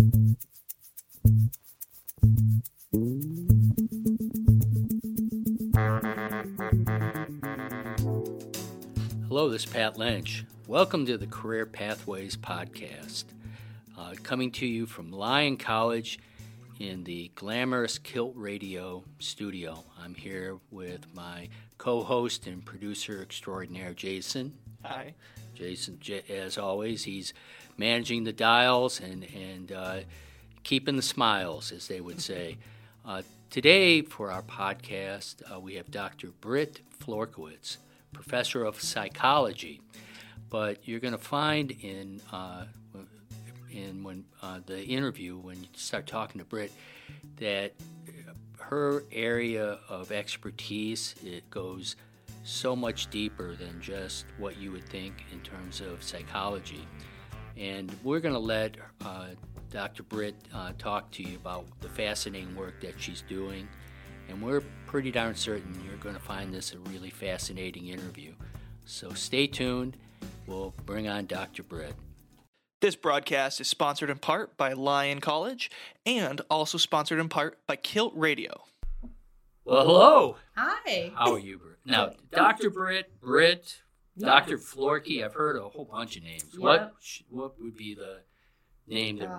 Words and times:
Hello, 0.00 0.08
this 9.50 9.64
is 9.64 9.70
Pat 9.70 9.98
Lynch. 9.98 10.46
Welcome 10.66 11.04
to 11.04 11.18
the 11.18 11.26
Career 11.26 11.66
Pathways 11.66 12.34
Podcast, 12.38 13.24
uh, 13.98 14.14
coming 14.22 14.50
to 14.52 14.64
you 14.64 14.86
from 14.86 15.12
Lyon 15.12 15.58
College 15.58 16.18
in 16.78 17.04
the 17.04 17.30
glamorous 17.34 17.98
Kilt 17.98 18.32
Radio 18.34 19.04
studio. 19.18 19.84
I'm 20.02 20.14
here 20.14 20.56
with 20.70 21.14
my 21.14 21.50
co 21.76 22.02
host 22.02 22.46
and 22.46 22.64
producer 22.64 23.20
extraordinaire, 23.20 23.92
Jayson. 23.92 24.52
Hi. 24.82 25.12
Jayson, 25.54 26.00
as 26.30 26.56
always, 26.56 27.04
he's 27.04 27.34
managing 27.76 28.24
the 28.24 28.32
dials 28.32 29.00
and, 29.00 29.26
and 29.34 29.72
uh, 29.72 30.00
keeping 30.62 30.96
the 30.96 31.02
smiles, 31.02 31.72
as 31.72 31.88
they 31.88 32.00
would 32.00 32.20
say. 32.20 32.58
Uh, 33.04 33.22
today, 33.50 34.02
for 34.02 34.30
our 34.30 34.42
podcast, 34.42 35.42
uh, 35.52 35.58
we 35.58 35.74
have 35.74 35.90
Dr. 35.90 36.28
Britt 36.40 36.80
Florkiewicz 36.98 37.78
professor 38.12 38.64
of 38.64 38.80
psychology. 38.80 39.80
But 40.48 40.86
you're 40.86 41.00
going 41.00 41.12
to 41.12 41.18
find 41.18 41.70
in 41.70 42.20
uh, 42.32 42.64
in 43.70 44.02
when 44.02 44.24
uh, 44.42 44.60
the 44.66 44.84
interview 44.84 45.36
when 45.36 45.62
you 45.62 45.68
start 45.74 46.06
talking 46.06 46.40
to 46.40 46.44
Britt 46.44 46.72
that 47.36 47.72
her 48.58 49.04
area 49.12 49.78
of 49.88 50.10
expertise 50.12 51.14
it 51.24 51.48
goes 51.50 51.96
so 52.42 52.74
much 52.74 53.08
deeper 53.10 53.54
than 53.54 53.80
just 53.80 54.24
what 54.38 54.58
you 54.58 54.72
would 54.72 54.84
think 54.84 55.24
in 55.32 55.40
terms 55.40 55.80
of 55.80 56.02
psychology. 56.02 56.86
And 57.60 57.94
we're 58.02 58.20
going 58.20 58.34
to 58.34 58.40
let 58.40 58.76
uh, 59.04 59.26
Dr. 59.70 60.02
Britt 60.02 60.34
uh, 60.52 60.72
talk 60.78 61.10
to 61.12 61.22
you 61.22 61.36
about 61.36 61.66
the 61.80 61.88
fascinating 61.90 62.56
work 62.56 62.80
that 62.80 62.94
she's 62.98 63.22
doing 63.22 63.68
and 64.30 64.40
we're 64.40 64.62
pretty 64.86 65.10
darn 65.10 65.34
certain 65.34 65.74
you're 65.84 65.96
going 65.96 66.14
to 66.14 66.20
find 66.20 66.54
this 66.54 66.72
a 66.72 66.78
really 66.90 67.10
fascinating 67.10 67.88
interview. 67.88 68.32
So 68.84 69.10
stay 69.10 69.46
tuned. 69.46 69.96
We'll 70.46 70.72
bring 70.86 71.08
on 71.08 71.26
Dr. 71.26 71.62
Britt. 71.62 71.94
This 72.80 72.96
broadcast 72.96 73.60
is 73.60 73.68
sponsored 73.68 74.08
in 74.08 74.18
part 74.18 74.56
by 74.56 74.72
Lyon 74.72 75.20
College 75.20 75.70
and 76.06 76.40
also 76.48 76.78
sponsored 76.78 77.18
in 77.18 77.28
part 77.28 77.58
by 77.66 77.76
Kilt 77.76 78.12
Radio. 78.16 78.62
Well, 79.64 79.84
hello. 79.84 80.36
Hi. 80.56 81.12
How 81.14 81.34
are 81.34 81.38
you, 81.38 81.58
Britt? 81.58 81.78
Now, 81.84 82.12
Dr. 82.32 82.70
Britt, 82.70 83.20
Britt, 83.20 83.82
Dr. 84.20 84.58
Florky, 84.58 85.24
I've 85.24 85.34
heard 85.34 85.56
a 85.56 85.68
whole 85.68 85.84
bunch 85.84 86.16
of 86.16 86.22
names. 86.22 86.44
Yep. 86.52 86.60
What 86.60 86.94
what 87.30 87.60
would 87.60 87.76
be 87.76 87.94
the 87.94 88.20
name 88.86 89.18
that 89.18 89.30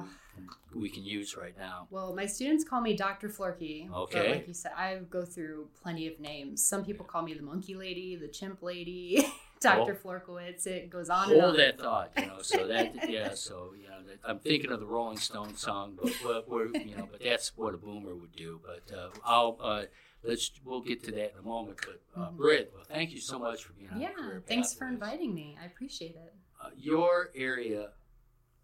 we 0.75 0.89
can 0.89 1.03
use 1.03 1.35
right 1.35 1.57
now? 1.57 1.87
Well, 1.89 2.15
my 2.15 2.25
students 2.25 2.63
call 2.63 2.81
me 2.81 2.95
Dr. 2.95 3.29
Florky. 3.29 3.89
Okay. 3.93 4.31
like 4.31 4.47
you 4.47 4.53
said, 4.53 4.71
I 4.77 4.99
go 5.09 5.25
through 5.25 5.67
plenty 5.81 6.07
of 6.07 6.19
names. 6.19 6.65
Some 6.65 6.85
people 6.85 7.05
call 7.05 7.21
me 7.21 7.33
the 7.33 7.43
monkey 7.43 7.75
lady, 7.75 8.15
the 8.15 8.27
chimp 8.27 8.63
lady, 8.63 9.25
Dr. 9.59 9.99
Oh. 10.03 10.07
Florkiewicz. 10.07 10.65
It 10.67 10.89
goes 10.89 11.09
on 11.09 11.25
Hold 11.27 11.37
and 11.37 11.45
on. 11.47 11.57
that 11.57 11.79
thought, 11.79 12.11
you 12.17 12.25
know. 12.25 12.41
So 12.41 12.67
that, 12.67 13.09
yeah. 13.09 13.33
So 13.35 13.73
you 13.79 13.87
know, 13.87 13.97
I'm 14.25 14.39
thinking 14.39 14.71
of 14.71 14.79
the 14.79 14.85
Rolling 14.85 15.17
Stones 15.17 15.59
song, 15.61 15.97
but, 16.01 16.13
but 16.23 16.49
we're, 16.49 16.67
you 16.67 16.95
know, 16.95 17.07
but 17.11 17.21
that's 17.23 17.55
what 17.57 17.73
a 17.73 17.77
boomer 17.77 18.15
would 18.15 18.35
do. 18.35 18.59
But 18.65 18.95
uh, 18.95 19.09
I'll. 19.25 19.57
Uh, 19.61 19.83
let's 20.23 20.51
we'll 20.63 20.81
get 20.81 21.03
to 21.05 21.11
that 21.11 21.33
in 21.33 21.39
a 21.39 21.41
moment. 21.41 21.79
But 21.85 22.01
uh, 22.15 22.25
mm-hmm. 22.27 22.37
Britt, 22.37 22.71
well, 22.73 22.83
thank 22.87 23.11
you 23.11 23.19
so 23.19 23.39
much 23.39 23.63
for 23.63 23.73
being 23.73 23.89
on. 23.91 24.01
Yeah, 24.01 24.09
thanks 24.47 24.73
for 24.73 24.87
inviting 24.87 25.33
me. 25.33 25.57
I 25.61 25.65
appreciate 25.65 26.15
it. 26.15 26.33
Uh, 26.63 26.69
your 26.77 27.31
area 27.35 27.89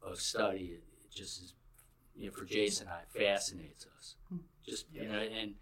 of 0.02 0.20
study 0.20 0.80
just 1.14 1.42
is 1.42 1.54
you 2.16 2.28
know, 2.28 2.32
for 2.32 2.46
Jayson 2.46 2.82
and 2.82 2.90
I 2.90 3.02
fascinates 3.08 3.86
us. 3.98 4.16
Just 4.66 4.86
you 4.92 5.08
know, 5.08 5.20
and 5.20 5.54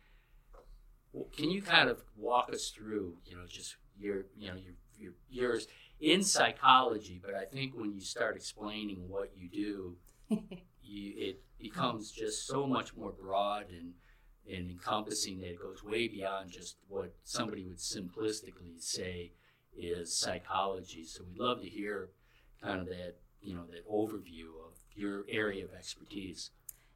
can 1.36 1.52
you 1.52 1.62
kind 1.62 1.90
of 1.90 2.02
walk 2.18 2.50
us 2.52 2.70
through, 2.70 3.18
you 3.26 3.36
know, 3.36 3.44
just 3.48 3.76
your 4.00 4.26
you 4.38 4.48
know 4.48 4.56
your 4.56 4.74
your 4.98 5.14
yours 5.30 5.68
in 6.00 6.24
psychology, 6.24 7.22
but 7.24 7.36
I 7.36 7.46
think 7.46 7.76
when 7.76 7.94
you 7.94 8.02
start 8.02 8.36
explaining 8.36 9.08
what 9.08 9.32
you 9.36 9.50
do, 9.50 9.96
you, 10.84 11.14
it 11.18 11.42
becomes 11.60 12.12
just 12.12 12.48
so 12.48 12.68
much 12.68 12.96
more 12.96 13.12
broad 13.12 13.66
and 13.70 13.94
and 14.52 14.70
encompassing 14.70 15.40
that 15.42 15.60
goes 15.60 15.84
way 15.84 16.08
beyond 16.08 16.52
just 16.52 16.78
what 16.88 17.14
somebody 17.24 17.66
would 17.66 17.78
simplistically 17.78 18.80
say 18.80 19.32
is 19.78 20.16
psychology. 20.16 21.04
So 21.04 21.24
we'd 21.28 21.40
love 21.40 21.62
to 21.62 21.70
hear 21.70 22.10
kind 22.62 22.82
of 22.82 22.88
that 22.88 23.16
you 23.42 23.54
know 23.54 23.66
that 23.72 23.88
overview 23.90 24.48
of 24.66 24.76
your 24.96 25.26
area 25.30 25.64
of 25.64 25.74
expertise? 25.74 26.52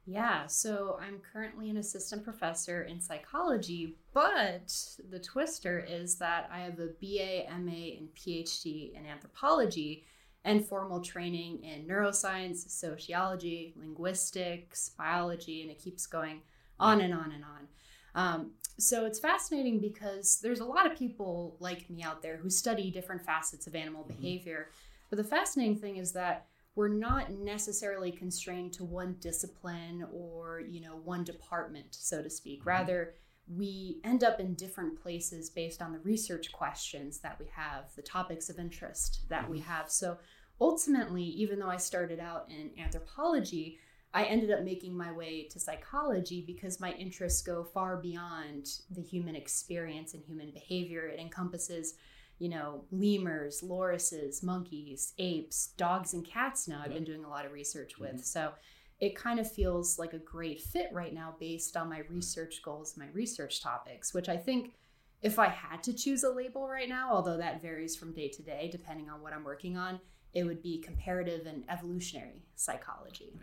Yeah, 0.06 0.46
so 0.46 0.98
I'm 1.00 1.20
currently 1.32 1.70
an 1.70 1.76
assistant 1.76 2.24
professor 2.24 2.82
in 2.82 3.00
psychology, 3.00 3.96
but 4.12 4.74
the 5.10 5.20
twister 5.20 5.84
is 5.86 6.16
that 6.16 6.48
I 6.52 6.60
have 6.60 6.80
a 6.80 6.88
BA, 7.00 7.44
MA, 7.58 7.98
and 7.98 8.08
PhD 8.16 8.96
in 8.98 9.06
anthropology 9.06 10.04
and 10.44 10.66
formal 10.66 11.00
training 11.00 11.62
in 11.62 11.86
neuroscience, 11.86 12.68
sociology, 12.70 13.74
linguistics, 13.76 14.90
biology, 14.96 15.62
and 15.62 15.70
it 15.70 15.78
keeps 15.78 16.06
going 16.06 16.40
on 16.80 17.00
and 17.00 17.14
on 17.14 17.32
and 17.32 17.44
on. 17.44 17.68
Um, 18.14 18.50
so 18.78 19.04
it's 19.04 19.20
fascinating 19.20 19.78
because 19.78 20.40
there's 20.42 20.60
a 20.60 20.64
lot 20.64 20.90
of 20.90 20.98
people 20.98 21.56
like 21.60 21.88
me 21.88 22.02
out 22.02 22.22
there 22.22 22.38
who 22.38 22.50
study 22.50 22.90
different 22.90 23.24
facets 23.24 23.66
of 23.66 23.74
animal 23.74 24.02
mm-hmm. 24.02 24.20
behavior. 24.20 24.70
But 25.10 25.18
the 25.18 25.24
fascinating 25.24 25.76
thing 25.76 25.96
is 25.96 26.12
that 26.12 26.46
we're 26.74 26.88
not 26.88 27.30
necessarily 27.30 28.10
constrained 28.10 28.72
to 28.72 28.84
one 28.84 29.16
discipline 29.20 30.06
or 30.12 30.60
you 30.60 30.80
know 30.80 30.96
one 31.04 31.24
department 31.24 31.86
so 31.90 32.22
to 32.22 32.30
speak 32.30 32.60
mm-hmm. 32.60 32.68
rather 32.68 33.14
we 33.48 34.00
end 34.04 34.22
up 34.22 34.38
in 34.38 34.54
different 34.54 35.00
places 35.02 35.50
based 35.50 35.82
on 35.82 35.92
the 35.92 35.98
research 35.98 36.52
questions 36.52 37.18
that 37.18 37.36
we 37.40 37.46
have 37.54 37.92
the 37.96 38.02
topics 38.02 38.48
of 38.48 38.58
interest 38.58 39.22
that 39.28 39.48
we 39.50 39.58
mm-hmm. 39.58 39.68
have 39.68 39.90
so 39.90 40.16
ultimately 40.60 41.24
even 41.24 41.58
though 41.58 41.68
i 41.68 41.76
started 41.76 42.20
out 42.20 42.48
in 42.48 42.70
anthropology 42.82 43.78
i 44.14 44.24
ended 44.24 44.50
up 44.50 44.62
making 44.62 44.96
my 44.96 45.12
way 45.12 45.44
to 45.44 45.60
psychology 45.60 46.42
because 46.46 46.80
my 46.80 46.92
interests 46.92 47.42
go 47.42 47.64
far 47.64 47.96
beyond 47.96 48.68
the 48.90 49.02
human 49.02 49.36
experience 49.36 50.14
and 50.14 50.22
human 50.24 50.50
behavior 50.50 51.06
it 51.06 51.18
encompasses 51.18 51.94
you 52.40 52.48
know, 52.48 52.84
lemurs, 52.90 53.62
lorises, 53.62 54.42
monkeys, 54.42 55.12
apes, 55.18 55.68
dogs, 55.76 56.14
and 56.14 56.24
cats 56.24 56.66
now. 56.66 56.80
I've 56.82 56.94
been 56.94 57.04
doing 57.04 57.22
a 57.22 57.28
lot 57.28 57.44
of 57.44 57.52
research 57.52 57.98
with. 57.98 58.12
Mm-hmm. 58.14 58.22
So 58.22 58.52
it 58.98 59.14
kind 59.14 59.38
of 59.38 59.50
feels 59.50 59.98
like 59.98 60.14
a 60.14 60.18
great 60.18 60.60
fit 60.60 60.88
right 60.90 61.12
now 61.12 61.34
based 61.38 61.76
on 61.76 61.90
my 61.90 62.00
research 62.08 62.62
goals, 62.62 62.96
my 62.96 63.08
research 63.12 63.62
topics, 63.62 64.14
which 64.14 64.28
I 64.28 64.38
think 64.38 64.72
if 65.20 65.38
I 65.38 65.48
had 65.48 65.82
to 65.82 65.92
choose 65.92 66.24
a 66.24 66.30
label 66.30 66.66
right 66.66 66.88
now, 66.88 67.10
although 67.12 67.36
that 67.36 67.60
varies 67.60 67.94
from 67.94 68.14
day 68.14 68.28
to 68.28 68.42
day 68.42 68.70
depending 68.72 69.10
on 69.10 69.20
what 69.20 69.34
I'm 69.34 69.44
working 69.44 69.76
on, 69.76 70.00
it 70.32 70.44
would 70.44 70.62
be 70.62 70.80
comparative 70.80 71.44
and 71.46 71.64
evolutionary 71.68 72.42
psychology. 72.54 73.38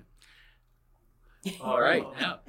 All 1.61 1.79
right. 1.79 2.05
Now, 2.19 2.39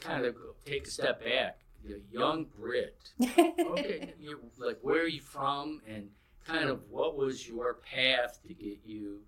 kind 0.00 0.24
of 0.24 0.36
take 0.64 0.86
a 0.86 0.90
step 0.90 1.24
back 1.24 1.60
the 1.86 2.00
young 2.10 2.46
Britt. 2.58 2.96
Okay, 3.68 4.14
you 4.18 4.40
like 4.58 4.78
where 4.82 5.02
are 5.02 5.08
you 5.08 5.20
from, 5.20 5.80
and 5.86 6.08
kind 6.46 6.68
of 6.68 6.82
what 6.90 7.16
was 7.16 7.46
your 7.46 7.74
path 7.74 8.40
to 8.46 8.54
get 8.54 8.78
you 8.84 9.20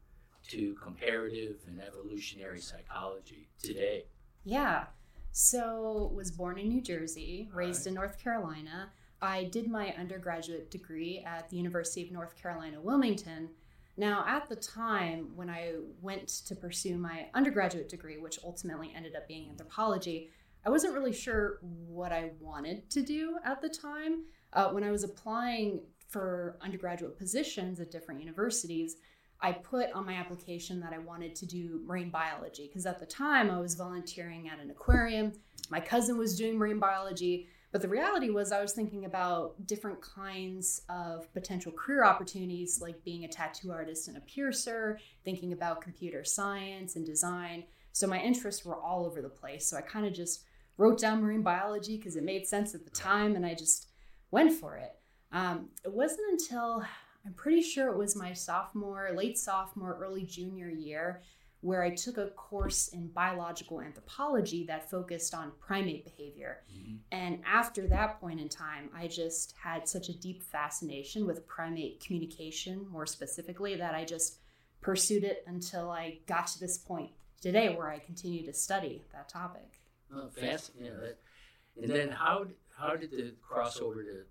to 0.48 0.74
comparative 0.82 1.56
and 1.66 1.80
evolutionary 1.80 2.60
psychology 2.60 3.48
today? 3.62 4.04
Yeah, 4.44 4.84
so 5.32 6.10
was 6.14 6.30
born 6.30 6.58
in 6.58 6.68
New 6.68 6.80
Jersey, 6.80 7.48
raised 7.52 7.80
right. 7.80 7.88
in 7.88 7.94
North 7.94 8.18
Carolina. 8.18 8.90
I 9.20 9.44
did 9.44 9.68
my 9.68 9.92
undergraduate 9.98 10.70
degree 10.70 11.22
at 11.26 11.50
the 11.50 11.56
University 11.56 12.02
of 12.02 12.12
North 12.12 12.40
Carolina, 12.40 12.80
Wilmington. 12.80 13.50
Now, 13.98 14.24
at 14.28 14.48
the 14.48 14.54
time 14.54 15.30
when 15.34 15.50
I 15.50 15.74
went 16.00 16.28
to 16.46 16.54
pursue 16.54 16.96
my 16.96 17.26
undergraduate 17.34 17.88
degree, 17.88 18.16
which 18.16 18.38
ultimately 18.44 18.92
ended 18.94 19.16
up 19.16 19.26
being 19.26 19.50
anthropology, 19.50 20.30
I 20.64 20.70
wasn't 20.70 20.94
really 20.94 21.12
sure 21.12 21.58
what 21.62 22.12
I 22.12 22.30
wanted 22.40 22.88
to 22.90 23.02
do 23.02 23.38
at 23.44 23.60
the 23.60 23.68
time. 23.68 24.22
Uh, 24.52 24.68
when 24.68 24.84
I 24.84 24.92
was 24.92 25.02
applying 25.02 25.80
for 26.06 26.58
undergraduate 26.62 27.18
positions 27.18 27.80
at 27.80 27.90
different 27.90 28.20
universities, 28.20 28.96
I 29.40 29.50
put 29.50 29.92
on 29.92 30.06
my 30.06 30.14
application 30.14 30.78
that 30.80 30.92
I 30.92 30.98
wanted 30.98 31.34
to 31.34 31.46
do 31.46 31.82
marine 31.84 32.10
biology 32.10 32.68
because 32.68 32.86
at 32.86 33.00
the 33.00 33.06
time 33.06 33.50
I 33.50 33.58
was 33.58 33.74
volunteering 33.74 34.48
at 34.48 34.60
an 34.60 34.70
aquarium. 34.70 35.32
My 35.70 35.80
cousin 35.80 36.16
was 36.16 36.36
doing 36.36 36.56
marine 36.56 36.78
biology, 36.78 37.48
but 37.70 37.82
the 37.82 37.88
reality 37.88 38.30
was 38.30 38.50
I 38.50 38.62
was 38.62 38.72
thinking 38.72 39.04
about 39.04 39.66
different 39.66 40.00
kinds 40.00 40.82
of 40.88 41.32
potential 41.34 41.70
career 41.72 42.04
opportunities, 42.04 42.80
like 42.80 43.04
being 43.04 43.24
a 43.24 43.28
tattoo 43.28 43.72
artist 43.72 44.08
and 44.08 44.16
a 44.16 44.20
piercer, 44.20 44.98
thinking 45.24 45.52
about 45.52 45.82
computer 45.82 46.24
science 46.24 46.96
and 46.96 47.04
design. 47.04 47.64
So 47.92 48.06
my 48.06 48.20
interests 48.20 48.64
were 48.64 48.76
all 48.76 49.04
over 49.04 49.20
the 49.20 49.28
place. 49.28 49.66
So 49.66 49.76
I 49.76 49.82
kind 49.82 50.06
of 50.06 50.14
just 50.14 50.44
wrote 50.78 50.98
down 50.98 51.20
marine 51.20 51.42
biology 51.42 51.98
because 51.98 52.16
it 52.16 52.22
made 52.22 52.46
sense 52.46 52.74
at 52.74 52.84
the 52.84 52.90
time 52.90 53.36
and 53.36 53.44
I 53.44 53.54
just 53.54 53.88
went 54.30 54.52
for 54.52 54.76
it. 54.76 54.94
Um, 55.32 55.68
it 55.84 55.92
wasn't 55.92 56.30
until 56.30 56.84
I'm 57.26 57.34
pretty 57.34 57.60
sure 57.60 57.88
it 57.88 57.98
was 57.98 58.16
my 58.16 58.32
sophomore, 58.32 59.10
late 59.14 59.36
sophomore, 59.36 59.98
early 60.00 60.24
junior 60.24 60.70
year 60.70 61.20
where 61.60 61.82
I 61.82 61.90
took 61.90 62.18
a 62.18 62.28
course 62.28 62.88
in 62.88 63.08
biological 63.08 63.80
anthropology 63.80 64.64
that 64.66 64.88
focused 64.88 65.34
on 65.34 65.52
primate 65.58 66.04
behavior. 66.04 66.58
Mm-hmm. 66.72 66.96
And 67.10 67.40
after 67.44 67.88
that 67.88 68.20
point 68.20 68.40
in 68.40 68.48
time, 68.48 68.90
I 68.94 69.08
just 69.08 69.54
had 69.60 69.88
such 69.88 70.08
a 70.08 70.16
deep 70.16 70.42
fascination 70.42 71.26
with 71.26 71.46
primate 71.48 72.00
communication, 72.04 72.86
more 72.88 73.06
specifically, 73.06 73.74
that 73.76 73.94
I 73.94 74.04
just 74.04 74.38
pursued 74.80 75.24
it 75.24 75.42
until 75.48 75.90
I 75.90 76.18
got 76.26 76.46
to 76.48 76.60
this 76.60 76.78
point 76.78 77.10
today 77.40 77.74
where 77.74 77.88
I 77.88 77.98
continue 77.98 78.44
to 78.46 78.52
study 78.52 79.02
that 79.12 79.28
topic. 79.28 79.80
Oh, 80.14 80.28
fascinating. 80.28 80.92
Yeah, 81.02 81.82
and 81.82 81.90
then 81.90 82.08
how 82.10 82.46
how 82.76 82.96
did 82.96 83.10
the 83.10 83.34
crossover 83.48 84.04
to 84.04 84.22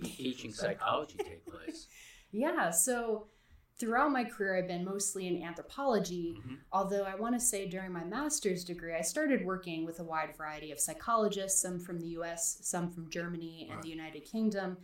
be 0.00 0.08
teaching 0.16 0.52
psychology 0.52 1.16
take 1.18 1.46
place? 1.46 1.86
yeah, 2.30 2.70
so 2.70 3.26
throughout 3.82 4.12
my 4.12 4.22
career, 4.22 4.56
I've 4.56 4.68
been 4.68 4.84
mostly 4.84 5.26
in 5.26 5.42
anthropology. 5.42 6.36
Mm-hmm. 6.38 6.54
Although 6.72 7.02
I 7.02 7.16
want 7.16 7.34
to 7.34 7.40
say 7.40 7.66
during 7.66 7.90
my 7.90 8.04
master's 8.04 8.64
degree, 8.64 8.94
I 8.94 9.00
started 9.00 9.44
working 9.44 9.84
with 9.84 9.98
a 9.98 10.04
wide 10.04 10.36
variety 10.38 10.70
of 10.70 10.78
psychologists, 10.78 11.60
some 11.60 11.80
from 11.80 11.98
the 11.98 12.06
US, 12.18 12.58
some 12.62 12.92
from 12.92 13.10
Germany 13.10 13.68
and 13.72 13.82
the 13.82 13.88
United 13.88 14.24
Kingdom. 14.24 14.76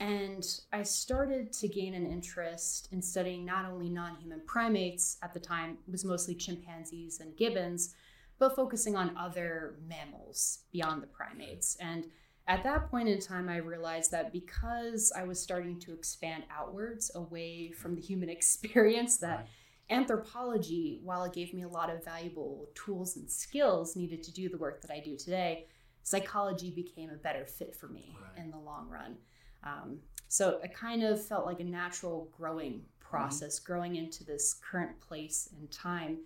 And 0.00 0.46
I 0.72 0.82
started 0.82 1.52
to 1.52 1.68
gain 1.68 1.92
an 1.92 2.10
interest 2.10 2.88
in 2.90 3.02
studying 3.02 3.44
not 3.44 3.66
only 3.66 3.90
non 3.90 4.16
human 4.16 4.40
primates, 4.46 5.18
at 5.22 5.34
the 5.34 5.40
time, 5.40 5.76
it 5.86 5.92
was 5.92 6.06
mostly 6.06 6.34
chimpanzees 6.34 7.20
and 7.20 7.36
gibbons, 7.36 7.94
but 8.38 8.56
focusing 8.56 8.96
on 8.96 9.14
other 9.14 9.74
mammals 9.86 10.60
beyond 10.72 11.02
the 11.02 11.08
primates. 11.08 11.76
And 11.80 12.06
at 12.48 12.62
that 12.62 12.90
point 12.90 13.08
in 13.08 13.20
time, 13.20 13.50
I 13.50 13.58
realized 13.58 14.10
that 14.10 14.32
because 14.32 15.12
I 15.14 15.24
was 15.24 15.40
starting 15.40 15.78
to 15.80 15.92
expand 15.92 16.44
outwards 16.50 17.10
away 17.14 17.72
from 17.72 17.94
the 17.94 18.00
human 18.00 18.28
experience, 18.30 19.18
that 19.18 19.36
right. 19.36 19.46
anthropology, 19.90 21.00
while 21.04 21.24
it 21.24 21.34
gave 21.34 21.52
me 21.52 21.62
a 21.62 21.68
lot 21.68 21.90
of 21.90 22.02
valuable 22.02 22.70
tools 22.74 23.16
and 23.16 23.30
skills 23.30 23.96
needed 23.96 24.22
to 24.22 24.32
do 24.32 24.48
the 24.48 24.56
work 24.56 24.80
that 24.80 24.90
I 24.90 25.00
do 25.00 25.16
today, 25.16 25.66
psychology 26.02 26.70
became 26.70 27.10
a 27.10 27.16
better 27.16 27.44
fit 27.44 27.76
for 27.76 27.88
me 27.88 28.16
right. 28.20 28.42
in 28.42 28.50
the 28.50 28.58
long 28.58 28.88
run. 28.88 29.18
Um, 29.62 29.98
so 30.28 30.58
it 30.64 30.74
kind 30.74 31.02
of 31.02 31.22
felt 31.22 31.44
like 31.44 31.60
a 31.60 31.64
natural 31.64 32.30
growing 32.34 32.82
process, 32.98 33.60
mm-hmm. 33.60 33.72
growing 33.72 33.96
into 33.96 34.24
this 34.24 34.54
current 34.54 34.98
place 35.00 35.50
and 35.58 35.70
time 35.70 36.18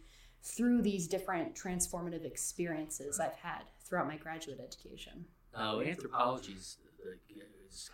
through 0.44 0.82
these 0.82 1.08
different 1.08 1.54
transformative 1.54 2.24
experiences 2.24 3.19
I've 3.19 3.36
had 3.36 3.62
throughout 3.84 4.06
my 4.06 4.16
graduate 4.16 4.60
education. 4.60 5.24
Now, 5.54 5.81
anthropology 5.81 6.52
is, 6.54 6.78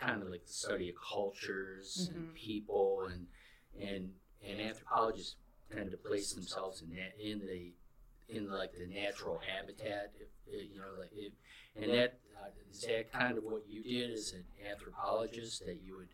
kind 0.01 0.23
of 0.23 0.29
like 0.29 0.45
the 0.45 0.53
study 0.53 0.89
of 0.89 0.97
cultures 0.97 2.09
mm-hmm. 2.11 2.19
and 2.19 2.35
people, 2.35 3.09
and 3.11 3.27
and 3.81 4.11
and 4.47 4.61
anthropologists 4.61 5.37
tend 5.73 5.91
to 5.91 5.97
place 5.97 6.33
themselves 6.33 6.83
in 6.83 6.91
that 6.91 7.15
in 7.21 7.41
the 7.41 7.73
in 8.29 8.51
like 8.51 8.73
the 8.73 8.87
natural 8.87 9.41
habitat, 9.47 10.13
if, 10.21 10.71
you 10.71 10.79
know, 10.79 10.99
like 10.99 11.11
if, 11.13 11.33
and 11.77 11.91
that 11.93 12.19
uh, 12.41 12.49
is 12.71 12.83
that 12.83 13.13
kind 13.13 13.39
of 13.39 13.45
what 13.45 13.63
you 13.69 13.83
did 13.83 14.13
as 14.13 14.33
an 14.33 14.45
anthropologist 14.71 15.65
that 15.65 15.81
you 15.83 15.97
would 15.97 16.09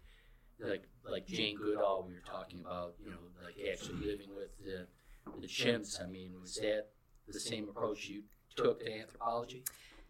like 0.61 0.85
like 1.11 1.26
Jane 1.26 1.56
Goodall 1.56 2.05
we 2.06 2.14
were 2.14 2.20
talking 2.20 2.61
about, 2.61 2.94
you 3.02 3.11
know, 3.11 3.17
like 3.43 3.56
actually 3.70 4.06
living 4.06 4.29
with 4.37 4.56
the 4.64 4.87
the 5.40 5.47
chimps. 5.47 6.02
I 6.02 6.06
mean, 6.06 6.32
was 6.40 6.55
that 6.56 6.87
the 7.29 7.40
same 7.40 7.69
approach 7.69 8.08
you 8.08 8.23
took 8.56 8.81
to 8.81 8.93
anthropology? 8.93 9.64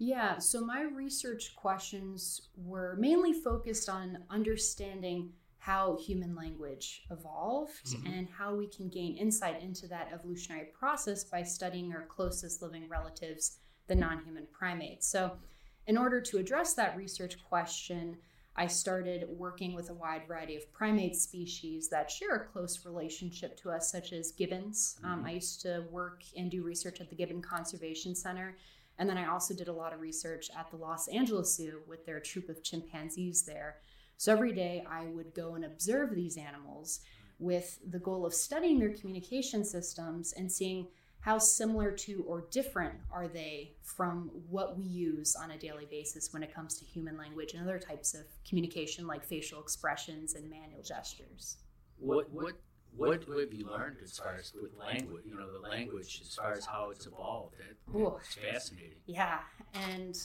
Yeah, 0.04 0.36
so 0.36 0.60
my 0.60 0.82
research 0.82 1.56
questions 1.56 2.48
were 2.58 2.94
mainly 2.98 3.32
focused 3.32 3.88
on 3.88 4.18
understanding 4.28 5.32
how 5.56 5.96
human 5.96 6.36
language 6.36 7.04
evolved 7.10 7.86
mm-hmm. 7.86 8.12
and 8.12 8.28
how 8.28 8.54
we 8.54 8.66
can 8.66 8.90
gain 8.90 9.16
insight 9.16 9.62
into 9.62 9.88
that 9.88 10.10
evolutionary 10.12 10.66
process 10.78 11.24
by 11.24 11.42
studying 11.42 11.94
our 11.94 12.02
closest 12.02 12.60
living 12.60 12.86
relatives, 12.86 13.60
the 13.86 13.94
non 13.94 14.22
human 14.22 14.46
primates. 14.52 15.08
So, 15.08 15.38
in 15.86 15.96
order 15.96 16.20
to 16.20 16.36
address 16.36 16.74
that 16.74 16.98
research 16.98 17.42
question, 17.42 18.18
I 18.56 18.66
started 18.66 19.26
working 19.30 19.74
with 19.74 19.88
a 19.88 19.94
wide 19.94 20.28
variety 20.28 20.56
of 20.56 20.70
primate 20.74 21.16
species 21.16 21.88
that 21.88 22.10
share 22.10 22.34
a 22.34 22.44
close 22.44 22.84
relationship 22.84 23.56
to 23.62 23.70
us, 23.70 23.90
such 23.90 24.12
as 24.12 24.32
gibbons. 24.32 24.98
Um, 25.02 25.10
mm-hmm. 25.10 25.20
Um, 25.20 25.26
I 25.26 25.32
used 25.32 25.62
to 25.62 25.84
work 25.90 26.24
and 26.36 26.50
do 26.50 26.62
research 26.62 27.00
at 27.00 27.08
the 27.08 27.16
Gibbon 27.16 27.40
Conservation 27.40 28.14
Center. 28.14 28.54
And 28.98 29.08
then 29.08 29.18
I 29.18 29.28
also 29.28 29.54
did 29.54 29.68
a 29.68 29.72
lot 29.72 29.92
of 29.92 30.00
research 30.00 30.50
at 30.56 30.70
the 30.70 30.76
Los 30.76 31.08
Angeles 31.08 31.56
Zoo 31.56 31.80
with 31.88 32.06
their 32.06 32.20
troop 32.20 32.48
of 32.48 32.62
chimpanzees 32.62 33.42
there. 33.42 33.76
So 34.16 34.32
every 34.32 34.52
day 34.52 34.84
I 34.88 35.06
would 35.06 35.34
go 35.34 35.54
and 35.54 35.64
observe 35.64 36.14
these 36.14 36.36
animals 36.36 37.00
with 37.38 37.78
the 37.90 37.98
goal 37.98 38.24
of 38.24 38.32
studying 38.32 38.78
their 38.78 38.92
communication 38.92 39.64
systems 39.64 40.32
and 40.36 40.50
seeing 40.50 40.86
how 41.20 41.38
similar 41.38 41.90
to 41.90 42.22
or 42.28 42.44
different 42.50 42.94
are 43.10 43.26
they 43.26 43.72
from 43.82 44.30
what 44.50 44.76
we 44.76 44.84
use 44.84 45.34
on 45.34 45.52
a 45.52 45.58
daily 45.58 45.86
basis 45.90 46.32
when 46.34 46.42
it 46.42 46.54
comes 46.54 46.78
to 46.78 46.84
human 46.84 47.16
language 47.16 47.54
and 47.54 47.62
other 47.62 47.78
types 47.78 48.12
of 48.12 48.26
communication 48.46 49.06
like 49.06 49.24
facial 49.24 49.60
expressions 49.60 50.34
and 50.34 50.48
manual 50.50 50.82
gestures. 50.82 51.56
What 51.98 52.30
what 52.30 52.54
what 52.96 53.24
have 53.24 53.52
you 53.52 53.66
learned 53.66 53.96
as 54.02 54.18
far 54.18 54.36
as 54.38 54.52
with 54.54 54.72
language? 54.78 55.24
You 55.26 55.36
know, 55.36 55.50
the 55.50 55.66
language 55.66 56.20
as 56.22 56.34
far 56.34 56.52
as 56.52 56.66
how 56.66 56.90
it's 56.90 57.06
evolved. 57.06 57.54
It, 57.58 57.76
it's 57.94 58.34
fascinating. 58.34 58.98
Yeah, 59.06 59.40
and 59.74 60.16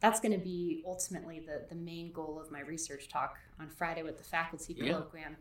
that's 0.00 0.20
going 0.20 0.32
to 0.32 0.44
be 0.44 0.82
ultimately 0.86 1.40
the 1.40 1.66
the 1.68 1.74
main 1.74 2.12
goal 2.12 2.40
of 2.40 2.50
my 2.50 2.60
research 2.60 3.08
talk 3.08 3.36
on 3.60 3.68
Friday 3.68 4.02
with 4.02 4.18
the 4.18 4.24
faculty 4.24 4.74
colloquium. 4.74 5.36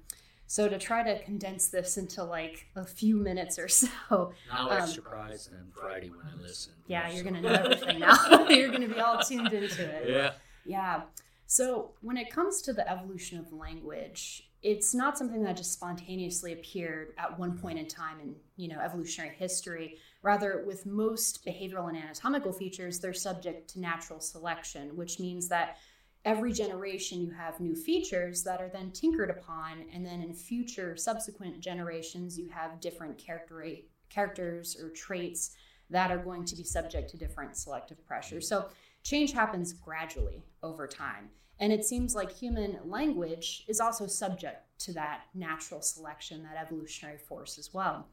So 0.49 0.69
to 0.69 0.79
try 0.79 1.03
to 1.03 1.21
condense 1.23 1.67
this 1.67 1.97
into 1.97 2.23
like 2.23 2.67
a 2.75 2.85
few 2.85 3.17
minutes 3.17 3.59
or 3.59 3.67
so. 3.67 3.89
Now 4.09 4.69
I'm 4.69 4.83
um, 4.83 4.87
surprised 4.87 5.51
on 5.53 5.67
Friday 5.73 6.09
when 6.09 6.21
I 6.21 6.41
listen. 6.41 6.73
Yeah, 6.87 7.09
you're 7.09 7.23
gonna 7.23 7.41
know 7.41 7.49
everything 7.49 7.99
now. 7.99 8.15
you're 8.49 8.71
gonna 8.71 8.87
be 8.87 8.99
all 8.99 9.21
tuned 9.21 9.51
into 9.51 9.83
it. 9.83 10.09
Yeah. 10.09 10.31
Yeah. 10.65 11.01
So 11.47 11.91
when 12.01 12.17
it 12.17 12.31
comes 12.31 12.61
to 12.63 12.73
the 12.73 12.89
evolution 12.89 13.39
of 13.39 13.51
language, 13.51 14.46
it's 14.63 14.93
not 14.93 15.17
something 15.17 15.43
that 15.43 15.55
just 15.55 15.73
spontaneously 15.73 16.53
appeared 16.53 17.13
at 17.17 17.37
one 17.37 17.57
point 17.57 17.77
in 17.77 17.87
time 17.87 18.19
in 18.19 18.35
you 18.55 18.67
know 18.67 18.79
evolutionary 18.79 19.35
history. 19.35 19.97
Rather 20.23 20.63
with 20.65 20.85
most 20.85 21.45
behavioral 21.45 21.89
and 21.89 21.97
anatomical 21.97 22.51
features 22.51 22.99
they're 22.99 23.13
subject 23.13 23.69
to 23.69 23.79
natural 23.79 24.19
selection 24.19 24.95
which 24.95 25.19
means 25.19 25.47
that 25.47 25.77
every 26.25 26.51
generation 26.51 27.21
you 27.21 27.29
have 27.29 27.59
new 27.61 27.73
features 27.73 28.43
that 28.43 28.59
are 28.59 28.67
then 28.67 28.91
tinkered 28.91 29.29
upon 29.29 29.85
and 29.93 30.05
then 30.05 30.21
in 30.21 30.33
future 30.33 30.97
subsequent 30.97 31.61
generations 31.61 32.37
you 32.37 32.49
have 32.49 32.81
different 32.81 33.17
character 33.17 33.65
characters 34.09 34.75
or 34.81 34.89
traits 34.89 35.55
that 35.89 36.11
are 36.11 36.17
going 36.17 36.43
to 36.43 36.55
be 36.55 36.63
subject 36.63 37.09
to 37.09 37.17
different 37.17 37.55
selective 37.55 38.05
pressures 38.05 38.47
so 38.47 38.65
change 39.03 39.31
happens 39.31 39.71
gradually 39.71 40.43
over 40.63 40.85
time 40.85 41.29
and 41.59 41.73
it 41.73 41.85
seems 41.85 42.15
like 42.15 42.31
human 42.31 42.77
language 42.85 43.65
is 43.67 43.79
also 43.79 44.07
subject 44.07 44.63
to 44.79 44.93
that 44.93 45.21
natural 45.33 45.81
selection, 45.81 46.43
that 46.43 46.61
evolutionary 46.61 47.17
force 47.17 47.57
as 47.57 47.73
well. 47.73 48.07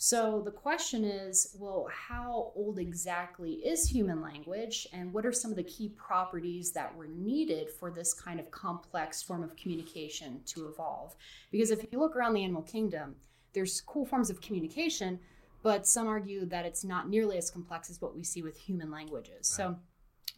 So 0.00 0.40
the 0.44 0.52
question 0.52 1.04
is 1.04 1.56
well, 1.58 1.88
how 1.92 2.52
old 2.54 2.78
exactly 2.78 3.54
is 3.54 3.88
human 3.88 4.22
language, 4.22 4.86
and 4.92 5.12
what 5.12 5.26
are 5.26 5.32
some 5.32 5.50
of 5.50 5.56
the 5.56 5.64
key 5.64 5.88
properties 5.88 6.70
that 6.72 6.94
were 6.96 7.08
needed 7.08 7.68
for 7.68 7.90
this 7.90 8.14
kind 8.14 8.38
of 8.38 8.48
complex 8.52 9.22
form 9.22 9.42
of 9.42 9.56
communication 9.56 10.40
to 10.46 10.68
evolve? 10.68 11.16
Because 11.50 11.72
if 11.72 11.84
you 11.90 11.98
look 11.98 12.14
around 12.14 12.34
the 12.34 12.44
animal 12.44 12.62
kingdom, 12.62 13.16
there's 13.54 13.80
cool 13.80 14.06
forms 14.06 14.30
of 14.30 14.40
communication, 14.40 15.18
but 15.64 15.84
some 15.84 16.06
argue 16.06 16.46
that 16.46 16.64
it's 16.64 16.84
not 16.84 17.08
nearly 17.08 17.36
as 17.36 17.50
complex 17.50 17.90
as 17.90 18.00
what 18.00 18.14
we 18.14 18.22
see 18.22 18.40
with 18.40 18.56
human 18.56 18.92
languages. 18.92 19.32
Right. 19.34 19.44
So 19.44 19.76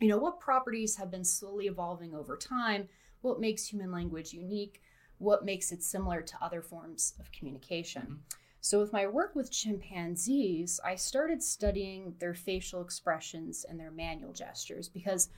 you 0.01 0.09
know, 0.09 0.19
what 0.19 0.41
properties 0.41 0.97
have 0.97 1.11
been 1.11 1.25
slowly 1.25 1.67
evolving 1.67 2.15
over 2.15 2.37
time? 2.37 2.89
What 3.21 3.41
makes 3.41 3.67
human 3.67 3.93
language 3.93 4.33
unique? 4.33 4.83
What 5.19 5.45
makes 5.45 5.73
it 5.73 5.83
similar 5.83 6.23
to 6.23 6.35
other 6.41 6.63
forms 6.63 7.15
of 7.21 7.31
communication? 7.33 8.03
Mm-hmm. 8.03 8.15
So, 8.63 8.79
with 8.79 8.93
my 8.93 9.07
work 9.07 9.35
with 9.35 9.51
chimpanzees, 9.51 10.81
I 10.85 10.95
started 10.95 11.43
studying 11.43 12.15
their 12.19 12.35
facial 12.35 12.83
expressions 12.83 13.65
and 13.69 13.81
their 13.81 13.91
manual 13.91 14.33
gestures 14.33 14.89
because 14.89 15.29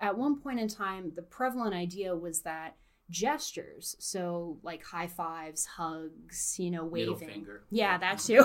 at 0.00 0.16
one 0.16 0.40
point 0.40 0.60
in 0.60 0.68
time, 0.68 1.12
the 1.14 1.22
prevalent 1.22 1.74
idea 1.74 2.14
was 2.14 2.42
that 2.42 2.76
gestures, 3.10 3.96
so 3.98 4.58
like 4.62 4.84
high 4.84 5.06
fives, 5.06 5.64
hugs, 5.64 6.56
you 6.58 6.70
know, 6.70 6.84
waving. 6.84 7.46
Yeah, 7.70 7.98
that 7.98 8.18
too. 8.18 8.44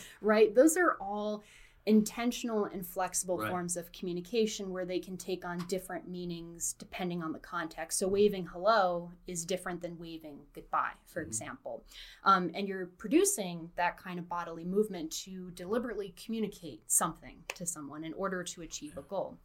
right? 0.20 0.54
Those 0.54 0.76
are 0.76 0.96
all 1.00 1.42
intentional 1.86 2.66
and 2.66 2.86
flexible 2.86 3.38
right. 3.38 3.50
forms 3.50 3.76
of 3.76 3.90
communication 3.92 4.70
where 4.70 4.84
they 4.84 4.98
can 4.98 5.16
take 5.16 5.44
on 5.44 5.58
different 5.68 6.08
meanings 6.08 6.74
depending 6.78 7.22
on 7.22 7.32
the 7.32 7.38
context. 7.38 7.98
So, 7.98 8.08
waving 8.08 8.46
hello 8.46 9.10
is 9.26 9.44
different 9.44 9.80
than 9.80 9.98
waving 9.98 10.40
goodbye, 10.54 10.92
for 11.06 11.20
mm-hmm. 11.20 11.28
example. 11.28 11.84
Um, 12.24 12.50
and 12.54 12.68
you're 12.68 12.86
producing 12.98 13.70
that 13.76 13.96
kind 13.96 14.18
of 14.18 14.28
bodily 14.28 14.64
movement 14.64 15.10
to 15.24 15.50
deliberately 15.52 16.14
communicate 16.22 16.82
something 16.86 17.38
to 17.54 17.66
someone 17.66 18.04
in 18.04 18.12
order 18.14 18.42
to 18.42 18.62
achieve 18.62 18.96
a 18.96 19.02
goal. 19.02 19.38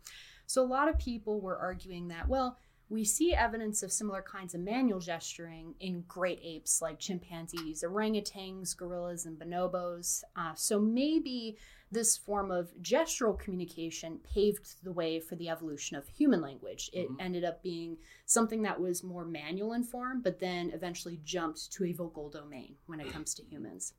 So, 0.45 0.61
a 0.61 0.67
lot 0.67 0.89
of 0.89 0.99
people 0.99 1.39
were 1.39 1.57
arguing 1.57 2.09
that, 2.09 2.27
well, 2.27 2.57
we 2.89 3.03
see 3.03 3.33
evidence 3.33 3.81
of 3.81 3.91
similar 3.91 4.21
kinds 4.21 4.53
of 4.53 4.61
manual 4.61 4.99
gesturing 4.99 5.73
in 5.79 6.03
great 6.07 6.39
apes 6.43 6.81
like 6.81 6.99
chimpanzees, 6.99 7.83
orangutans, 7.83 8.77
gorillas, 8.77 9.25
and 9.25 9.39
bonobos. 9.39 10.23
Uh, 10.35 10.53
so 10.53 10.79
maybe 10.79 11.57
this 11.91 12.17
form 12.17 12.51
of 12.51 12.71
gestural 12.81 13.37
communication 13.37 14.19
paved 14.23 14.83
the 14.83 14.91
way 14.91 15.19
for 15.19 15.35
the 15.35 15.49
evolution 15.49 15.95
of 15.95 16.07
human 16.07 16.41
language. 16.41 16.89
It 16.93 17.09
mm-hmm. 17.09 17.21
ended 17.21 17.43
up 17.43 17.61
being 17.61 17.97
something 18.25 18.63
that 18.63 18.79
was 18.79 19.03
more 19.03 19.25
manual 19.25 19.73
in 19.73 19.83
form, 19.83 20.21
but 20.21 20.39
then 20.39 20.71
eventually 20.71 21.19
jumped 21.23 21.71
to 21.73 21.85
a 21.85 21.93
vocal 21.93 22.29
domain 22.29 22.75
when 22.87 22.99
it 22.99 23.09
comes 23.13 23.33
to 23.35 23.43
humans. 23.43 23.93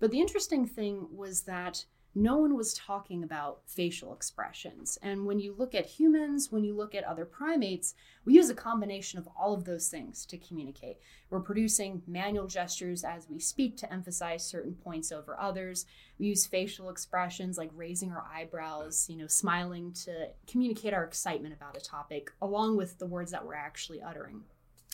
But 0.00 0.10
the 0.10 0.20
interesting 0.20 0.66
thing 0.66 1.06
was 1.10 1.42
that 1.42 1.84
no 2.14 2.36
one 2.36 2.56
was 2.56 2.74
talking 2.74 3.24
about 3.24 3.62
facial 3.66 4.12
expressions. 4.12 4.98
And 5.02 5.26
when 5.26 5.40
you 5.40 5.54
look 5.56 5.74
at 5.74 5.86
humans, 5.86 6.52
when 6.52 6.62
you 6.62 6.76
look 6.76 6.94
at 6.94 7.04
other 7.04 7.24
primates, 7.24 7.94
we 8.24 8.34
use 8.34 8.50
a 8.50 8.54
combination 8.54 9.18
of 9.18 9.28
all 9.38 9.52
of 9.52 9.64
those 9.64 9.88
things 9.88 10.24
to 10.26 10.38
communicate. 10.38 10.98
We're 11.30 11.40
producing 11.40 12.02
manual 12.06 12.46
gestures 12.46 13.02
as 13.02 13.28
we 13.28 13.40
speak 13.40 13.76
to 13.78 13.92
emphasize 13.92 14.46
certain 14.46 14.74
points 14.74 15.10
over 15.10 15.38
others. 15.38 15.86
We 16.18 16.26
use 16.26 16.46
facial 16.46 16.88
expressions 16.88 17.58
like 17.58 17.70
raising 17.74 18.12
our 18.12 18.24
eyebrows, 18.32 19.06
you 19.08 19.16
know, 19.16 19.26
smiling 19.26 19.92
to 20.04 20.28
communicate 20.46 20.94
our 20.94 21.04
excitement 21.04 21.54
about 21.54 21.76
a 21.76 21.80
topic, 21.80 22.30
along 22.40 22.76
with 22.76 22.98
the 22.98 23.06
words 23.06 23.32
that 23.32 23.44
we're 23.44 23.54
actually 23.54 24.00
uttering. 24.00 24.42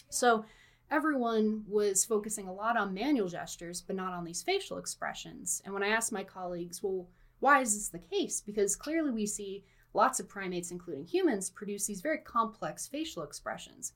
So, 0.09 0.45
everyone 0.91 1.65
was 1.69 2.05
focusing 2.05 2.49
a 2.49 2.53
lot 2.53 2.77
on 2.77 2.93
manual 2.95 3.29
gestures, 3.29 3.81
but 3.81 3.97
not 3.97 4.13
on 4.13 4.25
these 4.25 4.43
facial 4.43 4.79
expressions. 4.79 5.63
And 5.65 5.73
when 5.73 5.83
I 5.83 5.89
asked 5.89 6.13
my 6.13 6.25
colleagues, 6.25 6.83
well, 6.83 7.09
why 7.39 7.61
is 7.61 7.75
this 7.75 7.89
the 7.89 7.99
case? 7.99 8.41
Because 8.41 8.77
clearly 8.77 9.11
we 9.11 9.27
see 9.27 9.65
lots 9.95 10.21
of 10.21 10.29
primates, 10.29 10.71
including 10.71 11.05
humans, 11.05 11.51
produce 11.51 11.87
these 11.87 12.01
very 12.01 12.19
complex 12.19 12.87
facial 12.87 13.23
expressions. 13.23 13.93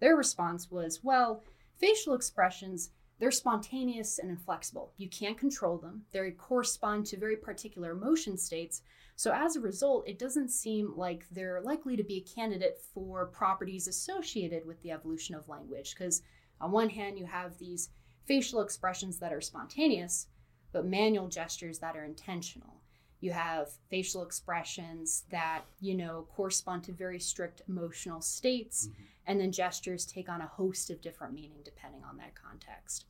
Their 0.00 0.16
response 0.16 0.70
was, 0.70 1.02
well, 1.02 1.42
facial 1.78 2.14
expressions, 2.14 2.90
they're 3.18 3.30
spontaneous 3.30 4.18
and 4.18 4.30
inflexible. 4.30 4.92
You 4.98 5.08
can't 5.08 5.38
control 5.38 5.78
them. 5.78 6.02
They 6.12 6.30
correspond 6.32 7.06
to 7.06 7.16
very 7.16 7.36
particular 7.36 7.92
emotion 7.92 8.36
states, 8.36 8.82
so, 9.18 9.32
as 9.32 9.56
a 9.56 9.60
result, 9.60 10.06
it 10.06 10.18
doesn't 10.18 10.50
seem 10.50 10.92
like 10.94 11.24
they're 11.30 11.62
likely 11.62 11.96
to 11.96 12.04
be 12.04 12.18
a 12.18 12.34
candidate 12.34 12.78
for 12.92 13.24
properties 13.26 13.88
associated 13.88 14.66
with 14.66 14.80
the 14.82 14.90
evolution 14.90 15.34
of 15.34 15.48
language. 15.48 15.94
Because, 15.94 16.22
on 16.60 16.70
one 16.70 16.90
hand, 16.90 17.18
you 17.18 17.24
have 17.24 17.56
these 17.56 17.88
facial 18.26 18.60
expressions 18.60 19.18
that 19.18 19.32
are 19.32 19.40
spontaneous, 19.40 20.26
but 20.70 20.84
manual 20.84 21.28
gestures 21.28 21.78
that 21.78 21.96
are 21.96 22.04
intentional. 22.04 22.82
You 23.20 23.32
have 23.32 23.68
facial 23.88 24.22
expressions 24.22 25.24
that, 25.30 25.62
you 25.80 25.94
know, 25.94 26.26
correspond 26.36 26.84
to 26.84 26.92
very 26.92 27.18
strict 27.18 27.62
emotional 27.68 28.20
states, 28.20 28.88
mm-hmm. 28.88 29.02
and 29.28 29.40
then 29.40 29.50
gestures 29.50 30.04
take 30.04 30.28
on 30.28 30.42
a 30.42 30.46
host 30.46 30.90
of 30.90 31.00
different 31.00 31.32
meaning 31.32 31.60
depending 31.64 32.02
on 32.04 32.18
that 32.18 32.34
context. 32.34 33.06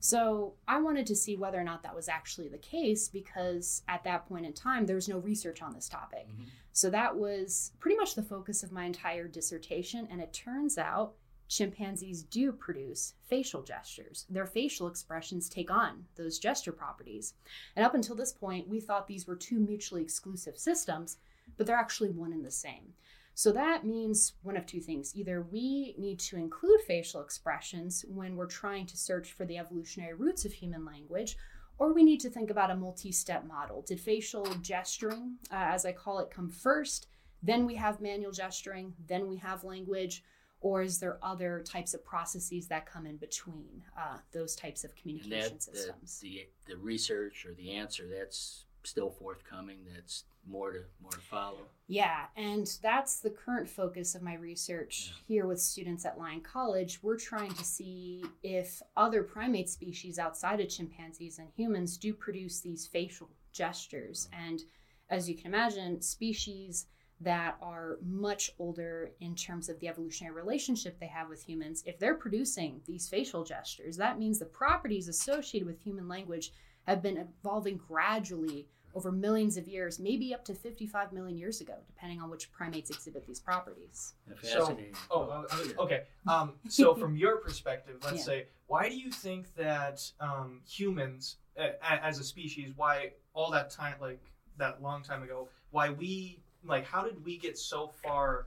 So 0.00 0.54
I 0.66 0.80
wanted 0.80 1.06
to 1.06 1.14
see 1.14 1.36
whether 1.36 1.60
or 1.60 1.64
not 1.64 1.82
that 1.82 1.94
was 1.94 2.08
actually 2.08 2.48
the 2.48 2.58
case 2.58 3.08
because 3.08 3.82
at 3.86 4.02
that 4.04 4.26
point 4.26 4.46
in 4.46 4.54
time, 4.54 4.86
there 4.86 4.96
was 4.96 5.08
no 5.08 5.18
research 5.18 5.60
on 5.60 5.74
this 5.74 5.88
topic. 5.88 6.26
Mm-hmm. 6.26 6.44
So 6.72 6.88
that 6.90 7.14
was 7.14 7.72
pretty 7.80 7.96
much 7.96 8.14
the 8.14 8.22
focus 8.22 8.62
of 8.62 8.72
my 8.72 8.84
entire 8.84 9.28
dissertation. 9.28 10.08
And 10.10 10.20
it 10.20 10.32
turns 10.32 10.78
out 10.78 11.12
chimpanzees 11.48 12.22
do 12.22 12.52
produce 12.52 13.14
facial 13.28 13.62
gestures. 13.62 14.24
Their 14.30 14.46
facial 14.46 14.86
expressions 14.86 15.48
take 15.48 15.70
on 15.70 16.04
those 16.16 16.38
gesture 16.38 16.72
properties. 16.72 17.34
And 17.76 17.84
up 17.84 17.94
until 17.94 18.16
this 18.16 18.32
point, 18.32 18.68
we 18.68 18.80
thought 18.80 19.06
these 19.06 19.26
were 19.26 19.36
two 19.36 19.58
mutually 19.60 20.00
exclusive 20.00 20.56
systems, 20.56 21.18
but 21.58 21.66
they're 21.66 21.76
actually 21.76 22.10
one 22.10 22.32
and 22.32 22.44
the 22.44 22.50
same. 22.50 22.94
So 23.40 23.52
that 23.52 23.86
means 23.86 24.34
one 24.42 24.58
of 24.58 24.66
two 24.66 24.82
things. 24.82 25.16
Either 25.16 25.40
we 25.40 25.94
need 25.96 26.18
to 26.18 26.36
include 26.36 26.82
facial 26.82 27.22
expressions 27.22 28.04
when 28.06 28.36
we're 28.36 28.44
trying 28.44 28.84
to 28.84 28.98
search 28.98 29.32
for 29.32 29.46
the 29.46 29.56
evolutionary 29.56 30.12
roots 30.12 30.44
of 30.44 30.52
human 30.52 30.84
language, 30.84 31.38
or 31.78 31.94
we 31.94 32.04
need 32.04 32.20
to 32.20 32.28
think 32.28 32.50
about 32.50 32.70
a 32.70 32.76
multi 32.76 33.10
step 33.10 33.46
model. 33.46 33.80
Did 33.80 33.98
facial 33.98 34.44
gesturing, 34.60 35.38
uh, 35.50 35.72
as 35.72 35.86
I 35.86 35.92
call 35.92 36.18
it, 36.18 36.30
come 36.30 36.50
first? 36.50 37.06
Then 37.42 37.64
we 37.64 37.76
have 37.76 38.02
manual 38.02 38.30
gesturing, 38.30 38.92
then 39.08 39.26
we 39.26 39.38
have 39.38 39.64
language, 39.64 40.22
or 40.60 40.82
is 40.82 40.98
there 41.00 41.18
other 41.22 41.64
types 41.66 41.94
of 41.94 42.04
processes 42.04 42.66
that 42.66 42.84
come 42.84 43.06
in 43.06 43.16
between 43.16 43.82
uh, 43.98 44.18
those 44.32 44.54
types 44.54 44.84
of 44.84 44.94
communication 44.96 45.54
that, 45.54 45.62
systems? 45.62 46.20
The, 46.20 46.46
the, 46.66 46.74
the 46.74 46.76
research 46.76 47.46
or 47.46 47.54
the 47.54 47.72
answer 47.72 48.06
that's 48.06 48.66
still 48.84 49.10
forthcoming. 49.10 49.78
That's 49.94 50.24
more 50.46 50.72
to 50.72 50.80
more 51.00 51.10
to 51.10 51.18
follow. 51.18 51.66
Yeah, 51.86 52.26
and 52.36 52.70
that's 52.82 53.20
the 53.20 53.30
current 53.30 53.68
focus 53.68 54.14
of 54.14 54.22
my 54.22 54.34
research 54.34 55.08
yeah. 55.08 55.22
here 55.26 55.46
with 55.46 55.60
students 55.60 56.04
at 56.04 56.18
Lyon 56.18 56.40
College. 56.40 57.00
We're 57.02 57.18
trying 57.18 57.52
to 57.54 57.64
see 57.64 58.24
if 58.42 58.82
other 58.96 59.22
primate 59.22 59.68
species 59.68 60.18
outside 60.18 60.60
of 60.60 60.68
chimpanzees 60.68 61.38
and 61.38 61.48
humans 61.56 61.96
do 61.96 62.12
produce 62.14 62.60
these 62.60 62.86
facial 62.86 63.28
gestures. 63.52 64.28
Mm-hmm. 64.32 64.48
And 64.48 64.62
as 65.10 65.28
you 65.28 65.36
can 65.36 65.46
imagine, 65.46 66.00
species 66.00 66.86
that 67.22 67.56
are 67.60 67.98
much 68.02 68.50
older 68.58 69.10
in 69.20 69.34
terms 69.34 69.68
of 69.68 69.78
the 69.80 69.88
evolutionary 69.88 70.34
relationship 70.34 70.98
they 70.98 71.06
have 71.06 71.28
with 71.28 71.42
humans, 71.42 71.82
if 71.84 71.98
they're 71.98 72.14
producing 72.14 72.80
these 72.86 73.08
facial 73.08 73.44
gestures, 73.44 73.96
that 73.98 74.18
means 74.18 74.38
the 74.38 74.46
properties 74.46 75.08
associated 75.08 75.66
with 75.66 75.82
human 75.82 76.08
language 76.08 76.52
have 76.86 77.02
been 77.02 77.18
evolving 77.18 77.76
gradually 77.76 78.66
over 78.94 79.12
millions 79.12 79.56
of 79.56 79.68
years, 79.68 79.98
maybe 79.98 80.34
up 80.34 80.44
to 80.44 80.54
55 80.54 81.12
million 81.12 81.38
years 81.38 81.60
ago, 81.60 81.74
depending 81.86 82.20
on 82.20 82.30
which 82.30 82.50
primates 82.52 82.90
exhibit 82.90 83.26
these 83.26 83.40
properties. 83.40 84.14
So, 84.42 84.76
oh, 85.10 85.46
okay. 85.78 86.02
Um, 86.26 86.54
so, 86.68 86.94
from 86.96 87.16
your 87.16 87.36
perspective, 87.36 87.96
let's 88.02 88.18
yeah. 88.18 88.22
say, 88.22 88.46
why 88.66 88.88
do 88.88 88.96
you 88.96 89.10
think 89.10 89.54
that 89.56 90.02
um, 90.20 90.60
humans, 90.68 91.36
uh, 91.58 91.68
as 91.82 92.18
a 92.18 92.24
species, 92.24 92.72
why 92.76 93.12
all 93.32 93.50
that 93.52 93.70
time, 93.70 93.94
like 94.00 94.20
that 94.58 94.82
long 94.82 95.02
time 95.02 95.22
ago, 95.22 95.48
why 95.70 95.90
we, 95.90 96.42
like, 96.64 96.84
how 96.84 97.02
did 97.02 97.24
we 97.24 97.38
get 97.38 97.56
so 97.56 97.92
far, 98.02 98.46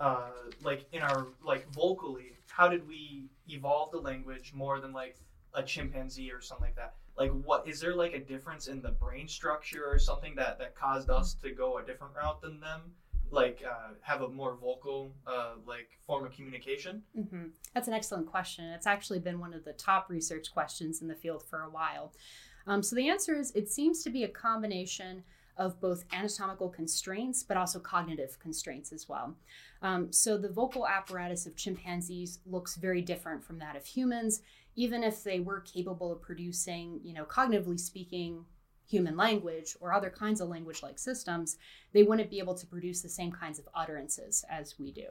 uh, 0.00 0.30
like, 0.62 0.86
in 0.92 1.02
our, 1.02 1.28
like, 1.42 1.70
vocally, 1.72 2.32
how 2.48 2.68
did 2.68 2.86
we 2.88 3.28
evolve 3.48 3.92
the 3.92 3.98
language 3.98 4.52
more 4.54 4.80
than, 4.80 4.92
like, 4.92 5.16
a 5.54 5.62
chimpanzee 5.62 6.32
or 6.32 6.40
something 6.40 6.66
like 6.66 6.76
that? 6.76 6.94
Like 7.16 7.30
what 7.44 7.66
is 7.66 7.80
there 7.80 7.94
like 7.94 8.14
a 8.14 8.18
difference 8.18 8.66
in 8.66 8.80
the 8.82 8.90
brain 8.90 9.28
structure 9.28 9.84
or 9.86 9.98
something 9.98 10.34
that 10.34 10.58
that 10.58 10.74
caused 10.74 11.10
us 11.10 11.34
to 11.34 11.50
go 11.50 11.78
a 11.78 11.82
different 11.82 12.14
route 12.14 12.40
than 12.40 12.60
them 12.60 12.80
like 13.30 13.64
uh, 13.68 13.94
have 14.00 14.20
a 14.22 14.28
more 14.28 14.54
vocal 14.54 15.12
uh, 15.26 15.52
like 15.66 15.88
form 16.06 16.24
of 16.24 16.32
communication 16.32 17.02
mm-hmm. 17.18 17.46
that's 17.72 17.88
an 17.88 17.94
excellent 17.94 18.26
question 18.26 18.64
it's 18.66 18.86
actually 18.86 19.18
been 19.18 19.38
one 19.38 19.54
of 19.54 19.64
the 19.64 19.72
top 19.72 20.08
research 20.08 20.52
questions 20.52 21.02
in 21.02 21.08
the 21.08 21.14
field 21.14 21.42
for 21.42 21.62
a 21.62 21.70
while 21.70 22.12
um, 22.66 22.82
so 22.82 22.96
the 22.96 23.08
answer 23.08 23.34
is 23.34 23.50
it 23.52 23.70
seems 23.70 24.02
to 24.02 24.10
be 24.10 24.24
a 24.24 24.28
combination 24.28 25.24
of 25.56 25.80
both 25.80 26.04
anatomical 26.12 26.68
constraints 26.68 27.42
but 27.42 27.56
also 27.56 27.78
cognitive 27.78 28.38
constraints 28.40 28.92
as 28.92 29.08
well. 29.08 29.34
Um, 29.82 30.12
so 30.12 30.36
the 30.36 30.48
vocal 30.48 30.86
apparatus 30.86 31.46
of 31.46 31.56
chimpanzees 31.56 32.40
looks 32.46 32.76
very 32.76 33.02
different 33.02 33.44
from 33.44 33.58
that 33.58 33.76
of 33.76 33.86
humans 33.86 34.42
even 34.76 35.02
if 35.02 35.22
they 35.22 35.40
were 35.40 35.60
capable 35.60 36.12
of 36.12 36.22
producing, 36.22 37.00
you 37.02 37.14
know, 37.14 37.24
cognitively 37.24 37.78
speaking, 37.78 38.44
human 38.86 39.16
language 39.16 39.76
or 39.80 39.92
other 39.92 40.10
kinds 40.10 40.40
of 40.40 40.48
language 40.48 40.82
like 40.82 40.98
systems, 40.98 41.56
they 41.92 42.02
wouldn't 42.02 42.30
be 42.30 42.38
able 42.38 42.54
to 42.54 42.66
produce 42.66 43.00
the 43.00 43.08
same 43.08 43.32
kinds 43.32 43.58
of 43.58 43.68
utterances 43.74 44.44
as 44.50 44.78
we 44.78 44.92
do. 44.92 45.06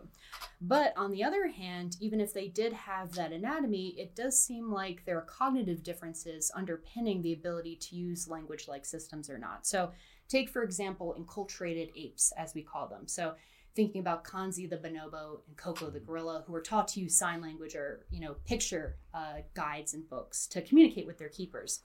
But 0.62 0.93
on 0.96 1.12
the 1.12 1.24
other 1.24 1.48
hand, 1.48 1.98
even 2.00 2.20
if 2.22 2.34
they 2.34 2.48
did 2.48 2.74
have 2.74 3.13
that 3.13 3.32
anatomy, 3.32 3.96
it 3.98 4.15
does 4.15 4.39
seem 4.39 4.72
like 4.72 5.03
there 5.05 5.17
are 5.17 5.24
cognitive 5.24 5.84
differences 5.84 6.51
underpinning 6.55 7.22
the 7.22 7.34
ability 7.34 7.77
to 7.77 7.96
use 7.96 8.27
language 8.27 8.67
like 8.67 8.86
systems 8.86 9.29
or 9.29 9.38
not. 9.38 9.65
So, 9.65 9.91
take 10.27 10.50
for 10.50 10.63
example, 10.63 11.15
enculturated 11.20 11.91
apes, 11.96 12.32
as 12.38 12.53
we 12.53 12.62
call 12.62 12.88
them. 12.88 13.08
So, 13.08 13.34
thinking 13.75 14.01
about 14.01 14.23
Kanzi 14.23 14.69
the 14.69 14.77
bonobo 14.77 15.41
and 15.47 15.57
Koko 15.57 15.89
the 15.89 15.99
gorilla, 15.99 16.43
who 16.45 16.53
are 16.55 16.61
taught 16.61 16.87
to 16.89 16.99
use 16.99 17.17
sign 17.17 17.41
language 17.41 17.75
or 17.75 18.05
you 18.11 18.21
know 18.21 18.35
picture 18.45 18.97
uh, 19.13 19.41
guides 19.53 19.93
and 19.93 20.07
books 20.09 20.47
to 20.47 20.61
communicate 20.61 21.07
with 21.07 21.17
their 21.17 21.29
keepers. 21.29 21.81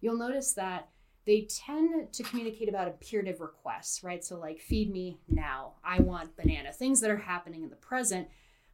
You'll 0.00 0.18
notice 0.18 0.52
that 0.54 0.88
they 1.26 1.46
tend 1.50 2.10
to 2.12 2.22
communicate 2.22 2.70
about 2.70 2.88
imperative 2.88 3.40
requests, 3.40 4.02
right? 4.02 4.24
So 4.24 4.38
like 4.38 4.60
feed 4.60 4.90
me 4.90 5.18
now, 5.28 5.74
I 5.84 6.00
want 6.00 6.36
banana, 6.36 6.72
things 6.72 7.00
that 7.00 7.10
are 7.10 7.18
happening 7.18 7.62
in 7.62 7.70
the 7.70 7.76
present, 7.76 8.28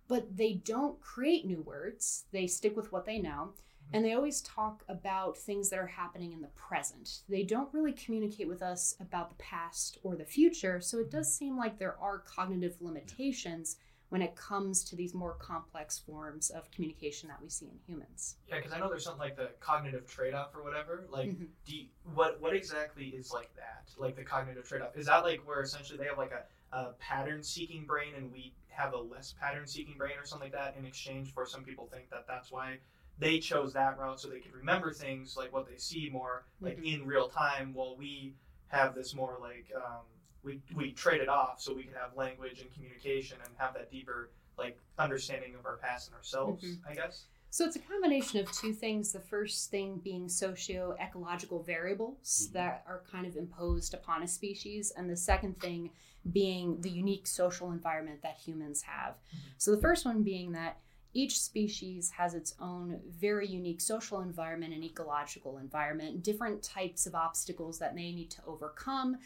but 0.06 0.37
they 0.37 0.54
don't 0.64 1.00
create 1.00 1.47
new 1.47 1.62
words. 1.62 2.25
They 2.30 2.47
stick 2.47 2.76
with 2.76 2.92
what 2.92 3.06
they 3.06 3.18
know. 3.18 3.54
And 3.93 4.05
they 4.05 4.14
always 4.14 4.41
talk 4.41 4.83
about 4.88 5.37
things 5.37 5.71
that 5.71 5.79
are 5.79 5.87
happening 5.87 6.33
in 6.33 6.41
the 6.41 6.49
present. 6.49 7.21
They 7.29 7.45
don't 7.45 7.73
really 7.73 7.93
communicate 7.93 8.49
with 8.49 8.62
us 8.62 8.97
about 9.00 9.29
the 9.29 9.37
past 9.37 9.99
or 10.03 10.17
the 10.17 10.25
future. 10.25 10.81
So 10.81 10.99
it 10.99 11.11
does 11.11 11.33
seem 11.33 11.57
like 11.57 11.79
there 11.79 11.97
are 12.00 12.19
cognitive 12.19 12.76
limitations 12.81 13.76
when 14.11 14.21
it 14.23 14.37
comes 14.37 14.85
to 14.85 14.97
these 14.97 15.14
more 15.14 15.35
complex 15.35 15.99
forms 15.99 16.50
of 16.50 16.71
communication 16.71 17.29
that 17.29 17.41
we 17.43 17.49
see 17.49 17.67
in 17.67 17.79
humans. 17.87 18.37
Yeah, 18.49 18.57
because 18.59 18.73
I 18.73 18.79
know 18.79 18.88
there's 18.88 19.05
something 19.05 19.21
like 19.21 19.37
the 19.37 19.50
cognitive 19.61 20.07
trade-off 20.07 20.55
or 20.55 20.62
whatever. 20.62 21.07
Like, 21.11 21.31
Mhm. 21.31 21.49
do 21.64 21.76
you, 21.76 21.87
what 22.14 22.41
what 22.41 22.55
exactly 22.55 23.07
is 23.09 23.33
like 23.33 23.55
that? 23.57 23.91
Like 23.97 24.14
the 24.14 24.23
cognitive 24.23 24.69
trade-off 24.69 24.97
is 24.97 25.07
that 25.07 25.25
like 25.25 25.47
where 25.47 25.62
essentially 25.62 25.99
they 25.99 26.07
have 26.07 26.19
like 26.19 26.33
a, 26.33 26.45
a 26.76 26.93
pattern-seeking 27.00 27.87
brain 27.87 28.14
and 28.17 28.31
we 28.31 28.55
have 28.69 28.93
a 28.93 28.99
less 28.99 29.33
pattern-seeking 29.41 29.97
brain 29.97 30.17
or 30.19 30.25
something 30.26 30.50
like 30.50 30.53
that 30.53 30.76
in 30.76 30.85
exchange 30.85 31.33
for 31.33 31.47
some 31.47 31.64
people 31.64 31.87
think 31.87 32.11
that 32.11 32.26
that's 32.29 32.53
why 32.53 32.79
they 33.18 33.38
chose 33.38 33.73
that 33.73 33.99
route 33.99 34.21
so 34.21 34.28
they 34.28 34.40
could 34.40 34.52
remember 34.54 34.92
things 34.92 35.37
like 35.37 35.52
what 35.52 35.68
they 35.68 35.76
see 35.76 36.09
more 36.11 36.44
like 36.61 36.78
Mhm. 36.78 36.94
in 37.00 37.06
real 37.06 37.28
time 37.28 37.73
while 37.75 37.97
we 37.97 38.35
have 38.68 38.94
this 38.94 39.14
more 39.14 39.38
like 39.40 39.71
um, 39.76 40.02
we 40.42 40.61
we 40.75 40.92
trade 40.92 41.21
it 41.21 41.28
off 41.28 41.61
so 41.61 41.73
we 41.75 41.85
can 41.85 41.94
have 41.94 42.16
language 42.16 42.61
and 42.61 42.73
communication 42.75 43.38
and 43.47 43.50
have 43.56 43.73
that 43.75 43.90
deeper 43.90 44.30
like 44.59 44.78
understanding 44.99 45.54
of 45.54 45.64
our 45.66 45.76
past 45.78 46.09
and 46.09 46.16
ourselves 46.16 46.64
Mhm. 46.64 46.90
i 46.90 46.94
guess 46.94 47.26
So 47.50 47.64
it's 47.64 47.76
a 47.76 47.80
combination 47.80 48.40
of 48.40 48.50
two 48.50 48.73
things. 48.73 49.12
The 49.12 49.21
first 49.21 49.71
thing 49.71 49.99
being 49.99 50.28
socio-ecological 50.28 51.62
variables 51.62 52.49
Mhm. 52.49 52.52
that 52.54 52.85
are 52.87 53.02
kind 53.11 53.26
of 53.26 53.37
imposed 53.37 53.94
upon 53.94 54.25
a 54.25 54.28
species, 54.28 54.90
and 54.90 55.09
the 55.09 55.16
second 55.16 55.61
thing 55.61 55.90
being 56.33 56.80
the 56.80 56.90
unique 56.90 57.28
social 57.28 57.71
environment 57.71 58.23
that 58.23 58.38
humans 58.38 58.83
have. 58.83 59.18
So 59.59 59.71
the 59.71 59.80
first 59.80 60.04
one 60.04 60.25
being 60.25 60.50
that 60.52 60.80
each 61.14 61.40
species 61.40 62.11
has 62.11 62.35
its 62.35 62.54
own 62.61 63.00
very 63.09 63.47
unique 63.47 63.80
social 63.80 64.21
environment 64.21 64.75
and 64.75 64.85
ecological 64.85 65.59
environment, 65.59 66.23
different 66.23 66.62
types 66.62 67.06
of 67.06 67.14
obstacles 67.14 67.78
that 67.78 67.94
they 67.94 68.12
need 68.12 68.30
to 68.30 68.42
overcome, 68.47 69.16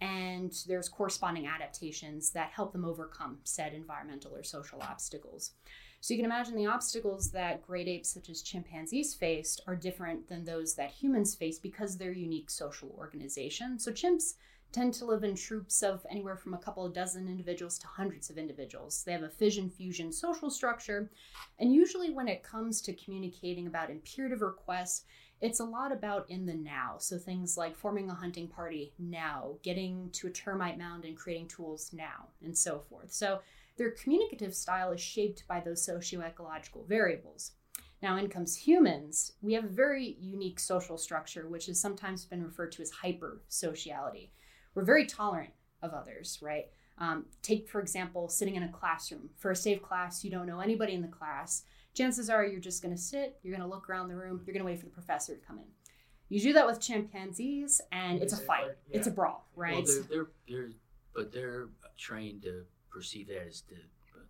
and 0.00 0.52
there's 0.66 0.88
corresponding 0.88 1.46
adaptations 1.46 2.30
that 2.30 2.50
help 2.50 2.72
them 2.72 2.84
overcome 2.84 3.38
said 3.44 3.72
environmental 3.72 4.34
or 4.34 4.42
social 4.42 4.82
obstacles. 4.82 5.52
So 6.00 6.12
you 6.12 6.18
can 6.18 6.26
imagine 6.26 6.54
the 6.54 6.66
obstacles 6.66 7.30
that 7.30 7.66
great 7.66 7.88
apes 7.88 8.10
such 8.10 8.28
as 8.28 8.42
chimpanzees 8.42 9.14
faced 9.14 9.62
are 9.66 9.74
different 9.74 10.28
than 10.28 10.44
those 10.44 10.74
that 10.74 10.90
humans 10.90 11.34
face 11.34 11.58
because 11.58 11.96
they're 11.96 12.12
unique 12.12 12.50
social 12.50 12.94
organization. 12.98 13.78
So 13.78 13.90
chimps 13.90 14.34
tend 14.76 14.92
to 14.92 15.06
live 15.06 15.24
in 15.24 15.34
troops 15.34 15.82
of 15.82 16.04
anywhere 16.10 16.36
from 16.36 16.52
a 16.52 16.58
couple 16.58 16.84
of 16.84 16.92
dozen 16.92 17.28
individuals 17.28 17.78
to 17.78 17.86
hundreds 17.86 18.28
of 18.28 18.36
individuals. 18.36 19.02
They 19.02 19.12
have 19.12 19.22
a 19.22 19.30
fission 19.30 19.70
fusion 19.70 20.12
social 20.12 20.50
structure, 20.50 21.10
and 21.58 21.72
usually 21.72 22.10
when 22.10 22.28
it 22.28 22.42
comes 22.42 22.82
to 22.82 22.92
communicating 22.92 23.68
about 23.68 23.88
imperative 23.88 24.42
requests, 24.42 25.04
it's 25.40 25.60
a 25.60 25.64
lot 25.64 25.92
about 25.92 26.28
in 26.28 26.44
the 26.44 26.52
now. 26.52 26.96
So 26.98 27.16
things 27.16 27.56
like 27.56 27.74
forming 27.74 28.10
a 28.10 28.14
hunting 28.14 28.48
party 28.48 28.92
now, 28.98 29.54
getting 29.62 30.10
to 30.10 30.26
a 30.26 30.30
termite 30.30 30.76
mound 30.76 31.06
and 31.06 31.16
creating 31.16 31.48
tools 31.48 31.90
now, 31.94 32.28
and 32.44 32.56
so 32.56 32.80
forth. 32.90 33.10
So 33.10 33.40
their 33.78 33.92
communicative 33.92 34.54
style 34.54 34.92
is 34.92 35.00
shaped 35.00 35.44
by 35.48 35.60
those 35.60 35.82
socio-ecological 35.82 36.84
variables. 36.86 37.52
Now, 38.02 38.18
in 38.18 38.28
comes 38.28 38.54
humans. 38.54 39.32
We 39.40 39.54
have 39.54 39.64
a 39.64 39.68
very 39.68 40.18
unique 40.20 40.60
social 40.60 40.98
structure, 40.98 41.48
which 41.48 41.64
has 41.64 41.80
sometimes 41.80 42.26
been 42.26 42.44
referred 42.44 42.72
to 42.72 42.82
as 42.82 42.90
hyper 42.90 43.40
sociality. 43.48 44.32
We're 44.76 44.84
very 44.84 45.06
tolerant 45.06 45.50
of 45.82 45.94
others, 45.94 46.38
right? 46.42 46.66
Um, 46.98 47.24
take, 47.42 47.68
for 47.68 47.80
example, 47.80 48.28
sitting 48.28 48.56
in 48.56 48.62
a 48.62 48.68
classroom. 48.68 49.30
First 49.38 49.64
day 49.64 49.74
of 49.74 49.82
class, 49.82 50.22
you 50.22 50.30
don't 50.30 50.46
know 50.46 50.60
anybody 50.60 50.92
in 50.92 51.00
the 51.02 51.08
class. 51.08 51.64
Chances 51.94 52.28
are 52.28 52.44
you're 52.44 52.60
just 52.60 52.82
going 52.82 52.94
to 52.94 53.00
sit, 53.00 53.38
you're 53.42 53.56
going 53.56 53.66
to 53.66 53.74
look 53.74 53.88
around 53.88 54.08
the 54.08 54.16
room, 54.16 54.42
you're 54.46 54.52
going 54.52 54.64
to 54.64 54.70
wait 54.70 54.78
for 54.78 54.84
the 54.84 54.92
professor 54.92 55.34
to 55.34 55.40
come 55.40 55.58
in. 55.58 55.64
You 56.28 56.40
do 56.40 56.52
that 56.52 56.66
with 56.66 56.78
chimpanzees, 56.78 57.80
and 57.90 58.20
it's 58.20 58.34
a 58.34 58.36
a 58.36 58.40
fight. 58.40 58.64
fight, 58.64 58.74
It's 58.90 59.06
a 59.06 59.10
brawl, 59.10 59.48
right? 59.56 59.74
Well, 59.74 59.84
they're, 59.84 60.02
they're, 60.10 60.26
they're, 60.46 60.70
but 61.14 61.32
they're 61.32 61.68
trained 61.96 62.42
to 62.42 62.64
perceive 62.90 63.28
that 63.28 63.46
as 63.46 63.62
the, 63.62 63.76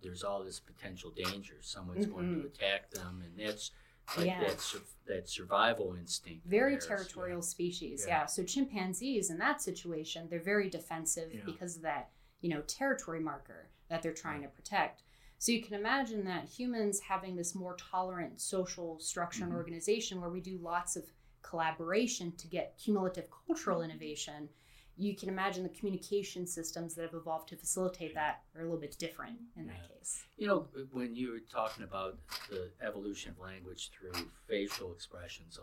there's 0.01 0.23
all 0.23 0.45
this 0.45 0.61
potential 0.61 1.11
danger. 1.11 1.55
Someone's 1.61 2.07
going 2.07 2.41
to 2.43 2.47
attack 2.47 2.91
them, 2.91 3.23
and 3.25 3.49
that's 3.49 3.73
like 4.17 4.17
Mm-hmm. 4.19 4.27
Yeah. 4.43 4.49
that, 4.49 4.81
that 5.07 5.29
survival 5.29 5.95
instinct. 5.99 6.47
very 6.47 6.73
theirs, 6.73 6.87
territorial 6.87 7.43
species 7.43 8.05
Yeah. 8.07 8.21
yeah. 8.21 8.27
so 8.27 8.43
chimpanzees 8.45 9.31
in 9.31 9.39
that 9.39 9.61
situation 9.63 10.27
they're 10.31 10.41
very 10.43 10.69
defensive 10.71 11.33
Yeah. 11.33 11.41
because 11.45 11.77
of 11.77 11.83
that 11.83 12.11
you 12.41 12.51
know 12.51 12.63
territory 12.63 13.21
marker 13.21 13.69
that 13.89 14.03
they're 14.03 14.13
trying 14.13 14.43
to 14.43 14.49
protect 14.49 15.03
so 15.39 15.53
you 15.53 15.63
can 15.63 15.75
imagine 15.75 16.25
that 16.25 16.45
humans 16.49 16.99
having 17.01 17.37
this 17.37 17.55
more 17.55 17.75
tolerant 17.77 18.41
social 18.41 18.99
structure 19.01 19.45
and 19.45 19.53
Mhm. 19.53 19.57
organization 19.57 20.21
where 20.21 20.31
we 20.31 20.41
do 20.41 20.59
lots 20.59 20.97
of 20.97 21.05
collaboration 21.43 22.33
to 22.37 22.47
get 22.49 22.77
cumulative 22.83 23.27
cultural 23.47 23.83
innovation 23.83 24.49
you 24.97 25.15
can 25.15 25.29
imagine 25.29 25.63
the 25.63 25.69
communication 25.69 26.47
systems 26.47 26.95
that 26.95 27.03
have 27.03 27.15
evolved 27.15 27.49
to 27.49 27.57
facilitate 27.57 28.15
that 28.15 28.43
are 28.55 28.63
a 28.63 28.65
little 28.65 28.81
bit 28.81 28.97
different 28.99 29.37
in 29.57 29.67
that 29.67 29.89
case 29.89 30.25
You 30.37 30.47
know, 30.47 30.69
when 30.93 31.15
you 31.15 31.33
were 31.33 31.41
talking 31.41 31.85
about 31.85 32.19
the 32.51 32.71
evolution 32.83 33.31
of 33.33 33.39
language 33.39 33.91
through 33.91 34.31
facial 34.49 34.93
expressions, 34.93 35.59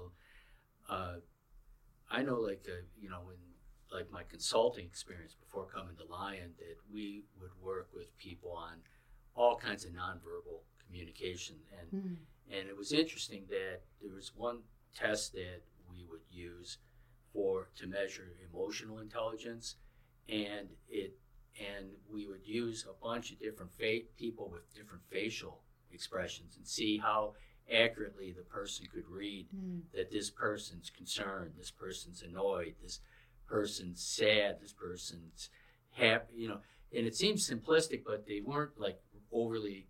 uh, 0.89 1.15
I 2.09 2.21
know, 2.21 2.35
like, 2.39 2.65
uh, 2.69 2.83
you 2.99 3.09
know, 3.09 3.21
in 3.31 3.39
like 3.91 4.11
my 4.11 4.23
consulting 4.23 4.85
experience 4.85 5.35
before 5.35 5.65
coming 5.65 5.95
to 5.97 6.05
Lyon, 6.05 6.53
that 6.57 6.77
we 6.91 7.23
would 7.39 7.51
work 7.61 7.89
with 7.93 8.15
people 8.17 8.51
on 8.51 8.81
all 9.35 9.55
kinds 9.55 9.85
of 9.85 9.91
nonverbal 9.91 10.61
communication, 10.85 11.55
and 11.79 11.91
Mm. 11.91 12.17
and 12.49 12.67
it 12.67 12.75
was 12.75 12.91
interesting 12.91 13.45
that 13.47 13.81
there 14.01 14.13
was 14.13 14.35
one 14.35 14.63
test 14.93 15.33
that 15.33 15.61
we 15.89 16.03
would 16.05 16.25
use 16.29 16.77
for 17.33 17.69
to 17.77 17.87
measure 17.87 18.33
emotional 18.51 18.99
intelligence, 18.99 19.75
and 20.29 20.69
it 20.89 21.17
and 21.59 21.85
we 22.11 22.27
would 22.27 22.45
use 22.45 22.85
a 22.89 23.05
bunch 23.05 23.31
of 23.31 23.39
different 23.39 23.71
fa- 23.73 24.07
people 24.17 24.49
with 24.49 24.73
different 24.73 25.03
facial 25.09 25.61
expressions 25.91 26.57
and 26.57 26.67
see 26.67 26.97
how 26.97 27.33
accurately 27.71 28.31
the 28.31 28.41
person 28.43 28.85
could 28.91 29.07
read 29.07 29.47
Mm. 29.55 29.81
that 29.93 30.09
this 30.11 30.29
person's 30.31 30.89
concerned, 30.89 31.53
this 31.55 31.69
person's 31.71 32.23
annoyed, 32.23 32.75
this 32.81 33.01
person's 33.45 34.01
sad, 34.03 34.59
this 34.59 34.73
person's 34.73 35.49
happy, 35.91 36.33
you 36.35 36.47
know. 36.47 36.61
And 36.95 37.05
it 37.05 37.15
seems 37.15 37.47
simplistic, 37.47 38.03
but 38.03 38.25
they 38.25 38.41
weren't 38.41 38.79
like 38.79 38.99
overly, 39.31 39.87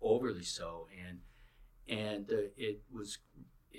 overly 0.00 0.44
so. 0.44 0.88
And 1.06 1.20
and 1.88 2.30
uh, 2.32 2.48
it 2.56 2.80
was, 2.92 3.18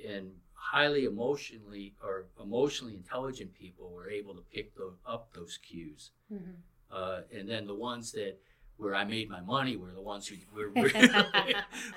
and 0.07 0.31
highly 0.71 1.05
emotionally 1.05 1.93
or 2.01 2.25
emotionally 2.41 2.95
intelligent 2.95 3.53
people 3.53 3.91
were 3.91 4.09
able 4.09 4.33
to 4.33 4.41
pick 4.53 4.75
tho- 4.75 4.97
up 5.05 5.31
those 5.33 5.57
cues. 5.57 6.11
Mhm. 6.31 6.55
Uh, 6.91 7.21
and 7.35 7.49
then 7.49 7.67
the 7.67 7.75
ones 7.75 8.11
that 8.13 8.37
where 8.77 8.95
I 8.95 9.03
made 9.03 9.29
my 9.29 9.41
money 9.41 9.75
were 9.77 9.91
the 9.91 10.01
ones 10.01 10.27
who 10.27 10.35
were 10.55 10.69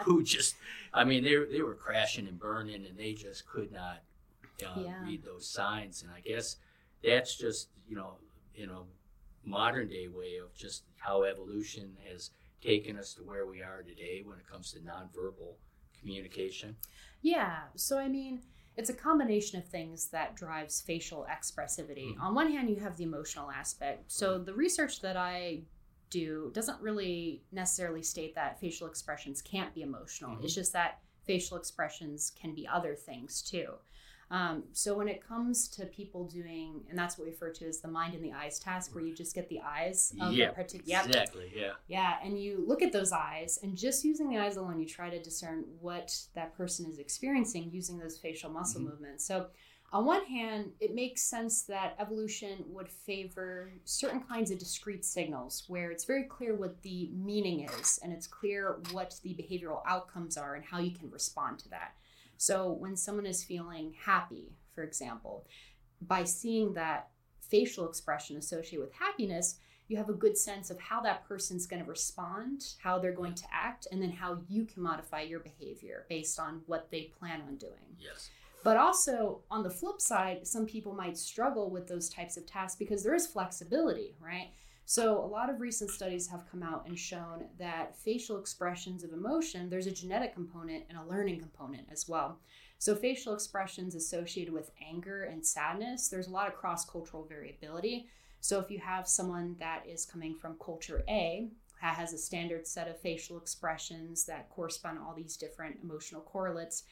who 0.05 0.22
just, 0.22 0.57
I 0.92 1.05
mean, 1.05 1.24
they 1.24 1.37
were- 1.37 1.46
they 1.46 1.62
were 1.62 1.74
crashing 1.74 2.26
and 2.29 2.38
burning, 2.38 2.85
and 2.87 2.96
they 2.98 3.14
just 3.14 3.46
could 3.46 3.72
not 3.72 4.02
uh, 4.64 4.83
Yeah. 4.85 5.02
read 5.02 5.22
those 5.22 5.48
signs. 5.48 6.02
And 6.02 6.11
I 6.11 6.20
guess 6.20 6.57
that's 7.02 7.37
just 7.37 7.68
you 7.88 7.94
know, 7.96 8.18
you 8.55 8.66
know, 8.66 8.87
modern 9.44 9.88
day 9.88 10.09
way 10.09 10.37
of 10.38 10.55
just 10.55 10.85
how 10.96 11.22
evolution 11.24 11.96
has 12.11 12.31
taken 12.62 12.98
us 12.98 13.14
to 13.14 13.22
where 13.22 13.46
we 13.46 13.62
are 13.62 13.83
today 13.83 14.22
when 14.24 14.38
it 14.38 14.46
comes 14.46 14.72
to 14.72 14.81
nonverbal 14.81 15.57
communication. 16.00 16.76
Yeah. 17.22 17.68
So, 17.76 17.98
I 17.98 18.09
mean, 18.09 18.42
it's 18.77 18.91
a 18.91 18.95
combination 18.95 19.59
of 19.59 19.67
things 19.67 20.09
that 20.11 20.37
drives 20.37 20.81
facial 20.83 21.27
expressivity. 21.31 22.15
Mhm. 22.15 22.21
On 22.21 22.35
one 22.35 22.53
hand, 22.53 22.69
you 22.69 22.77
have 22.77 22.97
the 22.97 23.05
emotional 23.05 23.51
aspect. 23.51 24.12
So, 24.12 24.39
the 24.39 24.55
research 24.55 25.01
that 25.01 25.17
I 25.17 25.62
do 26.11 26.51
doesn't 26.55 26.81
really 26.81 27.43
necessarily 27.53 28.03
state 28.03 28.35
that 28.35 28.61
facial 28.61 28.87
expressions 28.87 29.43
can't 29.43 29.75
be 29.75 29.83
emotional. 29.83 30.37
Mhm. 30.37 30.45
It's 30.45 30.55
just 30.55 30.73
that 30.73 31.01
facial 31.25 31.57
expressions 31.57 32.31
can 32.31 32.55
be 32.55 32.67
other 32.69 32.95
things 32.95 33.43
too. 33.43 33.75
Um, 34.31 34.65
so 34.73 34.97
when 34.97 35.07
it 35.07 35.27
comes 35.27 35.69
to 35.69 35.87
people 35.87 36.25
doing, 36.27 36.81
and 36.91 36.99
that's 36.99 37.17
what 37.17 37.27
we 37.27 37.31
refer 37.31 37.51
to 37.51 37.69
as 37.69 37.79
the 37.79 37.89
mind 37.89 38.15
and 38.15 38.25
the 38.25 38.33
eyes 38.33 38.59
task, 38.59 38.93
where 38.95 39.05
you 39.05 39.15
just 39.15 39.35
get 39.35 39.49
the 39.49 39.61
eyes 39.61 40.12
of 40.21 40.33
yeah, 40.35 40.49
a 40.49 40.53
particular, 40.53 40.83
yep, 40.85 41.07
exactly. 41.07 41.53
Yeah. 41.55 41.73
yeah, 41.87 42.17
and 42.25 42.41
you 42.41 42.65
look 42.67 42.83
at 42.83 42.93
those 42.93 43.12
eyes, 43.12 43.61
and 43.62 43.77
just 43.77 44.05
using 44.05 44.29
the 44.29 44.39
eyes 44.39 44.57
alone, 44.57 44.81
you 44.81 44.87
try 44.87 45.11
to 45.11 45.23
discern 45.23 45.65
what 45.81 46.17
that 46.35 46.57
person 46.57 46.87
is 46.91 46.99
experiencing 46.99 47.71
using 47.73 47.99
those 47.99 48.19
facial 48.19 48.51
muscle 48.51 48.81
Mhm. 48.81 48.87
movements. 48.87 49.25
So, 49.25 49.47
on 49.93 50.05
one 50.05 50.25
hand, 50.27 50.73
it 50.81 50.97
makes 50.97 51.23
sense 51.23 51.62
that 51.62 51.95
evolution 52.01 52.65
would 52.71 52.89
favor 52.89 53.73
certain 53.85 54.21
kinds 54.21 54.51
of 54.51 54.59
discrete 54.59 55.05
signals 55.05 55.62
where 55.69 55.93
it's 55.93 56.05
very 56.05 56.25
clear 56.25 56.57
what 56.57 56.83
the 56.83 57.09
meaning 57.12 57.61
is, 57.61 57.99
and 58.03 58.12
it's 58.12 58.27
clear 58.27 58.81
what 58.91 59.21
the 59.23 59.35
behavioral 59.35 59.83
outcomes 59.87 60.37
are 60.37 60.57
and 60.57 60.65
how 60.65 60.81
you 60.81 60.91
can 60.91 61.09
respond 61.12 61.61
to 61.61 61.69
that. 61.69 61.95
So, 62.37 62.72
when 62.72 62.96
someone 62.96 63.27
is 63.27 63.44
feeling 63.44 63.94
happy, 64.05 64.53
for 64.75 64.83
example, 64.83 65.46
by 66.01 66.25
seeing 66.25 66.75
that 66.75 67.09
facial 67.40 67.88
expression 67.88 68.37
associated 68.37 68.81
with 68.81 68.92
happiness, 68.92 69.59
you 69.88 69.96
have 69.96 70.09
a 70.09 70.14
good 70.14 70.37
sense 70.37 70.70
of 70.70 70.81
how 70.81 71.01
that 71.03 71.27
person's 71.29 71.66
going 71.66 71.83
to 71.83 71.88
respond, 71.88 72.75
how 72.83 72.99
they're 72.99 73.12
going 73.12 73.35
to 73.35 73.44
act, 73.53 73.87
and 73.92 74.03
then 74.03 74.11
how 74.11 74.38
you 74.49 74.64
can 74.64 74.83
modify 74.83 75.22
your 75.22 75.40
behavior 75.40 76.07
based 76.09 76.40
on 76.40 76.62
what 76.66 76.90
they 76.90 77.12
plan 77.18 77.40
on 77.42 77.57
doing. 77.57 77.96
Yes. 77.99 78.31
But 78.64 78.77
also, 78.77 79.42
on 79.49 79.62
the 79.62 79.70
flip 79.70 80.01
side, 80.01 80.44
some 80.44 80.66
people 80.66 80.92
might 80.92 81.16
struggle 81.16 81.70
with 81.70 81.87
those 81.87 82.09
types 82.09 82.37
of 82.37 82.46
tasks 82.46 82.77
because 82.77 83.05
there 83.05 83.14
is 83.14 83.27
flexibility, 83.27 84.16
right? 84.20 84.49
So, 84.88 85.18
a 85.18 85.27
lot 85.27 85.51
of 85.51 85.61
recent 85.61 85.90
studies 85.90 86.29
have 86.29 86.49
come 86.49 86.62
out 86.62 86.87
and 86.87 86.96
shown 86.96 87.46
that 87.59 87.99
facial 87.99 88.38
expressions 88.38 89.03
of 89.03 89.12
emotion, 89.12 89.68
there's 89.68 89.88
a 89.88 89.92
genetic 89.92 90.33
component 90.33 90.85
and 90.88 90.96
a 90.96 91.05
learning 91.05 91.40
component 91.40 91.88
as 91.90 92.09
well. 92.09 92.38
So, 92.79 92.94
facial 92.94 93.35
expressions 93.35 93.96
associated 93.96 94.55
with 94.55 94.70
anger 94.81 95.25
and 95.25 95.44
sadness, 95.44 96.07
there's 96.07 96.29
a 96.29 96.33
lot 96.33 96.46
of 96.46 96.55
cross 96.55 96.88
cultural 96.88 97.27
variability. 97.29 98.07
So, 98.40 98.61
if 98.61 98.70
you 98.70 98.79
have 98.79 99.09
someone 99.09 99.57
that 99.59 99.83
is 99.88 100.07
coming 100.07 100.37
from 100.37 100.57
culture 100.64 101.03
A, 101.09 101.49
that 101.83 101.96
has 101.96 102.12
a 102.12 102.18
standard 102.18 102.64
set 102.64 102.87
of 102.87 103.01
facial 103.01 103.38
expressions 103.38 104.25
that 104.27 104.51
correspond 104.51 104.99
to 104.99 105.03
all 105.05 105.14
these 105.14 105.37
different 105.37 105.81
emotional 105.83 106.20
correlates, 106.20 106.85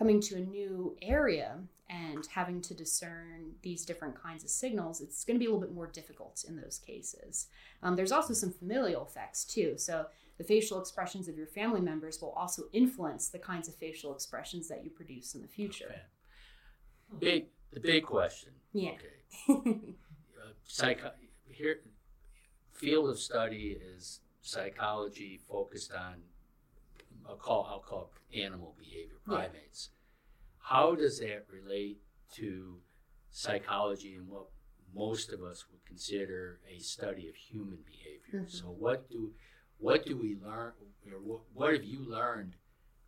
coming 0.00 0.18
to 0.18 0.36
a 0.36 0.40
new 0.40 0.96
area 1.02 1.58
and 1.90 2.26
having 2.32 2.62
to 2.62 2.72
discern 2.72 3.50
these 3.60 3.84
different 3.84 4.14
kinds 4.14 4.42
of 4.42 4.48
signals, 4.48 5.02
it's 5.02 5.24
going 5.24 5.34
to 5.34 5.38
be 5.38 5.44
a 5.44 5.48
little 5.50 5.60
bit 5.60 5.74
more 5.74 5.88
difficult 5.88 6.42
in 6.48 6.56
those 6.56 6.78
cases. 6.78 7.48
Um, 7.82 7.96
there's 7.96 8.10
also 8.10 8.32
some 8.32 8.50
familial 8.50 9.04
effects 9.04 9.44
too. 9.44 9.74
So 9.76 10.06
the 10.38 10.44
facial 10.44 10.80
expressions 10.80 11.28
of 11.28 11.36
your 11.36 11.46
family 11.46 11.82
members 11.82 12.18
will 12.22 12.30
also 12.30 12.62
influence 12.72 13.28
the 13.28 13.38
kinds 13.38 13.68
of 13.68 13.74
facial 13.74 14.14
expressions 14.14 14.68
that 14.68 14.82
you 14.82 14.90
produce 14.90 15.34
in 15.34 15.42
the 15.42 15.48
future. 15.48 15.90
Okay. 15.90 16.00
Big, 17.18 17.46
the 17.70 17.80
big 17.80 18.04
question. 18.04 18.52
Yeah. 18.72 18.92
Okay. 19.50 19.94
uh, 20.40 20.52
psycho- 20.64 21.12
here, 21.44 21.80
field 22.72 23.10
of 23.10 23.18
study 23.18 23.76
is 23.94 24.20
psychology 24.40 25.40
focused 25.46 25.92
on 25.92 26.22
I'll 27.30 27.36
call 27.36 27.66
I'll 27.70 27.80
call 27.80 28.10
animal 28.34 28.74
behavior, 28.78 29.18
primates. 29.24 29.90
Yeah. 29.90 30.76
How 30.76 30.94
does 30.94 31.20
that 31.20 31.46
relate 31.50 31.98
to 32.34 32.78
psychology 33.30 34.16
and 34.16 34.28
what 34.28 34.46
most 34.94 35.32
of 35.32 35.42
us 35.42 35.64
would 35.70 35.84
consider 35.86 36.58
a 36.68 36.80
study 36.80 37.28
of 37.28 37.36
human 37.36 37.78
behavior? 37.86 38.44
Mm-hmm. 38.44 38.56
So 38.56 38.64
what 38.66 39.08
do 39.08 39.30
what 39.78 40.04
do 40.04 40.16
we 40.16 40.36
learn 40.44 40.72
or 41.10 41.20
what, 41.22 41.40
what 41.54 41.72
have 41.72 41.84
you 41.84 42.04
learned, 42.08 42.56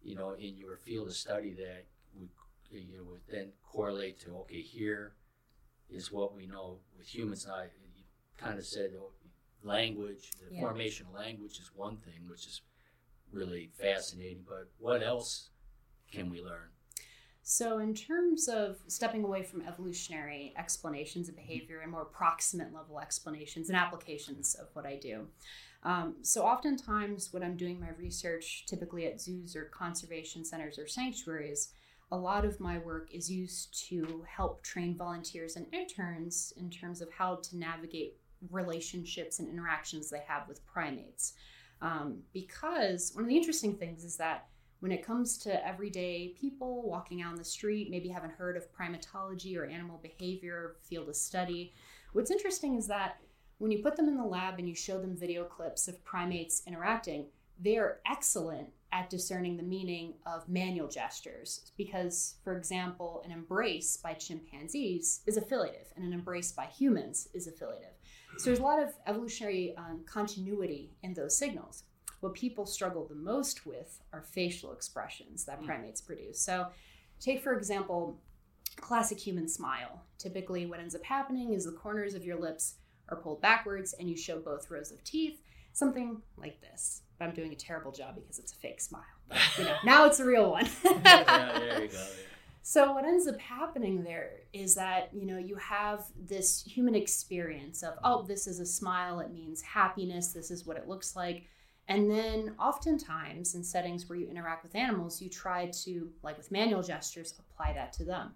you 0.02 0.14
know, 0.14 0.32
in 0.32 0.56
your 0.56 0.76
field 0.76 1.08
of 1.08 1.14
study 1.14 1.54
that 1.54 1.86
would 2.14 2.30
you 2.70 2.96
know 2.96 3.04
would 3.04 3.20
then 3.28 3.48
correlate 3.64 4.20
to 4.20 4.36
okay 4.36 4.62
here 4.62 5.14
is 5.90 6.12
what 6.12 6.34
we 6.34 6.46
know 6.46 6.78
with 6.96 7.08
humans. 7.08 7.46
I 7.52 7.64
you 7.94 8.04
kind 8.38 8.58
of 8.58 8.64
said 8.64 8.90
oh, 8.96 9.10
language, 9.64 10.30
the 10.38 10.54
yeah. 10.54 10.60
formation 10.60 11.06
of 11.08 11.14
language 11.14 11.58
is 11.58 11.70
one 11.74 11.96
thing, 11.96 12.28
which 12.28 12.46
is 12.46 12.62
really 13.32 13.70
fascinating. 13.78 14.44
But 14.46 14.68
what 14.78 15.02
else 15.02 15.50
can 16.12 16.30
we 16.30 16.42
learn? 16.42 16.68
So, 17.44 17.78
in 17.78 17.92
terms 17.92 18.46
of 18.48 18.78
stepping 18.86 19.24
away 19.24 19.42
from 19.42 19.62
evolutionary 19.62 20.54
explanations 20.56 21.28
of 21.28 21.34
behavior 21.34 21.80
and 21.80 21.90
more 21.90 22.04
proximate 22.04 22.72
level 22.72 23.00
explanations 23.00 23.68
and 23.68 23.76
applications 23.76 24.54
of 24.54 24.68
what 24.74 24.86
I 24.86 24.96
do, 24.96 25.26
um, 25.82 26.14
so 26.22 26.42
oftentimes 26.42 27.32
when 27.32 27.42
I'm 27.42 27.56
doing 27.56 27.80
my 27.80 27.90
research, 27.98 28.64
typically 28.66 29.06
at 29.06 29.20
zoos 29.20 29.56
or 29.56 29.64
conservation 29.64 30.44
centers 30.44 30.78
or 30.78 30.86
sanctuaries, 30.86 31.72
a 32.12 32.16
lot 32.16 32.44
of 32.44 32.60
my 32.60 32.78
work 32.78 33.08
is 33.12 33.30
used 33.30 33.88
to 33.88 34.24
help 34.28 34.62
train 34.62 34.96
volunteers 34.96 35.56
and 35.56 35.66
interns 35.72 36.52
in 36.56 36.70
terms 36.70 37.00
of 37.00 37.10
how 37.10 37.36
to 37.36 37.56
navigate 37.56 38.18
relationships 38.50 39.38
and 39.38 39.48
interactions 39.48 40.10
they 40.10 40.22
have 40.28 40.46
with 40.46 40.64
primates. 40.66 41.32
Um, 41.82 42.20
because 42.32 43.10
one 43.14 43.24
of 43.24 43.28
the 43.28 43.36
interesting 43.36 43.76
things 43.76 44.04
is 44.04 44.16
that 44.16 44.46
when 44.80 44.92
it 44.92 45.04
comes 45.04 45.36
to 45.38 45.66
everyday 45.66 46.34
people 46.40 46.88
walking 46.88 47.22
out 47.22 47.32
on 47.32 47.36
the 47.36 47.44
street, 47.44 47.90
maybe 47.90 48.08
haven't 48.08 48.32
heard 48.32 48.56
of 48.56 48.72
primatology 48.72 49.56
or 49.56 49.66
animal 49.66 50.00
behavior 50.02 50.76
field 50.88 51.08
of 51.08 51.16
study, 51.16 51.74
what's 52.12 52.30
interesting 52.30 52.76
is 52.76 52.86
that 52.86 53.18
when 53.58 53.70
you 53.70 53.82
put 53.82 53.96
them 53.96 54.08
in 54.08 54.16
the 54.16 54.24
lab 54.24 54.58
and 54.58 54.68
you 54.68 54.74
show 54.74 55.00
them 55.00 55.16
video 55.16 55.44
clips 55.44 55.86
of 55.86 56.04
primates 56.04 56.62
interacting, 56.66 57.26
they 57.60 57.76
are 57.76 58.00
excellent 58.10 58.68
at 58.90 59.08
discerning 59.08 59.56
the 59.56 59.62
meaning 59.62 60.14
of 60.26 60.48
manual 60.48 60.88
gestures. 60.88 61.72
Because, 61.76 62.34
for 62.42 62.56
example, 62.56 63.22
an 63.24 63.30
embrace 63.30 63.96
by 63.96 64.14
chimpanzees 64.14 65.22
is 65.26 65.36
affiliative, 65.36 65.86
and 65.96 66.04
an 66.04 66.12
embrace 66.12 66.52
by 66.52 66.66
humans 66.66 67.28
is 67.34 67.46
affiliative. 67.46 67.94
So 68.38 68.46
there's 68.46 68.58
a 68.58 68.62
lot 68.62 68.82
of 68.82 68.94
evolutionary 69.06 69.74
um, 69.76 70.00
continuity 70.06 70.90
in 71.02 71.14
those 71.14 71.36
signals. 71.36 71.84
What 72.20 72.34
people 72.34 72.66
struggle 72.66 73.06
the 73.06 73.14
most 73.14 73.66
with 73.66 74.00
are 74.12 74.22
facial 74.22 74.72
expressions 74.72 75.44
that 75.44 75.58
hmm. 75.58 75.66
primates 75.66 76.00
produce. 76.00 76.40
So, 76.40 76.68
take 77.20 77.42
for 77.42 77.56
example, 77.56 78.18
classic 78.76 79.18
human 79.18 79.48
smile. 79.48 80.02
Typically, 80.18 80.66
what 80.66 80.80
ends 80.80 80.94
up 80.94 81.04
happening 81.04 81.52
is 81.52 81.64
the 81.64 81.72
corners 81.72 82.14
of 82.14 82.24
your 82.24 82.38
lips 82.38 82.74
are 83.08 83.16
pulled 83.16 83.40
backwards 83.40 83.94
and 83.94 84.08
you 84.08 84.16
show 84.16 84.38
both 84.38 84.70
rows 84.70 84.92
of 84.92 85.02
teeth, 85.04 85.40
something 85.72 86.22
like 86.36 86.60
this. 86.60 87.02
But 87.18 87.26
I'm 87.26 87.34
doing 87.34 87.52
a 87.52 87.56
terrible 87.56 87.92
job 87.92 88.14
because 88.14 88.38
it's 88.38 88.52
a 88.52 88.56
fake 88.56 88.80
smile. 88.80 89.02
But, 89.28 89.38
you 89.58 89.64
know, 89.64 89.76
now 89.84 90.06
it's 90.06 90.20
a 90.20 90.24
real 90.24 90.50
one. 90.50 90.68
yeah, 90.84 91.58
there 91.58 91.82
you 91.82 91.88
go. 91.88 91.94
Yeah. 91.96 92.31
So 92.64 92.92
what 92.92 93.04
ends 93.04 93.26
up 93.26 93.40
happening 93.40 94.04
there 94.04 94.30
is 94.52 94.76
that, 94.76 95.10
you 95.12 95.26
know, 95.26 95.38
you 95.38 95.56
have 95.56 96.04
this 96.16 96.62
human 96.62 96.94
experience 96.94 97.82
of, 97.82 97.94
oh, 98.04 98.22
this 98.22 98.46
is 98.46 98.60
a 98.60 98.66
smile, 98.66 99.18
it 99.18 99.32
means 99.32 99.60
happiness, 99.60 100.32
this 100.32 100.50
is 100.50 100.64
what 100.64 100.76
it 100.76 100.86
looks 100.86 101.16
like. 101.16 101.44
And 101.88 102.08
then 102.08 102.54
oftentimes 102.60 103.56
in 103.56 103.64
settings 103.64 104.08
where 104.08 104.16
you 104.16 104.28
interact 104.28 104.62
with 104.62 104.76
animals, 104.76 105.20
you 105.20 105.28
try 105.28 105.66
to, 105.82 106.08
like 106.22 106.38
with 106.38 106.52
manual 106.52 106.82
gestures, 106.82 107.34
apply 107.38 107.72
that 107.72 107.92
to 107.94 108.04
them. 108.04 108.34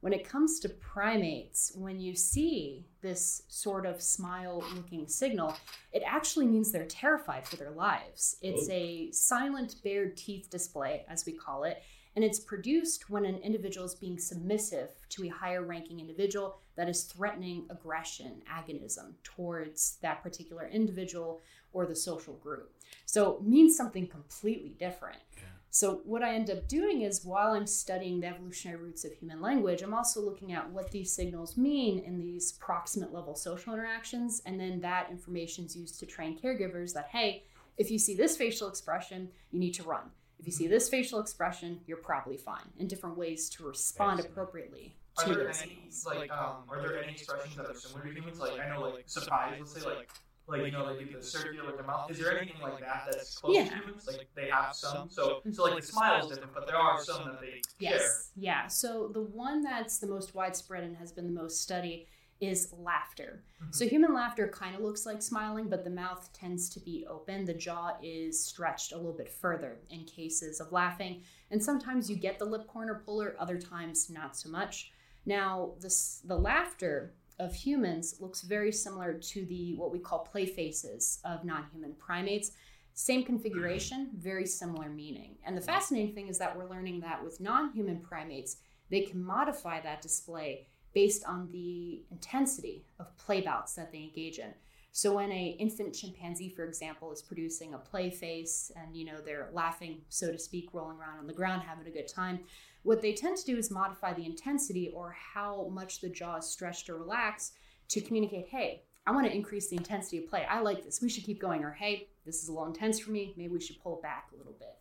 When 0.00 0.14
it 0.14 0.26
comes 0.26 0.58
to 0.60 0.70
primates, 0.70 1.72
when 1.74 2.00
you 2.00 2.16
see 2.16 2.86
this 3.02 3.42
sort 3.48 3.84
of 3.84 4.00
smile 4.00 4.64
looking 4.74 5.06
signal, 5.06 5.54
it 5.92 6.02
actually 6.06 6.46
means 6.46 6.72
they're 6.72 6.86
terrified 6.86 7.46
for 7.46 7.56
their 7.56 7.72
lives. 7.72 8.36
It's 8.40 8.70
oh. 8.70 8.72
a 8.72 9.10
silent 9.12 9.76
bared 9.84 10.16
teeth 10.16 10.48
display, 10.48 11.04
as 11.06 11.26
we 11.26 11.32
call 11.32 11.64
it 11.64 11.82
and 12.16 12.24
it's 12.24 12.40
produced 12.40 13.08
when 13.08 13.24
an 13.24 13.36
individual 13.38 13.86
is 13.86 13.94
being 13.94 14.18
submissive 14.18 14.90
to 15.10 15.24
a 15.24 15.28
higher 15.28 15.64
ranking 15.64 16.00
individual 16.00 16.58
that 16.76 16.88
is 16.88 17.04
threatening 17.04 17.66
aggression, 17.70 18.42
agonism 18.50 19.14
towards 19.22 19.98
that 20.02 20.22
particular 20.22 20.68
individual 20.68 21.40
or 21.72 21.86
the 21.86 21.94
social 21.94 22.34
group. 22.34 22.72
So 23.06 23.36
it 23.36 23.42
means 23.42 23.76
something 23.76 24.06
completely 24.06 24.74
different. 24.78 25.18
Yeah. 25.36 25.44
So, 25.72 26.00
what 26.04 26.24
I 26.24 26.34
end 26.34 26.50
up 26.50 26.66
doing 26.66 27.02
is 27.02 27.24
while 27.24 27.52
I'm 27.52 27.66
studying 27.66 28.18
the 28.18 28.26
evolutionary 28.26 28.82
roots 28.82 29.04
of 29.04 29.12
human 29.12 29.40
language, 29.40 29.82
I'm 29.82 29.94
also 29.94 30.20
looking 30.20 30.52
at 30.52 30.68
what 30.68 30.90
these 30.90 31.12
signals 31.12 31.56
mean 31.56 32.00
in 32.00 32.18
these 32.18 32.52
proximate 32.52 33.12
level 33.12 33.36
social 33.36 33.72
interactions. 33.72 34.42
And 34.46 34.58
then 34.58 34.80
that 34.80 35.10
information 35.12 35.66
is 35.66 35.76
used 35.76 36.00
to 36.00 36.06
train 36.06 36.36
caregivers 36.36 36.92
that, 36.94 37.06
hey, 37.12 37.44
if 37.78 37.88
you 37.88 38.00
see 38.00 38.16
this 38.16 38.36
facial 38.36 38.68
expression, 38.68 39.28
you 39.52 39.60
need 39.60 39.74
to 39.74 39.84
run. 39.84 40.10
If 40.40 40.46
you 40.46 40.52
see 40.52 40.66
this 40.66 40.88
facial 40.88 41.20
expression, 41.20 41.80
you're 41.86 41.98
probably 41.98 42.38
fine. 42.38 42.64
And 42.78 42.88
different 42.88 43.18
ways 43.18 43.50
to 43.50 43.64
respond 43.64 44.20
appropriately 44.20 44.96
are 45.18 45.24
to 45.26 45.34
those 45.34 45.60
any, 45.60 45.90
like, 46.06 46.32
um, 46.32 46.62
are 46.70 46.80
there 46.80 47.02
any 47.02 47.12
expressions 47.12 47.56
that 47.56 47.66
are 47.66 47.74
similar 47.74 48.06
to 48.06 48.14
humans? 48.14 48.40
Like, 48.40 48.58
I 48.58 48.70
know, 48.70 48.88
like, 48.88 49.04
surprise, 49.06 49.58
let's 49.58 49.74
say, 49.74 49.86
like, 49.86 50.08
like 50.46 50.64
you 50.64 50.72
know, 50.72 50.96
they 50.96 51.04
do 51.04 51.16
the 51.16 51.22
circular 51.22 51.76
the 51.76 51.82
mouth. 51.82 52.10
Is 52.10 52.18
there 52.18 52.36
anything 52.36 52.60
like 52.62 52.80
that 52.80 53.08
that's 53.10 53.36
close 53.36 53.54
yeah. 53.54 53.64
to 53.64 53.74
humans? 53.76 54.06
Like 54.06 54.28
they 54.34 54.48
have 54.50 54.74
some. 54.74 55.08
So 55.08 55.42
so 55.52 55.64
like 55.64 55.76
the 55.76 55.82
smile 55.82 56.24
is 56.24 56.28
different, 56.28 56.54
but 56.54 56.66
there 56.66 56.76
are 56.76 57.00
some 57.02 57.24
that 57.26 57.40
they 57.40 57.62
yes. 57.78 58.00
share. 58.00 58.08
Yeah. 58.36 58.66
So 58.66 59.10
the 59.12 59.22
one 59.22 59.62
that's 59.62 59.98
the 59.98 60.08
most 60.08 60.34
widespread 60.34 60.82
and 60.82 60.96
has 60.96 61.12
been 61.12 61.26
the 61.32 61.40
most 61.40 61.60
studied 61.60 62.06
is 62.40 62.72
laughter. 62.72 63.42
Mm-hmm. 63.62 63.72
So 63.72 63.86
human 63.86 64.14
laughter 64.14 64.48
kind 64.48 64.74
of 64.74 64.80
looks 64.80 65.06
like 65.06 65.22
smiling, 65.22 65.68
but 65.68 65.84
the 65.84 65.90
mouth 65.90 66.28
tends 66.32 66.68
to 66.70 66.80
be 66.80 67.06
open. 67.08 67.44
The 67.44 67.54
jaw 67.54 67.96
is 68.02 68.42
stretched 68.42 68.92
a 68.92 68.96
little 68.96 69.12
bit 69.12 69.30
further 69.30 69.78
in 69.90 70.04
cases 70.04 70.60
of 70.60 70.72
laughing. 70.72 71.22
And 71.50 71.62
sometimes 71.62 72.08
you 72.08 72.16
get 72.16 72.38
the 72.38 72.44
lip 72.44 72.66
corner 72.66 73.02
puller, 73.04 73.36
other 73.38 73.58
times 73.58 74.08
not 74.10 74.36
so 74.36 74.48
much. 74.48 74.92
Now, 75.26 75.72
this 75.80 76.22
the 76.24 76.38
laughter 76.38 77.14
of 77.38 77.54
humans 77.54 78.16
looks 78.20 78.42
very 78.42 78.72
similar 78.72 79.14
to 79.14 79.44
the 79.46 79.74
what 79.76 79.92
we 79.92 79.98
call 79.98 80.20
play 80.20 80.46
faces 80.46 81.20
of 81.24 81.44
non-human 81.44 81.94
primates. 81.94 82.52
Same 82.94 83.24
configuration, 83.24 84.10
very 84.16 84.46
similar 84.46 84.88
meaning. 84.90 85.36
And 85.44 85.56
the 85.56 85.62
fascinating 85.62 86.14
thing 86.14 86.28
is 86.28 86.38
that 86.38 86.56
we're 86.56 86.68
learning 86.68 87.00
that 87.00 87.22
with 87.22 87.40
non-human 87.40 88.00
primates, 88.00 88.56
they 88.90 89.02
can 89.02 89.22
modify 89.22 89.80
that 89.80 90.02
display 90.02 90.66
based 90.92 91.24
on 91.24 91.48
the 91.52 92.02
intensity 92.10 92.84
of 92.98 93.16
play 93.16 93.40
bouts 93.40 93.74
that 93.74 93.92
they 93.92 93.98
engage 93.98 94.38
in. 94.38 94.52
So 94.92 95.14
when 95.14 95.30
a 95.30 95.56
infant 95.60 95.94
chimpanzee, 95.94 96.48
for 96.48 96.64
example, 96.64 97.12
is 97.12 97.22
producing 97.22 97.74
a 97.74 97.78
play 97.78 98.10
face 98.10 98.72
and 98.74 98.96
you 98.96 99.04
know 99.04 99.20
they're 99.24 99.50
laughing, 99.52 100.00
so 100.08 100.32
to 100.32 100.38
speak, 100.38 100.70
rolling 100.72 100.98
around 100.98 101.18
on 101.18 101.26
the 101.26 101.32
ground, 101.32 101.62
having 101.62 101.86
a 101.86 101.90
good 101.90 102.08
time, 102.08 102.40
what 102.82 103.00
they 103.02 103.12
tend 103.12 103.36
to 103.36 103.44
do 103.44 103.56
is 103.56 103.70
modify 103.70 104.12
the 104.12 104.24
intensity 104.24 104.90
or 104.94 105.14
how 105.34 105.68
much 105.68 106.00
the 106.00 106.08
jaw 106.08 106.36
is 106.36 106.46
stretched 106.46 106.88
or 106.88 106.96
relaxed 106.96 107.54
to 107.88 108.00
communicate, 108.00 108.48
hey, 108.48 108.82
I 109.06 109.12
want 109.12 109.26
to 109.26 109.34
increase 109.34 109.68
the 109.68 109.76
intensity 109.76 110.18
of 110.18 110.28
play. 110.28 110.44
I 110.48 110.60
like 110.60 110.84
this. 110.84 111.00
We 111.00 111.08
should 111.08 111.24
keep 111.24 111.40
going. 111.40 111.64
Or 111.64 111.72
hey, 111.72 112.08
this 112.24 112.42
is 112.42 112.48
a 112.48 112.52
little 112.52 112.68
intense 112.68 113.00
for 113.00 113.10
me. 113.10 113.34
Maybe 113.36 113.52
we 113.52 113.60
should 113.60 113.80
pull 113.82 114.00
back 114.02 114.28
a 114.32 114.36
little 114.36 114.54
bit. 114.58 114.76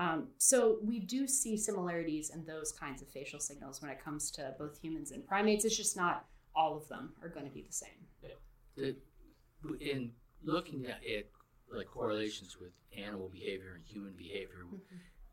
Um, 0.00 0.28
so 0.38 0.78
we 0.82 0.98
do 0.98 1.26
see 1.26 1.58
similarities 1.58 2.30
in 2.30 2.42
those 2.46 2.72
kinds 2.72 3.02
of 3.02 3.08
facial 3.08 3.38
signals 3.38 3.82
when 3.82 3.90
it 3.90 4.02
comes 4.02 4.30
to 4.30 4.54
both 4.58 4.80
humans 4.80 5.10
and 5.10 5.26
primates. 5.26 5.66
It's 5.66 5.76
just 5.76 5.94
not 5.94 6.24
all 6.56 6.74
of 6.74 6.88
them 6.88 7.12
are 7.22 7.28
going 7.28 7.44
to 7.44 7.52
be 7.52 7.60
the 7.60 7.72
same. 7.72 7.90
The, 8.76 8.96
in 9.78 10.12
looking 10.42 10.86
at 10.86 11.00
it, 11.02 11.30
like 11.70 11.86
correlations 11.86 12.56
with 12.58 12.70
animal 12.96 13.28
behavior 13.28 13.74
and 13.74 13.84
human 13.84 14.14
behavior, 14.16 14.64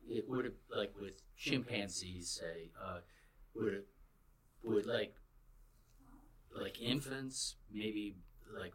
it 0.06 0.28
would 0.28 0.52
like 0.76 0.92
with 1.00 1.22
chimpanzees, 1.34 2.28
say, 2.38 2.70
uh, 2.84 2.98
would 3.54 3.84
would 4.62 4.84
like 4.84 5.14
like 6.54 6.78
infants, 6.78 7.56
maybe 7.72 8.16
like 8.54 8.74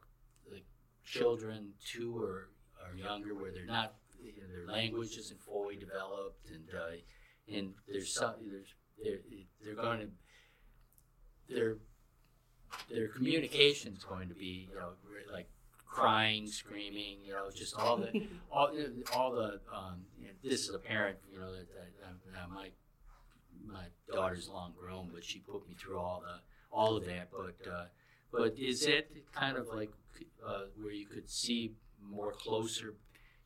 like 0.51 0.65
children 1.05 1.73
two 1.85 2.17
or 2.17 2.49
or 2.81 2.97
younger, 2.97 3.35
where 3.35 3.51
they're 3.51 3.65
not 3.67 3.93
their 4.51 4.67
language 4.67 5.17
isn't 5.17 5.41
fully 5.41 5.75
developed, 5.75 6.49
and 6.49 6.69
uh, 6.73 7.55
and 7.55 7.73
there's 7.87 8.13
some 8.13 8.35
there's 8.49 8.73
they're, 9.03 9.19
they're 9.63 9.75
going 9.75 9.99
to 9.99 11.53
their 11.53 11.77
their 12.89 13.07
communication 13.07 13.93
is 13.95 14.03
going 14.03 14.29
to 14.29 14.35
be 14.35 14.67
you 14.69 14.75
know 14.75 14.89
like 15.31 15.47
crying, 15.93 16.47
screaming, 16.47 17.19
you 17.23 17.33
know, 17.33 17.49
just 17.53 17.75
all 17.75 17.97
the 17.97 18.27
all 18.51 18.71
all 19.15 19.31
the 19.31 19.59
um, 19.73 20.01
you 20.17 20.27
know, 20.27 20.33
this 20.43 20.67
is 20.67 20.73
a 20.73 20.79
parent, 20.79 21.17
you 21.31 21.39
know, 21.39 21.51
that, 21.51 21.67
that, 21.73 22.33
that 22.33 22.49
my 22.49 22.69
my 23.65 23.85
daughter's 24.11 24.49
long 24.49 24.73
grown, 24.77 25.09
but 25.13 25.23
she 25.23 25.39
put 25.39 25.67
me 25.67 25.75
through 25.75 25.97
all 25.99 26.23
the 26.25 26.41
all 26.75 26.97
of 26.97 27.05
that. 27.05 27.29
But 27.31 27.71
uh, 27.71 27.85
but 28.31 28.57
is 28.57 28.85
it 28.85 29.11
kind 29.33 29.57
of 29.57 29.67
like 29.67 29.91
uh, 30.45 30.63
where 30.81 30.91
you 30.91 31.05
could 31.05 31.29
see 31.29 31.73
more 32.01 32.31
closer 32.31 32.95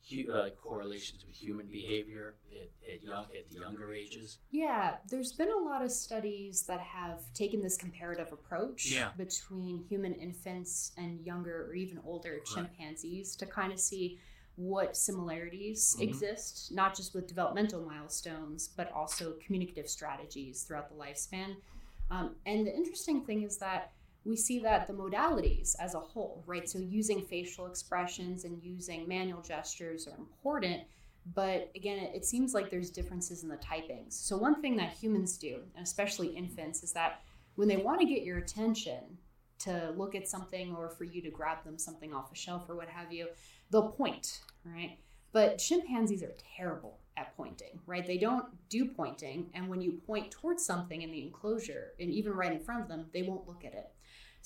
hu- 0.08 0.30
uh, 0.32 0.50
correlations 0.50 1.24
with 1.26 1.34
human 1.34 1.66
behavior 1.66 2.34
at, 2.52 2.92
at 2.94 3.02
young 3.02 3.24
at 3.36 3.48
the 3.50 3.60
younger 3.60 3.92
ages? 3.92 4.38
Yeah, 4.50 4.96
there's 5.08 5.32
been 5.32 5.50
a 5.50 5.56
lot 5.64 5.82
of 5.82 5.90
studies 5.90 6.62
that 6.62 6.80
have 6.80 7.20
taken 7.34 7.60
this 7.60 7.76
comparative 7.76 8.32
approach 8.32 8.86
Yeah. 8.92 9.10
between 9.16 9.84
human 9.88 10.14
infants 10.14 10.92
and 10.96 11.20
younger 11.24 11.66
or 11.66 11.74
even 11.74 12.00
older 12.04 12.34
Right. 12.34 12.44
chimpanzees 12.46 13.36
to 13.36 13.46
kind 13.46 13.72
of 13.72 13.78
see 13.80 14.18
what 14.56 14.96
similarities 14.96 15.94
Mhm. 15.96 16.02
exist, 16.02 16.72
not 16.72 16.96
just 16.96 17.14
with 17.14 17.28
developmental 17.28 17.80
milestones, 17.84 18.68
but 18.68 18.90
also 18.92 19.34
communicative 19.34 19.88
strategies 19.88 20.64
throughout 20.64 20.88
the 20.88 20.96
lifespan. 20.96 21.56
Um, 22.10 22.34
and 22.46 22.66
the 22.66 22.74
interesting 22.74 23.24
thing 23.24 23.42
is 23.42 23.58
that 23.58 23.92
we 24.24 24.36
see 24.36 24.58
that 24.60 24.86
the 24.86 24.92
modalities 24.92 25.74
as 25.78 25.94
a 25.94 26.00
whole, 26.00 26.42
right? 26.46 26.68
So 26.68 26.78
using 26.78 27.22
facial 27.22 27.66
expressions 27.66 28.44
and 28.44 28.62
using 28.62 29.08
manual 29.08 29.40
gestures 29.40 30.06
are 30.06 30.16
important, 30.18 30.82
but 31.34 31.70
again, 31.74 31.98
it, 32.14 32.24
seems 32.24 32.54
like 32.54 32.70
there's 32.70 32.90
differences 32.90 33.42
in 33.42 33.48
the 33.48 33.56
typings. 33.56 34.12
So 34.12 34.36
one 34.36 34.60
thing 34.62 34.76
that 34.76 34.92
humans 34.92 35.36
do, 35.36 35.60
and 35.76 35.84
especially 35.84 36.28
infants, 36.28 36.82
is 36.82 36.92
that 36.92 37.22
when 37.56 37.68
they 37.68 37.76
want 37.76 38.00
to 38.00 38.06
get 38.06 38.22
your 38.22 38.38
attention 38.38 39.18
to 39.60 39.92
look 39.96 40.14
at 40.14 40.28
something 40.28 40.74
or 40.74 40.88
for 40.88 41.04
you 41.04 41.20
to 41.22 41.30
grab 41.30 41.64
them 41.64 41.78
something 41.78 42.14
off 42.14 42.32
a 42.32 42.36
shelf 42.36 42.68
or 42.68 42.76
what 42.76 42.88
have 42.88 43.12
you, 43.12 43.28
they'll 43.70 43.90
point, 43.90 44.40
right? 44.64 44.98
But 45.32 45.58
chimpanzees 45.58 46.22
are 46.22 46.32
terrible 46.56 46.98
at 47.16 47.36
pointing, 47.36 47.80
right? 47.86 48.06
They 48.06 48.18
don't 48.18 48.46
do 48.68 48.86
pointing, 48.86 49.50
and 49.54 49.68
when 49.68 49.80
you 49.80 50.00
point 50.06 50.30
towards 50.30 50.64
something 50.64 51.02
in 51.02 51.10
the 51.10 51.22
enclosure 51.22 51.92
and 52.00 52.10
even 52.10 52.32
right 52.32 52.52
in 52.52 52.60
front 52.60 52.82
of 52.82 52.88
them, 52.88 53.06
they 53.12 53.22
won't 53.22 53.46
look 53.46 53.64
at 53.64 53.74
it. 53.74 53.90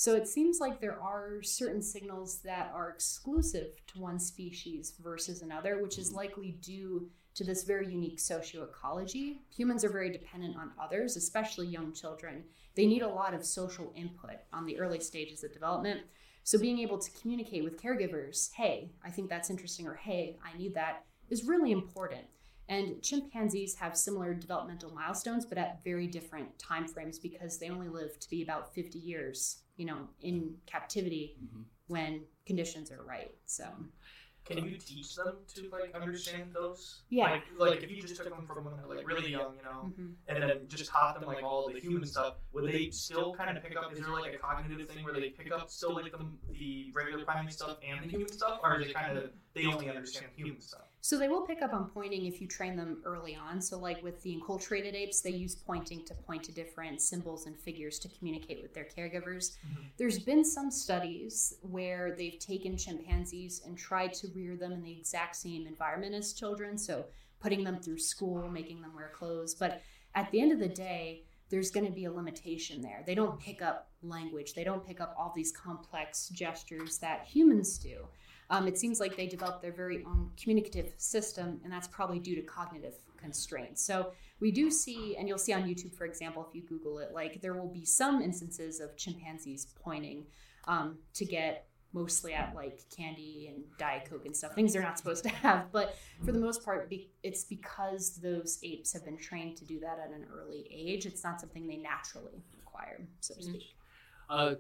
So 0.02 0.16
it 0.16 0.26
seems 0.26 0.58
like 0.58 0.80
there 0.80 1.00
are 1.00 1.42
certain 1.44 1.80
signals 1.80 2.38
that 2.38 2.72
are 2.74 2.90
exclusive 2.90 3.68
to 3.86 4.00
one 4.00 4.18
species 4.18 4.94
versus 5.00 5.42
another, 5.42 5.80
which 5.80 5.96
is 5.96 6.08
mm-hmm. 6.08 6.16
likely 6.16 6.56
due 6.60 7.08
to 7.36 7.44
this 7.44 7.62
very 7.62 7.86
unique 7.86 8.18
socioecology. 8.18 9.36
Humans 9.56 9.84
are 9.84 9.90
very 9.90 10.10
dependent 10.10 10.56
on 10.56 10.72
others, 10.82 11.16
especially 11.16 11.68
young 11.68 11.92
children. 11.92 12.42
They 12.74 12.84
need 12.84 13.02
a 13.02 13.08
lot 13.08 13.32
of 13.32 13.46
social 13.46 13.92
input 13.94 14.38
on 14.52 14.66
the 14.66 14.76
early 14.80 14.98
stages 14.98 15.44
of 15.44 15.52
development. 15.52 16.00
So 16.42 16.58
being 16.58 16.80
able 16.80 16.98
to 16.98 17.10
communicate 17.20 17.62
with 17.62 17.80
caregivers, 17.80 18.50
hey, 18.54 18.90
I 19.04 19.10
think 19.10 19.30
that's 19.30 19.50
interesting, 19.50 19.86
or 19.86 19.94
hey, 19.94 20.36
I 20.44 20.58
need 20.58 20.74
that, 20.74 21.04
is 21.30 21.44
really 21.44 21.70
important. 21.70 22.24
And 22.68 23.02
chimpanzees 23.02 23.74
have 23.76 23.96
similar 23.96 24.34
developmental 24.34 24.90
milestones, 24.94 25.44
but 25.44 25.58
at 25.58 25.82
very 25.84 26.06
different 26.06 26.58
time 26.58 26.86
frames 26.86 27.18
because 27.18 27.58
they 27.58 27.68
only 27.70 27.88
live 27.88 28.18
to 28.20 28.30
be 28.30 28.42
about 28.42 28.74
50 28.74 28.98
years, 28.98 29.62
you 29.76 29.84
know, 29.86 30.08
in 30.20 30.56
captivity 30.66 31.36
Mhm. 31.42 31.64
when 31.88 32.26
conditions 32.46 32.90
are 32.90 33.02
right. 33.02 33.36
So 33.46 33.64
Can 34.44 34.58
you 34.64 34.76
teach 34.76 35.14
them 35.14 35.36
to 35.54 35.68
like 35.70 35.94
understand 35.94 36.52
those? 36.52 37.02
Yeah. 37.10 37.30
Like, 37.30 37.42
like 37.58 37.82
if 37.84 37.90
you 37.92 38.02
just 38.02 38.16
took 38.16 38.28
them 38.28 38.44
from 38.44 38.64
when 38.64 38.76
they're 38.76 38.86
like 38.86 39.06
really 39.06 39.30
young, 39.30 39.54
you 39.56 39.62
know, 39.62 39.92
mhm. 39.96 40.16
and 40.26 40.42
then 40.42 40.66
just 40.66 40.90
taught 40.90 41.14
them 41.14 41.28
like 41.28 41.44
all 41.44 41.68
the 41.72 41.78
human 41.78 42.04
stuff, 42.04 42.38
would 42.52 42.68
they 42.72 42.90
still 42.90 43.34
kind 43.34 43.56
of 43.56 43.62
pick 43.62 43.76
up? 43.76 43.92
Is 43.92 44.00
there 44.00 44.08
like 44.10 44.34
a 44.34 44.38
cognitive 44.38 44.88
thing 44.88 45.04
where 45.04 45.14
they 45.14 45.30
pick 45.30 45.52
up 45.52 45.70
still 45.70 45.94
like 45.94 46.10
the, 46.10 46.26
the 46.50 46.90
regular 46.92 47.24
primate 47.24 47.52
stuff 47.52 47.78
and 47.88 48.02
the 48.04 48.08
human 48.08 48.28
stuff, 48.28 48.58
or 48.64 48.80
is 48.80 48.88
it 48.88 48.94
kind 48.94 49.16
of 49.16 49.30
they 49.54 49.66
only 49.66 49.88
understand 49.88 50.26
human 50.34 50.60
stuff? 50.60 50.88
So 51.04 51.18
they 51.18 51.28
will 51.28 51.40
pick 51.42 51.62
up 51.62 51.74
on 51.74 51.90
pointing 51.90 52.26
if 52.26 52.40
you 52.40 52.46
train 52.46 52.76
them 52.76 53.02
early 53.04 53.34
on. 53.34 53.60
So 53.60 53.76
like 53.76 54.00
with 54.04 54.22
the 54.22 54.36
enculturated 54.36 54.94
apes, 54.94 55.20
they 55.20 55.30
use 55.30 55.56
pointing 55.56 56.04
to 56.04 56.14
point 56.14 56.44
to 56.44 56.52
different 56.52 57.02
symbols 57.02 57.46
and 57.46 57.58
figures 57.58 57.98
to 57.98 58.08
communicate 58.08 58.62
with 58.62 58.72
their 58.72 58.84
caregivers. 58.84 59.56
Mhm. 59.66 59.90
There's 59.96 60.20
been 60.20 60.44
some 60.44 60.70
studies 60.70 61.54
where 61.62 62.14
they've 62.14 62.38
taken 62.38 62.76
chimpanzees 62.76 63.62
and 63.66 63.76
tried 63.76 64.14
to 64.14 64.28
rear 64.28 64.56
them 64.56 64.70
in 64.70 64.80
the 64.80 64.96
exact 64.96 65.34
same 65.34 65.66
environment 65.66 66.14
as 66.14 66.32
children, 66.34 66.78
so 66.78 67.06
putting 67.40 67.64
them 67.64 67.82
through 67.82 67.98
school, 67.98 68.48
making 68.48 68.80
them 68.80 68.94
wear 68.94 69.10
clothes, 69.12 69.56
but 69.56 69.82
at 70.14 70.30
the 70.30 70.40
end 70.40 70.52
of 70.52 70.60
the 70.60 70.68
day, 70.68 71.24
there's 71.48 71.72
going 71.72 71.84
to 71.84 71.92
be 71.92 72.04
a 72.04 72.12
limitation 72.12 72.80
there. 72.80 73.02
They 73.04 73.16
don't 73.16 73.40
pick 73.40 73.60
up 73.60 73.90
language. 74.02 74.54
They 74.54 74.64
don't 74.64 74.86
pick 74.86 75.00
up 75.00 75.14
all 75.18 75.32
these 75.34 75.50
complex 75.50 76.28
gestures 76.28 76.98
that 76.98 77.26
humans 77.26 77.76
do. 77.76 78.06
Um, 78.50 78.68
it 78.68 78.78
seems 78.78 79.00
like 79.00 79.16
they 79.16 79.26
developed 79.26 79.62
their 79.62 79.72
very 79.72 80.04
own 80.04 80.30
communicative 80.40 80.92
system, 80.98 81.60
and 81.64 81.72
that's 81.72 81.88
probably 81.88 82.18
due 82.18 82.34
to 82.36 82.42
cognitive 82.42 82.94
constraints. 83.16 83.84
So 83.84 84.12
we 84.40 84.50
do 84.50 84.70
see, 84.70 85.16
and 85.16 85.28
you'll 85.28 85.38
see 85.38 85.52
on 85.52 85.62
YouTube, 85.62 85.94
for 85.94 86.04
example, 86.04 86.46
if 86.48 86.54
you 86.54 86.62
Google 86.62 86.98
it, 86.98 87.12
like 87.14 87.40
there 87.40 87.54
will 87.54 87.72
be 87.72 87.84
some 87.84 88.20
instances 88.20 88.80
of 88.80 88.96
chimpanzees 88.96 89.68
pointing 89.82 90.26
um, 90.66 90.98
to 91.14 91.24
get 91.24 91.66
mostly 91.92 92.32
at 92.32 92.54
like 92.54 92.80
candy 92.94 93.50
and 93.54 93.64
diet 93.78 94.08
coke 94.08 94.24
and 94.24 94.34
stuff, 94.34 94.54
things 94.54 94.72
they're 94.72 94.82
not 94.82 94.98
supposed 94.98 95.22
to 95.22 95.28
have. 95.46 95.70
But 95.72 95.96
for 96.24 96.32
the 96.32 96.38
most 96.38 96.64
part, 96.64 96.88
be- 96.88 97.10
it's 97.22 97.44
because 97.44 98.16
those 98.16 98.58
apes 98.62 98.92
have 98.92 99.04
been 99.04 99.18
trained 99.18 99.56
to 99.58 99.64
do 99.64 99.78
that 99.80 99.98
at 99.98 100.10
an 100.10 100.26
early 100.34 100.66
age. 100.70 101.06
It's 101.06 101.22
not 101.22 101.40
something 101.40 101.66
they 101.66 101.76
naturally 101.76 102.42
acquire, 102.60 103.06
so 103.20 103.34
to 103.34 103.42
speak. 103.42 103.74
Uh, 104.28 104.54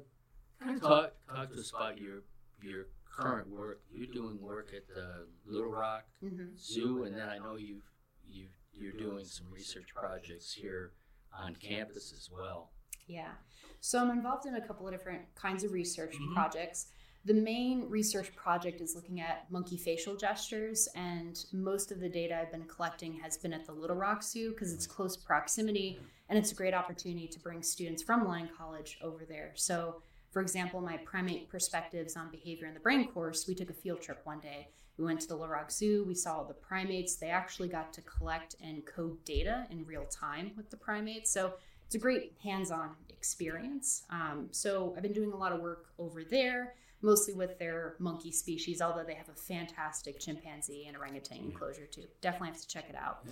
kind 0.62 0.76
of 0.76 0.82
talk, 0.82 1.12
talk 1.34 1.52
to 1.52 1.58
us 1.58 1.72
about 1.74 1.98
your 1.98 2.22
your 2.62 2.86
current 3.12 3.48
work. 3.48 3.80
You're 3.92 4.06
doing 4.12 4.40
work 4.40 4.70
at 4.74 4.86
the 4.88 5.26
Little 5.46 5.70
Rock 5.70 6.04
hmm 6.20 6.54
Zoo, 6.58 7.04
and 7.04 7.16
then 7.16 7.28
I 7.28 7.38
know 7.38 7.56
you've 7.56 7.82
you 8.28 8.46
you're 8.72 8.92
doing 8.92 9.24
some 9.24 9.46
research 9.50 9.88
projects 9.94 10.52
here 10.52 10.92
on 11.38 11.54
campus 11.56 12.12
as 12.16 12.28
well. 12.32 12.70
Yeah. 13.06 13.32
So 13.80 13.98
I'm 14.00 14.10
involved 14.10 14.46
in 14.46 14.54
a 14.54 14.66
couple 14.66 14.86
of 14.86 14.92
different 14.92 15.22
kinds 15.34 15.64
of 15.64 15.72
research 15.72 16.14
Mhm. 16.16 16.32
projects. 16.34 16.86
The 17.24 17.34
main 17.34 17.88
research 17.88 18.34
project 18.34 18.80
is 18.80 18.94
looking 18.96 19.20
at 19.20 19.48
monkey 19.50 19.76
facial 19.76 20.16
gestures, 20.16 20.88
and 20.96 21.44
most 21.52 21.92
of 21.92 22.00
the 22.00 22.08
data 22.08 22.36
I've 22.36 22.50
been 22.50 22.66
collecting 22.66 23.12
has 23.20 23.36
been 23.36 23.52
at 23.52 23.64
the 23.66 23.72
Little 23.72 23.96
Rock 23.96 24.22
Zoo 24.22 24.50
because 24.50 24.72
it's 24.72 24.86
close 24.86 25.16
proximity 25.16 26.00
and 26.28 26.38
it's 26.38 26.50
a 26.50 26.54
great 26.54 26.74
opportunity 26.74 27.28
to 27.28 27.38
bring 27.38 27.62
students 27.62 28.02
from 28.02 28.24
Lyon 28.26 28.48
College 28.56 28.98
over 29.02 29.24
there. 29.24 29.52
So, 29.54 30.02
for 30.32 30.42
example, 30.42 30.80
my 30.80 30.96
primate 30.98 31.48
perspectives 31.48 32.16
on 32.16 32.30
behavior 32.30 32.66
in 32.66 32.74
the 32.74 32.80
brain 32.80 33.06
course, 33.08 33.46
we 33.46 33.54
took 33.54 33.70
a 33.70 33.74
field 33.74 34.00
trip 34.00 34.20
one 34.24 34.40
day. 34.40 34.68
We 34.98 35.04
went 35.04 35.20
to 35.20 35.28
the 35.28 35.36
Rock 35.36 35.70
Zoo, 35.70 36.04
we 36.04 36.14
saw 36.14 36.42
the 36.42 36.54
primates. 36.54 37.16
They 37.16 37.30
actually 37.30 37.68
got 37.68 37.92
to 37.94 38.02
collect 38.02 38.56
and 38.62 38.84
code 38.84 39.24
data 39.24 39.66
in 39.70 39.86
real 39.86 40.04
time 40.06 40.52
with 40.56 40.70
the 40.70 40.76
primates. 40.76 41.30
So, 41.30 41.54
it's 41.92 41.96
a 41.98 41.98
great 41.98 42.32
hands-on 42.42 42.96
experience. 43.10 44.04
Um, 44.08 44.48
so 44.50 44.94
I've 44.96 45.02
been 45.02 45.12
doing 45.12 45.30
a 45.30 45.36
lot 45.36 45.52
of 45.52 45.60
work 45.60 45.88
over 45.98 46.24
there, 46.24 46.74
mostly 47.02 47.34
with 47.34 47.58
their 47.58 47.96
monkey 47.98 48.32
species. 48.32 48.80
Although 48.80 49.04
they 49.04 49.12
have 49.12 49.28
a 49.28 49.34
fantastic 49.34 50.18
chimpanzee 50.18 50.86
and 50.88 50.96
orangutan 50.96 51.44
enclosure 51.44 51.84
too. 51.84 52.04
Definitely 52.22 52.48
have 52.48 52.60
to 52.62 52.66
check 52.66 52.86
it 52.88 52.96
out. 52.96 53.26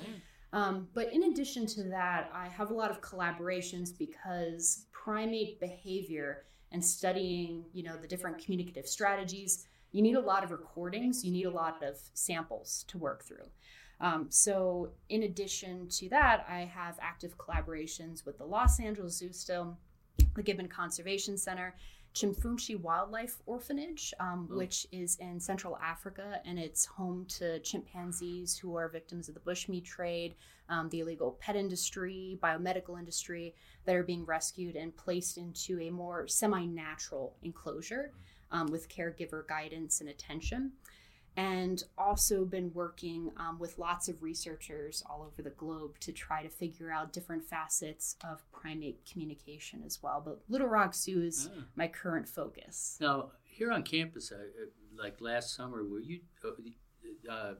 Um, 0.52 0.88
but 0.92 1.10
in 1.10 1.22
addition 1.22 1.64
to 1.68 1.84
that, 1.84 2.30
I 2.34 2.48
have 2.48 2.70
a 2.70 2.74
lot 2.74 2.90
of 2.90 3.00
collaborations 3.00 3.96
because 3.96 4.84
primate 4.92 5.58
behavior 5.58 6.44
and 6.72 6.84
studying, 6.84 7.64
you 7.72 7.82
know, 7.82 7.96
the 7.96 8.06
different 8.06 8.42
communicative 8.42 8.86
strategies, 8.86 9.66
you 9.92 10.02
need 10.02 10.14
a 10.14 10.20
lot 10.20 10.44
of 10.44 10.50
recordings, 10.50 11.24
you 11.24 11.32
need 11.32 11.46
a 11.46 11.50
lot 11.50 11.82
of 11.82 11.96
samples 12.14 12.84
to 12.88 12.98
work 12.98 13.24
through. 13.24 13.46
Um, 14.00 14.26
so, 14.30 14.90
in 15.10 15.24
addition 15.24 15.88
to 15.88 16.08
that, 16.08 16.46
I 16.48 16.60
have 16.60 16.98
active 17.02 17.36
collaborations 17.36 18.24
with 18.24 18.38
the 18.38 18.44
Los 18.44 18.80
Angeles 18.80 19.18
Zoo 19.18 19.32
still, 19.32 19.76
the 20.34 20.42
Gibbon 20.42 20.68
Conservation 20.68 21.36
Center, 21.36 21.74
Chimfunshi 22.14 22.78
Wildlife 22.80 23.40
Orphanage, 23.46 24.12
um, 24.18 24.48
Oh. 24.50 24.56
which 24.56 24.86
is 24.90 25.16
in 25.16 25.38
Central 25.38 25.76
Africa, 25.78 26.40
and 26.44 26.58
it's 26.58 26.84
home 26.84 27.24
to 27.26 27.60
chimpanzees 27.60 28.56
who 28.58 28.74
are 28.74 28.88
victims 28.88 29.28
of 29.28 29.34
the 29.34 29.40
bushmeat 29.40 29.84
trade, 29.84 30.34
um, 30.68 30.88
the 30.88 31.00
illegal 31.00 31.32
pet 31.40 31.54
industry, 31.56 32.38
biomedical 32.42 32.98
industry, 32.98 33.54
that 33.84 33.94
are 33.94 34.02
being 34.02 34.24
rescued 34.24 34.74
and 34.76 34.96
placed 34.96 35.38
into 35.38 35.80
a 35.80 35.90
more 35.90 36.26
semi 36.28 36.66
natural 36.66 37.36
enclosure. 37.42 38.12
um, 38.52 38.66
with 38.66 38.88
caregiver 38.88 39.46
guidance 39.46 40.00
and 40.00 40.10
attention. 40.10 40.72
And 41.36 41.82
also 41.96 42.44
been 42.44 42.72
working 42.74 43.30
um, 43.36 43.58
with 43.58 43.78
lots 43.78 44.08
of 44.08 44.22
researchers 44.22 45.02
all 45.08 45.22
over 45.22 45.42
the 45.42 45.50
globe 45.50 45.98
to 46.00 46.12
try 46.12 46.42
to 46.42 46.48
figure 46.48 46.90
out 46.90 47.12
different 47.12 47.44
facets 47.44 48.16
of 48.22 48.42
primate 48.52 49.00
communication 49.10 49.82
as 49.86 50.02
well. 50.02 50.20
But 50.24 50.40
Little 50.48 50.66
Rock 50.66 50.94
Zoo 50.94 51.22
is 51.22 51.48
Ah. 51.56 51.62
my 51.76 51.88
current 51.88 52.28
focus. 52.28 52.98
Now, 53.00 53.30
here 53.44 53.70
on 53.72 53.82
campus, 53.84 54.32
uh, 54.32 54.36
uh, 54.36 54.66
like 55.02 55.20
last 55.20 55.54
summer, 55.54 55.84
were 55.84 56.00
you 56.00 56.20
uh, 56.44 57.30
uh, 57.32 57.54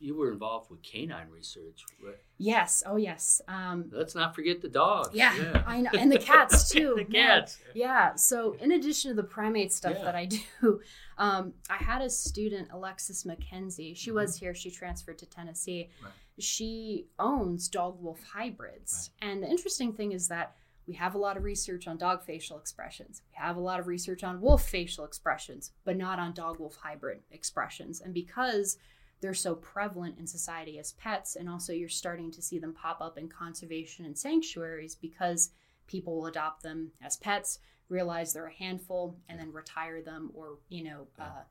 you 0.00 0.16
were 0.16 0.30
involved 0.32 0.70
with 0.70 0.82
canine 0.82 1.28
research? 1.30 1.84
Right? 2.04 2.16
Yes. 2.38 2.82
Oh, 2.84 2.96
yes. 2.96 3.40
Um, 3.48 3.90
Let's 3.92 4.14
not 4.14 4.34
forget 4.34 4.60
the 4.60 4.68
dogs. 4.68 5.10
Yeah, 5.12 5.62
I 5.66 5.80
know, 5.80 5.90
and 5.98 6.10
the 6.12 6.18
cats 6.18 6.68
too. 6.72 6.94
the 6.96 7.06
Yeah. 7.16 7.26
cats. 7.40 7.58
Yeah. 7.74 8.14
So, 8.16 8.52
in 8.60 8.72
addition 8.72 9.10
to 9.10 9.14
the 9.14 9.26
primate 9.26 9.72
stuff 9.72 9.94
Yeah. 9.98 10.04
that 10.04 10.14
I 10.14 10.26
do, 10.60 10.80
um, 11.16 11.54
I 11.70 11.76
had 11.76 12.02
a 12.02 12.10
student, 12.10 12.68
Alexis 12.72 13.24
McKenzie. 13.24 13.96
She 13.96 14.10
was 14.10 14.36
here. 14.36 14.54
She 14.54 14.70
transferred 14.70 15.18
to 15.18 15.26
Tennessee. 15.26 15.88
Mm-hmm. 15.96 16.04
Right. 16.06 16.14
She 16.38 17.06
owns 17.18 17.68
dog 17.68 18.02
wolf 18.02 18.20
hybrids. 18.24 19.10
And 19.22 19.42
the 19.42 19.48
interesting 19.48 19.92
thing 19.92 20.12
is 20.12 20.26
that 20.28 20.56
we 20.86 20.94
have 20.94 21.14
a 21.14 21.18
lot 21.18 21.36
of 21.38 21.44
research 21.44 21.86
on 21.88 21.96
dog 21.96 22.24
facial 22.24 22.58
expressions. 22.58 23.22
We 23.30 23.36
have 23.42 23.56
a 23.56 23.60
lot 23.60 23.80
of 23.80 23.86
research 23.86 24.22
on 24.24 24.40
wolf 24.40 24.68
facial 24.68 25.04
expressions, 25.04 25.70
but 25.84 25.96
not 25.96 26.18
on 26.18 26.34
dog 26.34 26.58
wolf 26.58 26.76
hybrid 26.76 27.20
expressions. 27.30 28.00
And 28.02 28.12
because 28.12 28.76
they're 29.20 29.34
so 29.34 29.54
prevalent 29.54 30.18
in 30.18 30.26
society 30.26 30.78
as 30.78 30.92
pets, 30.92 31.36
and 31.36 31.48
also 31.48 31.72
you're 31.72 31.88
starting 31.88 32.30
to 32.32 32.42
see 32.42 32.58
them 32.58 32.74
pop 32.74 33.00
up 33.00 33.16
in 33.18 33.28
conservation 33.28 34.04
and 34.04 34.18
sanctuaries 34.18 34.94
because 34.94 35.50
people 35.86 36.16
will 36.16 36.26
adopt 36.26 36.62
them 36.62 36.90
as 37.02 37.16
pets, 37.16 37.58
realize 37.88 38.32
they're 38.32 38.46
a 38.46 38.52
handful, 38.52 39.16
and 39.28 39.38
then 39.38 39.52
retire 39.52 40.02
them 40.02 40.30
or, 40.34 40.58
you 40.68 40.84
know, 40.84 41.06
uh, 41.18 41.42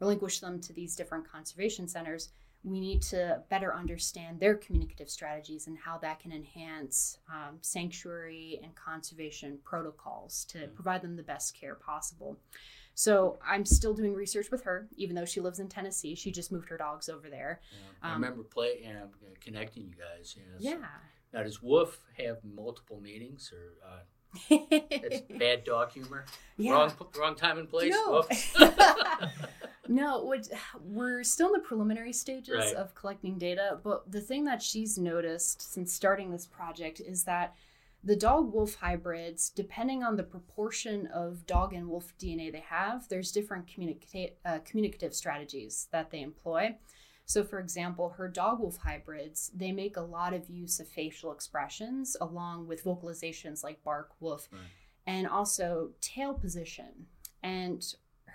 relinquish 0.00 0.40
them 0.40 0.60
to 0.60 0.72
these 0.72 0.96
different 0.96 1.30
conservation 1.30 1.88
centers. 1.88 2.30
We 2.64 2.80
need 2.80 3.02
to 3.02 3.42
better 3.48 3.74
understand 3.74 4.40
their 4.40 4.56
communicative 4.56 5.08
strategies 5.08 5.68
and 5.68 5.78
how 5.78 5.98
that 5.98 6.18
can 6.18 6.32
enhance 6.32 7.18
um, 7.32 7.58
sanctuary 7.60 8.60
and 8.62 8.74
conservation 8.74 9.58
protocols 9.62 10.44
to 10.46 10.66
provide 10.68 11.02
them 11.02 11.16
the 11.16 11.22
best 11.22 11.58
care 11.58 11.76
possible. 11.76 12.36
So 12.98 13.38
I'm 13.46 13.66
still 13.66 13.92
doing 13.92 14.14
research 14.14 14.50
with 14.50 14.64
her, 14.64 14.88
even 14.96 15.14
though 15.14 15.26
she 15.26 15.40
lives 15.42 15.58
in 15.60 15.68
Tennessee. 15.68 16.14
She 16.14 16.32
just 16.32 16.50
moved 16.50 16.70
her 16.70 16.78
dogs 16.78 17.10
over 17.10 17.28
there. 17.28 17.60
I 18.02 18.08
Um, 18.14 18.22
remember 18.22 18.42
play 18.42 18.82
and 18.86 18.96
uh, 18.96 19.06
connecting 19.38 19.84
you 19.86 19.94
guys. 19.94 20.34
You 20.34 20.42
know, 20.50 20.58
so- 20.58 20.80
Yeah. 20.80 20.86
Now, 21.34 21.42
does 21.42 21.62
Wolf 21.62 22.00
have 22.16 22.38
multiple 22.42 22.98
meanings 23.00 23.52
or 23.52 23.74
uh, 23.86 23.98
it's 24.48 25.20
bad 25.38 25.64
dog 25.64 25.92
humor? 25.92 26.24
yeah. 26.56 26.72
Wrong, 26.72 26.92
wrong 27.18 27.34
time 27.34 27.58
and 27.58 27.68
place. 27.68 27.92
No. 27.92 28.24
No, 29.88 30.34
we're 30.82 31.22
still 31.22 31.46
in 31.46 31.52
the 31.52 31.60
preliminary 31.60 32.12
stages 32.12 32.56
Right. 32.56 32.74
of 32.74 32.92
collecting 32.96 33.38
data, 33.38 33.78
but 33.84 34.10
the 34.10 34.20
thing 34.20 34.44
that 34.46 34.60
she's 34.60 34.98
noticed 34.98 35.62
since 35.72 35.92
starting 35.92 36.32
this 36.32 36.44
project 36.44 36.98
is 36.98 37.22
that 37.22 37.54
the 38.06 38.16
dog 38.16 38.52
wolf 38.54 38.76
hybrids, 38.76 39.50
depending 39.50 40.04
on 40.04 40.14
the 40.16 40.22
proportion 40.22 41.08
of 41.08 41.44
dog 41.44 41.74
and 41.74 41.88
wolf 41.88 42.14
DNA 42.18 42.52
they 42.52 42.60
have, 42.68 43.08
there's 43.08 43.32
different 43.32 43.66
communica- 43.66 44.32
uh, 44.44 44.60
communicative 44.64 45.12
strategies 45.12 45.88
that 45.90 46.10
they 46.12 46.20
employ. 46.22 46.76
So, 47.24 47.42
for 47.42 47.58
example, 47.58 48.10
her 48.10 48.28
dog 48.28 48.60
wolf 48.60 48.76
hybrids, 48.76 49.50
they 49.52 49.72
make 49.72 49.96
a 49.96 50.02
lot 50.02 50.32
of 50.32 50.48
use 50.48 50.78
of 50.78 50.86
facial 50.86 51.32
expressions 51.32 52.16
along 52.20 52.68
with 52.68 52.84
vocalizations 52.84 53.64
like 53.64 53.82
bark, 53.82 54.10
woof, 54.20 54.48
Right. 54.52 54.60
and 55.04 55.26
also 55.26 55.90
tail 56.00 56.32
position. 56.34 57.08
And 57.42 57.84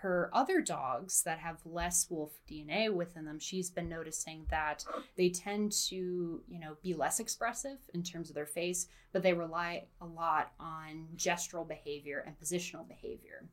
her 0.02 0.30
other 0.34 0.62
dogs 0.62 1.22
that 1.24 1.38
have 1.40 1.58
less 1.66 2.08
wolf 2.10 2.32
DNA 2.50 2.92
within 2.94 3.24
them, 3.26 3.40
she's 3.40 3.70
been 3.70 3.88
noticing 3.88 4.46
that 4.50 4.84
they 5.16 5.30
tend 5.30 5.72
to, 5.72 5.96
you 6.48 6.60
know, 6.60 6.76
be 6.82 6.94
less 6.94 7.20
expressive 7.20 7.78
in 7.94 8.02
terms 8.02 8.30
of 8.30 8.36
their 8.36 8.46
face, 8.48 8.88
but 9.14 9.22
they 9.22 9.34
rely 9.34 9.84
a 10.02 10.06
lot 10.06 10.54
on 10.60 11.08
gestural 11.16 11.68
behavior 11.68 12.24
and 12.26 12.36
positional 12.40 12.88
behavior. 12.88 13.46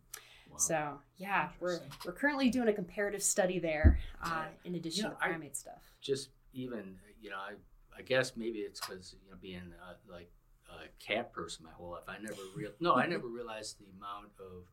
Wow. 0.50 0.56
So, 0.56 0.98
yeah, 1.18 1.50
we're 1.60 1.80
we're 2.06 2.12
currently 2.12 2.48
doing 2.48 2.68
a 2.68 2.72
comparative 2.72 3.22
study 3.22 3.58
there, 3.58 3.98
uh, 4.24 4.46
in 4.64 4.74
addition 4.74 4.98
You 4.98 5.02
know, 5.04 5.10
to 5.10 5.18
the 5.18 5.24
I- 5.24 5.28
primate 5.28 5.56
stuff. 5.56 5.82
just 6.00 6.30
even 6.54 6.96
you 7.20 7.28
know 7.28 7.36
I 7.36 7.52
I 7.96 8.00
guess 8.02 8.36
maybe 8.36 8.60
it's 8.60 8.80
because 8.80 9.14
you 9.22 9.30
know 9.30 9.36
being 9.40 9.74
uh, 9.86 9.94
like 10.10 10.30
a 10.70 10.88
cat 11.04 11.30
person 11.32 11.66
my 11.66 11.72
whole 11.72 11.90
life 11.90 12.04
I 12.08 12.16
never 12.22 12.40
real 12.56 12.70
no 12.80 12.94
I 12.94 13.06
never 13.14 13.28
realized 13.28 13.78
the 13.78 13.84
amount 13.98 14.30
of 14.40 14.64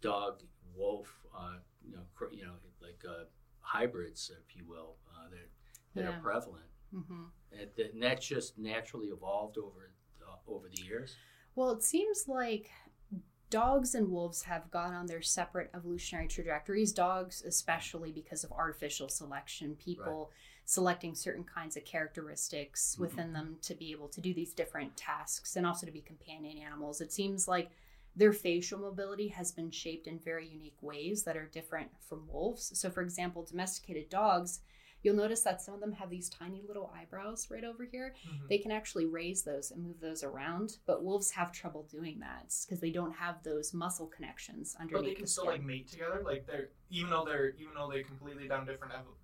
dog 0.00 0.42
wolf 0.78 1.08
uh, 1.36 1.56
you 1.84 1.92
know 1.94 2.02
cr- 2.14 2.32
you 2.32 2.44
know 2.44 2.54
like 2.80 3.02
uh, 3.08 3.24
hybrids 3.60 4.30
if 4.30 4.56
you 4.56 4.64
will 4.66 4.96
uh, 5.14 5.28
that 5.30 5.48
that 5.94 6.04
Yeah. 6.04 6.16
are 6.16 6.20
prevalent 6.22 6.70
hmm 6.92 7.24
and, 7.52 7.68
that- 7.76 7.92
and 7.94 8.02
that's 8.02 8.26
just 8.26 8.58
naturally 8.58 9.08
evolved 9.08 9.58
over 9.58 9.90
uh, 10.22 10.36
over 10.46 10.68
the 10.68 10.82
years. 10.82 11.16
Well, 11.54 11.70
it 11.70 11.82
seems 11.82 12.28
like 12.28 12.70
dogs 13.50 13.94
and 13.94 14.10
wolves 14.10 14.42
have 14.42 14.70
gone 14.70 14.92
on 14.94 15.06
their 15.06 15.22
separate 15.22 15.70
evolutionary 15.74 16.28
trajectories. 16.28 16.92
Dogs, 16.92 17.42
especially 17.46 18.12
because 18.12 18.44
of 18.44 18.52
artificial 18.52 19.08
selection, 19.08 19.74
people 19.76 20.30
selecting 20.66 21.14
certain 21.14 21.44
kinds 21.44 21.76
of 21.78 21.84
characteristics 21.86 22.94
Mhm. 22.96 23.00
within 23.00 23.32
them 23.32 23.56
to 23.62 23.74
be 23.74 23.90
able 23.90 24.08
to 24.08 24.20
do 24.20 24.34
these 24.34 24.52
different 24.52 24.94
tasks 24.96 25.56
and 25.56 25.66
also 25.66 25.86
to 25.86 25.92
be 25.92 26.02
companion 26.02 26.58
animals. 26.58 27.00
It 27.00 27.10
seems 27.12 27.48
like 27.48 27.70
their 28.18 28.32
facial 28.32 28.78
mobility 28.80 29.28
has 29.28 29.52
been 29.52 29.70
shaped 29.70 30.06
in 30.08 30.18
very 30.18 30.46
unique 30.48 30.76
ways 30.82 31.22
that 31.22 31.36
are 31.36 31.46
different 31.46 31.88
from 32.00 32.26
wolves. 32.28 32.76
So, 32.78 32.90
for 32.90 33.00
example, 33.00 33.44
domesticated 33.44 34.10
dogs. 34.10 34.60
You'll 35.04 35.14
notice 35.14 35.42
that 35.42 35.62
some 35.62 35.74
of 35.74 35.80
them 35.80 35.92
have 35.92 36.10
these 36.10 36.28
tiny 36.28 36.60
little 36.66 36.92
eyebrows 36.92 37.46
right 37.52 37.62
over 37.62 37.84
here 37.84 38.16
Mhm. 38.28 38.48
they 38.48 38.58
can 38.58 38.72
actually 38.72 39.06
raise 39.06 39.44
those 39.44 39.70
and 39.70 39.84
move 39.84 40.00
those 40.00 40.24
around 40.24 40.78
but 40.86 41.04
wolves 41.04 41.30
have 41.30 41.52
trouble 41.52 41.84
doing 41.84 42.18
that 42.18 42.52
because 42.66 42.80
they 42.80 42.90
don't 42.90 43.12
have 43.12 43.40
those 43.44 43.72
muscle 43.72 44.08
connections 44.08 44.74
underneath. 44.80 45.02
But 45.04 45.08
they 45.08 45.14
can 45.14 45.22
the 45.26 45.30
still 45.30 45.46
like 45.46 45.62
mate 45.62 45.86
together, 45.86 46.20
like 46.24 46.46
they're 46.48 46.70
even 46.90 47.10
though 47.10 47.24
they're 47.24 47.50
even 47.50 47.74
though 47.74 47.88
they're 47.88 48.02
completely 48.02 48.48
down 48.48 48.66
different. 48.66 48.92
Evo- 48.92 49.14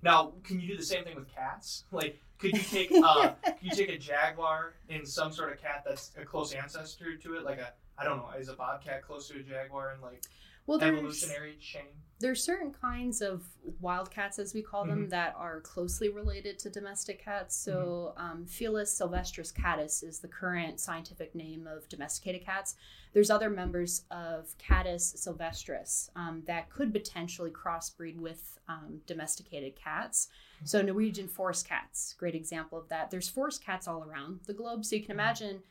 now, 0.00 0.32
can 0.44 0.60
you 0.60 0.68
do 0.68 0.76
the 0.78 0.82
same 0.82 1.04
thing 1.04 1.16
with 1.16 1.28
cats? 1.28 1.84
Like, 1.92 2.22
could 2.38 2.52
you 2.56 2.62
take 2.62 2.90
uh, 2.92 3.32
could 3.44 3.56
you 3.62 3.70
take 3.72 3.90
a 3.90 3.98
jaguar 3.98 4.72
and 4.88 5.06
some 5.06 5.30
sort 5.30 5.52
of 5.52 5.60
cat 5.60 5.82
that's 5.86 6.10
a 6.16 6.24
close 6.24 6.54
ancestor 6.54 7.16
to 7.18 7.34
it, 7.36 7.42
like 7.44 7.58
a 7.58 7.74
I 7.98 8.04
don't 8.04 8.18
know, 8.18 8.30
is 8.38 8.48
a 8.48 8.54
bobcat 8.54 9.02
close 9.02 9.28
to 9.28 9.38
a 9.38 9.42
jaguar 9.42 9.92
in 9.94 10.00
like 10.00 10.22
well 10.66 10.80
evolutionary 10.82 11.56
chain? 11.60 11.82
there's 12.20 12.42
certain 12.42 12.72
kinds 12.72 13.22
of 13.22 13.44
wildcats 13.80 14.40
as 14.40 14.52
we 14.52 14.60
call 14.60 14.84
them 14.84 15.06
Mhm. 15.06 15.10
that 15.10 15.34
are 15.36 15.60
closely 15.60 16.08
related 16.08 16.58
to 16.58 16.68
domestic 16.68 17.22
cats 17.24 17.54
so 17.56 18.12
um, 18.16 18.44
felis 18.44 18.90
silvestris 18.90 19.52
catus 19.54 20.02
is 20.02 20.18
the 20.18 20.26
current 20.26 20.80
scientific 20.80 21.32
name 21.36 21.68
of 21.68 21.88
domesticated 21.88 22.44
cats 22.44 22.74
there's 23.12 23.30
other 23.30 23.48
members 23.48 24.02
of 24.10 24.52
catus 24.58 25.14
silvestris 25.16 26.10
um, 26.16 26.42
that 26.46 26.68
could 26.70 26.92
potentially 26.92 27.52
crossbreed 27.52 28.16
with 28.16 28.58
um, 28.66 29.00
domesticated 29.06 29.76
cats 29.76 30.28
so 30.64 30.82
norwegian 30.82 31.28
forest 31.28 31.68
cats 31.68 32.14
great 32.18 32.34
example 32.34 32.76
of 32.78 32.88
that 32.88 33.12
there's 33.12 33.28
forest 33.28 33.62
cats 33.64 33.86
all 33.86 34.02
around 34.02 34.40
the 34.46 34.52
globe 34.54 34.84
so 34.84 34.96
you 34.96 35.02
can 35.02 35.10
Mhm. 35.10 35.20
imagine 35.20 35.62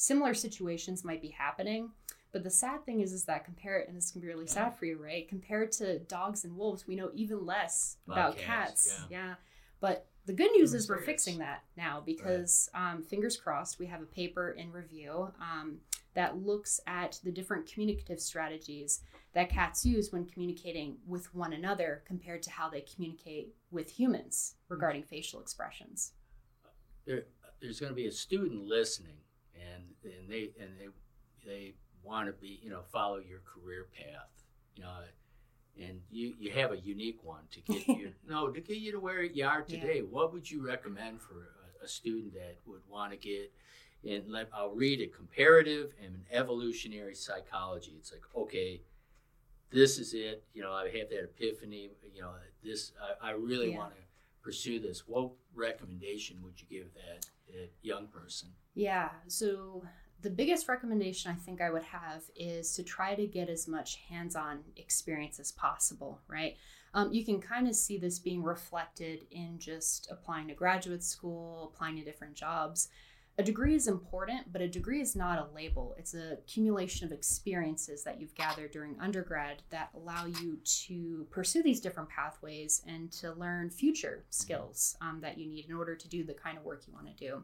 similar 0.00 0.34
situations 0.34 1.04
might 1.04 1.20
be 1.20 1.28
happening 1.28 1.90
but 2.32 2.44
the 2.44 2.50
sad 2.50 2.84
thing 2.84 3.00
is, 3.00 3.12
is 3.12 3.24
that 3.24 3.44
compared, 3.44 3.88
and 3.88 3.96
this 3.96 4.10
can 4.10 4.20
be 4.20 4.28
really 4.28 4.46
sad 4.46 4.76
for 4.76 4.84
you, 4.84 5.02
right? 5.02 5.28
Compared 5.28 5.72
to 5.72 5.98
dogs 6.00 6.44
and 6.44 6.56
wolves, 6.56 6.86
we 6.86 6.94
know 6.94 7.10
even 7.14 7.44
less 7.44 7.96
About 8.06 8.18
about 8.18 8.36
cats, 8.38 8.92
cats. 8.92 9.06
Yeah. 9.10 9.34
But 9.80 10.06
the 10.26 10.32
good 10.32 10.52
news 10.52 10.74
is 10.74 10.88
we're 10.88 11.00
fixing 11.00 11.38
that 11.38 11.64
now 11.76 12.02
because, 12.04 12.70
um, 12.74 13.02
fingers 13.02 13.36
crossed, 13.36 13.78
we 13.78 13.86
have 13.86 14.02
a 14.02 14.06
paper 14.06 14.52
in 14.52 14.70
review 14.70 15.32
um, 15.40 15.78
that 16.14 16.36
looks 16.36 16.80
at 16.86 17.18
the 17.24 17.32
different 17.32 17.66
communicative 17.66 18.20
strategies 18.20 19.00
that 19.32 19.48
cats 19.48 19.84
use 19.84 20.12
when 20.12 20.24
communicating 20.26 20.98
with 21.06 21.34
one 21.34 21.52
another 21.52 22.02
compared 22.06 22.42
to 22.42 22.50
how 22.50 22.68
they 22.68 22.82
communicate 22.82 23.54
with 23.70 23.90
humans 23.90 24.54
regarding 24.68 25.02
facial 25.02 25.40
expressions. 25.40 26.12
there, 27.06 27.24
there's 27.60 27.80
going 27.80 27.90
to 27.90 27.96
be 27.96 28.06
a 28.06 28.12
student 28.12 28.66
listening, 28.66 29.16
and 30.02 30.12
and 30.12 30.28
they 30.28 30.50
and 30.60 30.70
they 30.78 30.88
they 31.46 31.74
want 32.02 32.26
to 32.26 32.32
be 32.32 32.60
you 32.62 32.70
know 32.70 32.82
follow 32.92 33.18
your 33.18 33.40
career 33.40 33.86
path, 33.96 34.30
you 34.76 34.82
know, 34.82 34.90
and 35.80 36.00
you 36.10 36.34
you 36.38 36.50
have 36.52 36.72
a 36.72 36.78
unique 36.78 37.22
one 37.22 37.42
to 37.52 37.60
get 37.60 37.86
you 37.88 38.12
no 38.28 38.48
to 38.50 38.60
get 38.60 38.76
you 38.78 38.92
to 38.92 39.00
where 39.00 39.22
you 39.22 39.44
are 39.46 39.64
Yeah. 39.66 39.78
today. 39.80 40.00
What 40.00 40.32
would 40.32 40.50
you 40.50 40.64
recommend 40.66 41.20
for 41.20 41.48
a, 41.80 41.84
a 41.84 41.88
student 41.88 42.34
that 42.34 42.58
would 42.66 42.82
want 42.88 43.12
to 43.12 43.16
get? 43.18 43.52
And 44.02 44.30
let, 44.30 44.48
I'll 44.54 44.70
read 44.70 45.00
it: 45.00 45.14
comparative 45.14 45.92
and 46.02 46.24
evolutionary 46.30 47.14
psychology. 47.14 47.94
It's 47.98 48.12
like 48.12 48.22
okay. 48.34 48.80
This 49.70 49.98
is 49.98 50.14
it. 50.14 50.42
You 50.52 50.62
know, 50.62 50.72
I 50.72 50.84
have 50.98 51.10
that 51.10 51.24
epiphany. 51.24 51.90
You 52.14 52.22
know, 52.22 52.32
this 52.64 52.92
I, 53.22 53.28
I 53.28 53.30
really 53.32 53.70
Yeah. 53.70 53.78
want 53.78 53.94
to 53.94 54.00
pursue 54.42 54.80
this. 54.80 55.06
What 55.06 55.30
recommendation 55.54 56.42
would 56.42 56.60
you 56.60 56.66
give 56.68 56.94
that, 56.94 57.26
young 57.82 58.08
person? 58.08 58.50
Yeah. 58.74 59.10
So 59.26 59.82
the 60.22 60.30
biggest 60.30 60.68
recommendation 60.68 61.30
I 61.30 61.34
think 61.34 61.60
I 61.60 61.70
would 61.70 61.82
have 61.82 62.22
is 62.36 62.74
to 62.76 62.82
try 62.82 63.14
to 63.14 63.26
get 63.26 63.48
as 63.48 63.66
much 63.66 64.00
hands 64.08 64.36
on 64.36 64.60
experience 64.76 65.38
as 65.40 65.52
possible, 65.52 66.20
right? 66.28 66.56
Um, 66.92 67.12
you 67.12 67.24
can 67.24 67.40
kind 67.40 67.68
of 67.68 67.74
see 67.74 67.98
this 67.98 68.18
being 68.18 68.42
reflected 68.42 69.26
in 69.30 69.58
just 69.58 70.10
applying 70.10 70.48
to 70.48 70.54
graduate 70.54 71.04
school, 71.04 71.72
applying 71.72 71.96
to 71.96 72.04
different 72.04 72.34
jobs. 72.34 72.88
A 73.38 73.42
degree 73.42 73.74
is 73.74 73.88
important, 73.88 74.52
but 74.52 74.60
a 74.60 74.68
degree 74.68 75.00
is 75.00 75.16
not 75.16 75.38
a 75.38 75.54
label. 75.54 75.94
It's 75.98 76.14
a 76.14 76.32
accumulation 76.34 77.06
of 77.06 77.12
experiences 77.12 78.04
that 78.04 78.20
you've 78.20 78.34
gathered 78.34 78.70
during 78.70 79.00
undergrad 79.00 79.62
that 79.70 79.88
allow 79.94 80.26
you 80.26 80.58
to 80.86 81.26
pursue 81.30 81.62
these 81.62 81.80
different 81.80 82.10
pathways 82.10 82.82
and 82.86 83.10
to 83.12 83.32
learn 83.32 83.70
future 83.70 84.24
skills 84.28 84.96
um, 85.00 85.20
that 85.22 85.38
you 85.38 85.46
need 85.46 85.66
in 85.66 85.74
order 85.74 85.96
to 85.96 86.08
do 86.08 86.22
the 86.22 86.34
kind 86.34 86.58
of 86.58 86.64
work 86.64 86.82
you 86.86 86.92
want 86.92 87.06
to 87.06 87.14
do. 87.14 87.42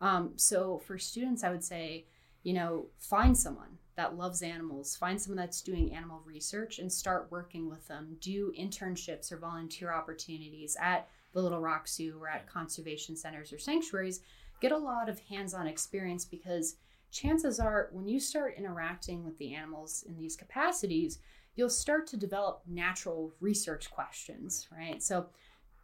Um, 0.00 0.32
so 0.36 0.80
for 0.86 0.98
students, 0.98 1.42
I 1.42 1.50
would 1.50 1.64
say, 1.64 2.06
you 2.44 2.52
know, 2.52 2.86
find 2.98 3.36
someone 3.36 3.78
that 3.96 4.16
loves 4.16 4.42
animals, 4.42 4.94
find 4.96 5.20
someone 5.20 5.38
that's 5.38 5.62
doing 5.62 5.94
animal 5.94 6.22
research 6.24 6.78
and 6.78 6.92
start 6.92 7.28
working 7.30 7.68
with 7.68 7.86
them. 7.88 8.16
Do 8.20 8.52
internships 8.58 9.32
or 9.32 9.38
volunteer 9.38 9.92
opportunities 9.92 10.76
at 10.80 11.08
the 11.32 11.40
Little 11.40 11.60
Rock 11.60 11.88
Zoo 11.88 12.18
or 12.20 12.28
at 12.28 12.46
conservation 12.46 13.16
centers 13.16 13.52
or 13.52 13.58
sanctuaries. 13.58 14.20
Get 14.64 14.72
a 14.72 14.78
lot 14.78 15.10
of 15.10 15.20
hands 15.20 15.52
on 15.52 15.66
experience 15.66 16.24
because 16.24 16.76
chances 17.10 17.60
are 17.60 17.90
when 17.92 18.08
you 18.08 18.18
start 18.18 18.54
interacting 18.56 19.22
with 19.22 19.36
the 19.36 19.52
animals 19.52 20.06
in 20.08 20.16
these 20.16 20.36
capacities, 20.36 21.18
you'll 21.54 21.68
start 21.68 22.06
to 22.06 22.16
develop 22.16 22.62
natural 22.66 23.34
research 23.40 23.90
questions, 23.90 24.66
right? 24.74 25.02
So, 25.02 25.26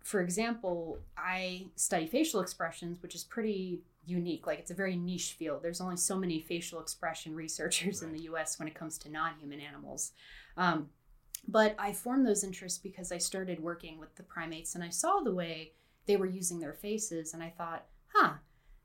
for 0.03 0.23
example, 0.23 0.99
I 1.15 1.67
study 1.77 2.07
facial 2.07 2.41
expressions, 2.41 3.03
which 3.03 3.15
is 3.15 3.23
pretty 3.23 3.83
unique. 4.07 4.47
Like 4.47 4.61
it's 4.61 4.71
a 4.71 4.75
very 4.75 4.97
niche 4.97 5.37
field. 5.39 5.63
There's 5.63 5.83
only 5.83 5.99
so 5.99 6.17
many 6.17 6.41
facial 6.41 6.81
expression 6.81 7.35
researchers 7.35 8.01
right. 8.01 8.09
in 8.09 8.17
the 8.17 8.23
U.S. 8.23 8.59
when 8.59 8.67
it 8.67 8.75
comes 8.75 8.97
to 9.01 9.11
non-human 9.11 9.61
animals. 9.61 10.13
Um, 10.57 10.89
but 11.47 11.77
I 11.79 11.93
formed 11.93 12.27
those 12.27 12.45
interests 12.45 12.79
because 12.79 13.13
I 13.13 13.19
started 13.19 13.61
working 13.61 13.99
with 13.99 14.15
the 14.15 14.23
primates 14.23 14.75
and 14.75 14.83
I 14.83 14.89
saw 14.89 15.21
the 15.21 15.35
way 15.35 15.73
they 16.07 16.17
were 16.17 16.25
using 16.25 16.61
their 16.61 16.73
faces, 16.73 17.35
and 17.35 17.43
I 17.43 17.51
thought, 17.51 17.85
huh, 18.15 18.37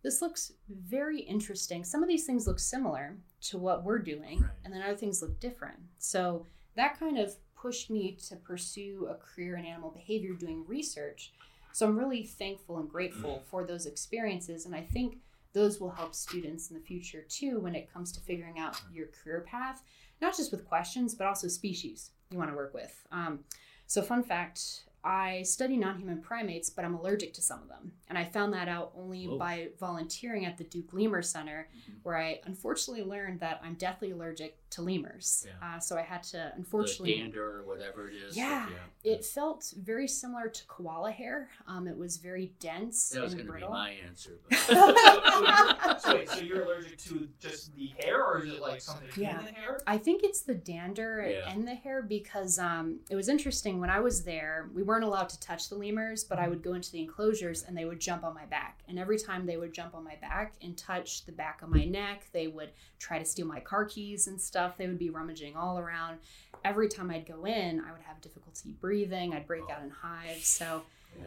this 0.06 0.22
looks 0.22 0.54
very 0.70 1.20
interesting. 1.20 1.84
Some 1.84 2.02
of 2.02 2.08
these 2.08 2.26
things 2.26 2.48
look 2.48 2.60
similar 2.60 3.18
to 3.50 3.58
what 3.58 3.84
we're 3.84 4.00
doing, 4.00 4.40
right. 4.40 4.52
and 4.64 4.74
then 4.74 4.82
other 4.82 4.96
things 4.96 5.22
look 5.22 5.40
different. 5.42 5.80
So 5.98 6.46
that 6.78 6.98
kind 6.98 7.18
of 7.18 7.36
pushed 7.56 7.90
me 7.90 8.18
to 8.30 8.38
pursue 8.38 9.10
a 9.10 9.16
career 9.16 9.58
in 9.58 9.66
animal 9.66 9.90
behavior 9.90 10.34
doing 10.34 10.64
research 10.68 11.34
so 11.76 11.86
I'm 11.86 12.00
really 12.00 12.24
thankful 12.24 12.78
and 12.78 12.88
grateful 12.88 13.44
for 13.52 13.66
those 13.66 13.86
experiences. 13.86 14.66
And 14.66 14.74
I 14.74 14.80
think 14.80 15.18
those 15.52 15.82
will 15.82 15.90
help 15.90 16.16
students 16.16 16.70
in 16.70 16.78
the 16.78 16.82
future 16.82 17.26
too 17.28 17.60
when 17.60 17.76
it 17.76 17.92
comes 17.92 18.14
to 18.14 18.22
figuring 18.22 18.60
out 18.60 18.80
your 18.94 19.08
career 19.08 19.42
path, 19.46 19.84
not 20.22 20.38
just 20.38 20.54
with 20.54 20.64
questions, 20.64 21.16
but 21.16 21.28
also 21.28 21.50
species 21.50 22.12
you 22.32 22.38
want 22.38 22.50
to 22.50 22.56
work 22.56 22.74
with. 22.74 23.06
Um, 23.12 23.40
so, 23.88 24.02
fun 24.02 24.24
fact 24.24 24.86
I 25.06 25.44
study 25.44 25.78
non 25.78 26.00
human 26.00 26.20
primates, 26.20 26.72
but 26.72 26.84
I'm 26.84 26.96
allergic 26.96 27.34
to 27.36 27.42
some 27.42 27.62
of 27.62 27.70
them. 27.70 27.92
And 28.10 28.18
I 28.18 28.26
found 28.26 28.54
that 28.54 28.68
out 28.68 28.92
only 28.98 29.28
Whoa. 29.28 29.38
by 29.38 29.70
volunteering 29.80 30.46
at 30.46 30.58
the 30.58 30.64
Duke 30.64 30.92
Lemur 30.94 31.22
Center, 31.22 31.68
mm-hmm. 31.72 32.00
where 32.02 32.18
I 32.18 32.40
unfortunately 32.46 33.04
learned 33.04 33.40
that 33.42 33.62
I'm 33.64 33.76
deathly 33.76 34.12
allergic 34.12 34.58
to 34.76 34.82
lemurs. 34.82 35.46
Yeah. 35.48 35.76
Uh, 35.76 35.80
so 35.80 35.98
I 35.98 36.02
had 36.02 36.24
to, 36.24 36.52
unfortunately. 36.56 37.14
The 37.14 37.22
dander 37.22 37.60
or 37.60 37.64
whatever 37.64 38.10
it 38.10 38.16
is. 38.16 38.36
Yeah. 38.36 38.68
yeah. 38.70 39.12
It 39.12 39.24
felt 39.24 39.74
very 39.78 40.08
similar 40.08 40.50
to 40.50 40.66
koala 40.68 41.12
hair. 41.12 41.50
Um, 41.68 41.88
it 41.88 41.98
was 41.98 42.18
very 42.18 42.52
dense. 42.60 43.10
That 43.10 43.22
was 43.22 43.36
going 43.36 43.48
to 43.48 43.54
be 43.54 43.62
my 43.62 43.94
answer. 44.06 44.40
so, 44.52 46.14
wait, 46.14 46.30
so 46.30 46.40
you're 46.40 46.64
allergic 46.64 46.98
to 47.00 47.28
just 47.40 47.76
the 47.76 47.92
hair, 48.00 48.24
or 48.24 48.44
is 48.44 48.54
it 48.54 48.62
like 48.62 48.82
something 48.82 49.08
yeah. 49.16 49.40
in 49.40 49.46
the 49.46 49.52
hair? 49.52 49.80
I 49.86 49.98
think 49.98 50.24
it's 50.24 50.42
the 50.42 50.56
dander 50.56 51.28
yeah. 51.30 51.52
and 51.52 51.68
the 51.68 51.76
hair 51.76 52.02
because 52.02 52.58
um, 52.58 53.00
it 53.10 53.16
was 53.16 53.30
interesting 53.30 53.80
when 53.80 53.90
I 53.90 54.00
was 54.00 54.24
there, 54.24 54.70
we 54.74 54.82
weren't 54.82 54.96
weren't 54.96 55.04
allowed 55.04 55.28
to 55.28 55.40
touch 55.42 55.68
the 55.68 55.76
lemurs, 55.76 56.24
but 56.24 56.40
I 56.40 56.48
would 56.48 56.64
go 56.64 56.74
into 56.74 56.90
the 56.92 57.02
enclosures 57.02 57.64
and 57.64 57.76
they 57.76 57.84
would 57.84 58.00
jump 58.00 58.24
on 58.24 58.34
my 58.34 58.46
back. 58.46 58.80
And 58.88 58.98
every 58.98 59.18
time 59.18 59.46
they 59.46 59.58
would 59.58 59.74
jump 59.74 59.94
on 59.94 60.06
my 60.06 60.16
back 60.22 60.54
and 60.62 60.78
touch 60.78 61.26
the 61.26 61.34
back 61.34 61.62
of 61.62 61.70
my 61.70 61.84
neck, 61.84 62.28
they 62.32 62.48
would 62.48 62.70
try 62.98 63.20
to 63.20 63.26
steal 63.26 63.46
my 63.46 63.60
car 63.60 63.84
keys 63.84 64.28
and 64.28 64.40
stuff. 64.40 64.65
They 64.78 64.88
would 64.88 65.00
be 65.00 65.10
rummaging 65.10 65.56
all 65.56 65.80
around. 65.80 66.20
Every 66.64 66.88
time 66.88 67.12
I'd 67.12 67.28
go 67.28 67.46
in, 67.46 67.80
I 67.80 67.92
would 67.92 68.02
have 68.02 68.22
difficulty 68.22 68.76
breathing. 68.80 69.34
I'd 69.34 69.48
break 69.48 69.70
out 69.70 69.84
in 69.84 69.90
hives. 69.90 70.48
So, 70.48 70.82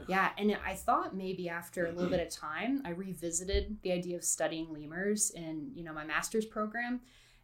yeah, 0.08 0.30
and 0.36 0.56
I 0.66 0.74
thought 0.74 1.16
maybe 1.16 1.48
after 1.48 1.86
a 1.86 1.92
little 1.92 2.10
bit 2.10 2.20
of 2.20 2.30
time, 2.30 2.82
I 2.84 2.90
revisited 2.90 3.78
the 3.82 3.92
idea 3.92 4.16
of 4.16 4.24
studying 4.24 4.72
lemurs 4.72 5.30
in, 5.30 5.70
you 5.74 5.84
know, 5.84 5.92
my 5.92 6.04
master's 6.04 6.44
program 6.44 7.00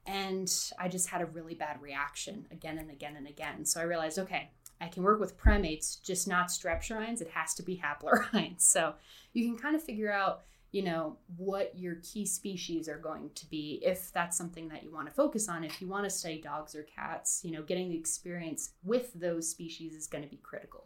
and 0.07 0.53
I 0.79 0.89
just 0.89 1.09
had 1.09 1.23
a 1.23 1.27
really 1.27 1.55
bad 1.55 1.81
reaction 1.81 2.47
again 2.51 2.79
and 2.79 2.91
again 2.91 3.17
and 3.17 3.27
again. 3.27 3.65
So 3.65 3.81
I 3.81 3.85
realized, 3.85 4.19
okay, 4.19 4.51
I 4.81 4.89
can 4.89 5.03
work 5.03 5.21
with 5.21 5.37
primates, 5.37 5.97
just 5.97 6.29
not 6.29 6.49
strepsirrhines. 6.49 7.21
It 7.21 7.31
has 7.31 7.55
to 7.55 7.63
be 7.63 7.83
haplorhines. 7.83 8.61
So 8.75 8.95
you 9.33 9.45
can 9.47 9.57
kind 9.57 9.77
of 9.77 9.83
figure 9.83 10.13
out, 10.13 10.43
you 10.75 10.83
know, 10.83 11.17
what 11.37 11.71
your 11.79 11.99
key 12.03 12.27
species 12.27 12.89
are 12.89 12.99
going 12.99 13.31
to 13.37 13.47
be 13.47 13.81
if 13.81 14.13
that's 14.13 14.37
something 14.37 14.67
that 14.67 14.83
you 14.83 14.93
want 14.93 15.07
to 15.07 15.15
focus 15.15 15.49
on. 15.49 15.63
If 15.63 15.81
you 15.81 15.87
want 15.87 16.03
to 16.03 16.11
study 16.11 16.41
dogs 16.41 16.75
or 16.75 16.83
cats, 16.83 17.43
you 17.45 17.53
know, 17.53 17.63
getting 17.63 17.91
the 17.91 17.97
experience 17.97 18.71
with 18.83 19.13
those 19.15 19.49
species 19.49 19.95
is 19.95 20.09
going 20.09 20.25
to 20.25 20.29
be 20.29 20.41
critical. 20.43 20.85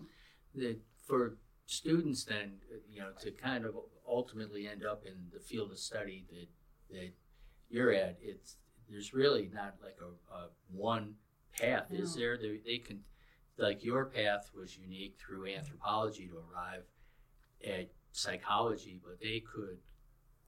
The, 0.55 0.77
for 1.07 1.39
students, 1.65 2.25
then, 2.25 2.59
you 2.87 3.01
know, 3.01 3.13
to 3.23 3.31
kind 3.31 3.65
of 3.65 3.77
ultimately 4.07 4.69
end 4.69 4.85
up 4.85 5.05
in 5.07 5.15
the 5.33 5.41
field 5.41 5.71
of 5.71 5.79
study 5.79 6.27
that 6.33 6.49
that 6.95 7.13
you're 7.71 7.95
at, 7.95 8.19
it's 8.21 8.57
there's 8.91 9.15
really 9.15 9.51
not 9.55 9.77
like 9.83 9.97
a, 10.03 10.35
a 10.35 10.49
one 10.71 11.15
path, 11.59 11.87
no. 11.91 11.99
is 11.99 12.15
there? 12.15 12.37
They, 12.37 12.61
they 12.63 12.77
can 12.77 13.01
like 13.57 13.83
your 13.83 14.05
path 14.05 14.51
was 14.55 14.77
unique 14.77 15.17
through 15.19 15.47
anthropology 15.47 16.29
to 16.29 16.37
arrive 16.37 16.83
at 17.65 17.89
psychology, 18.13 19.01
but 19.05 19.21
they 19.21 19.41
could 19.41 19.79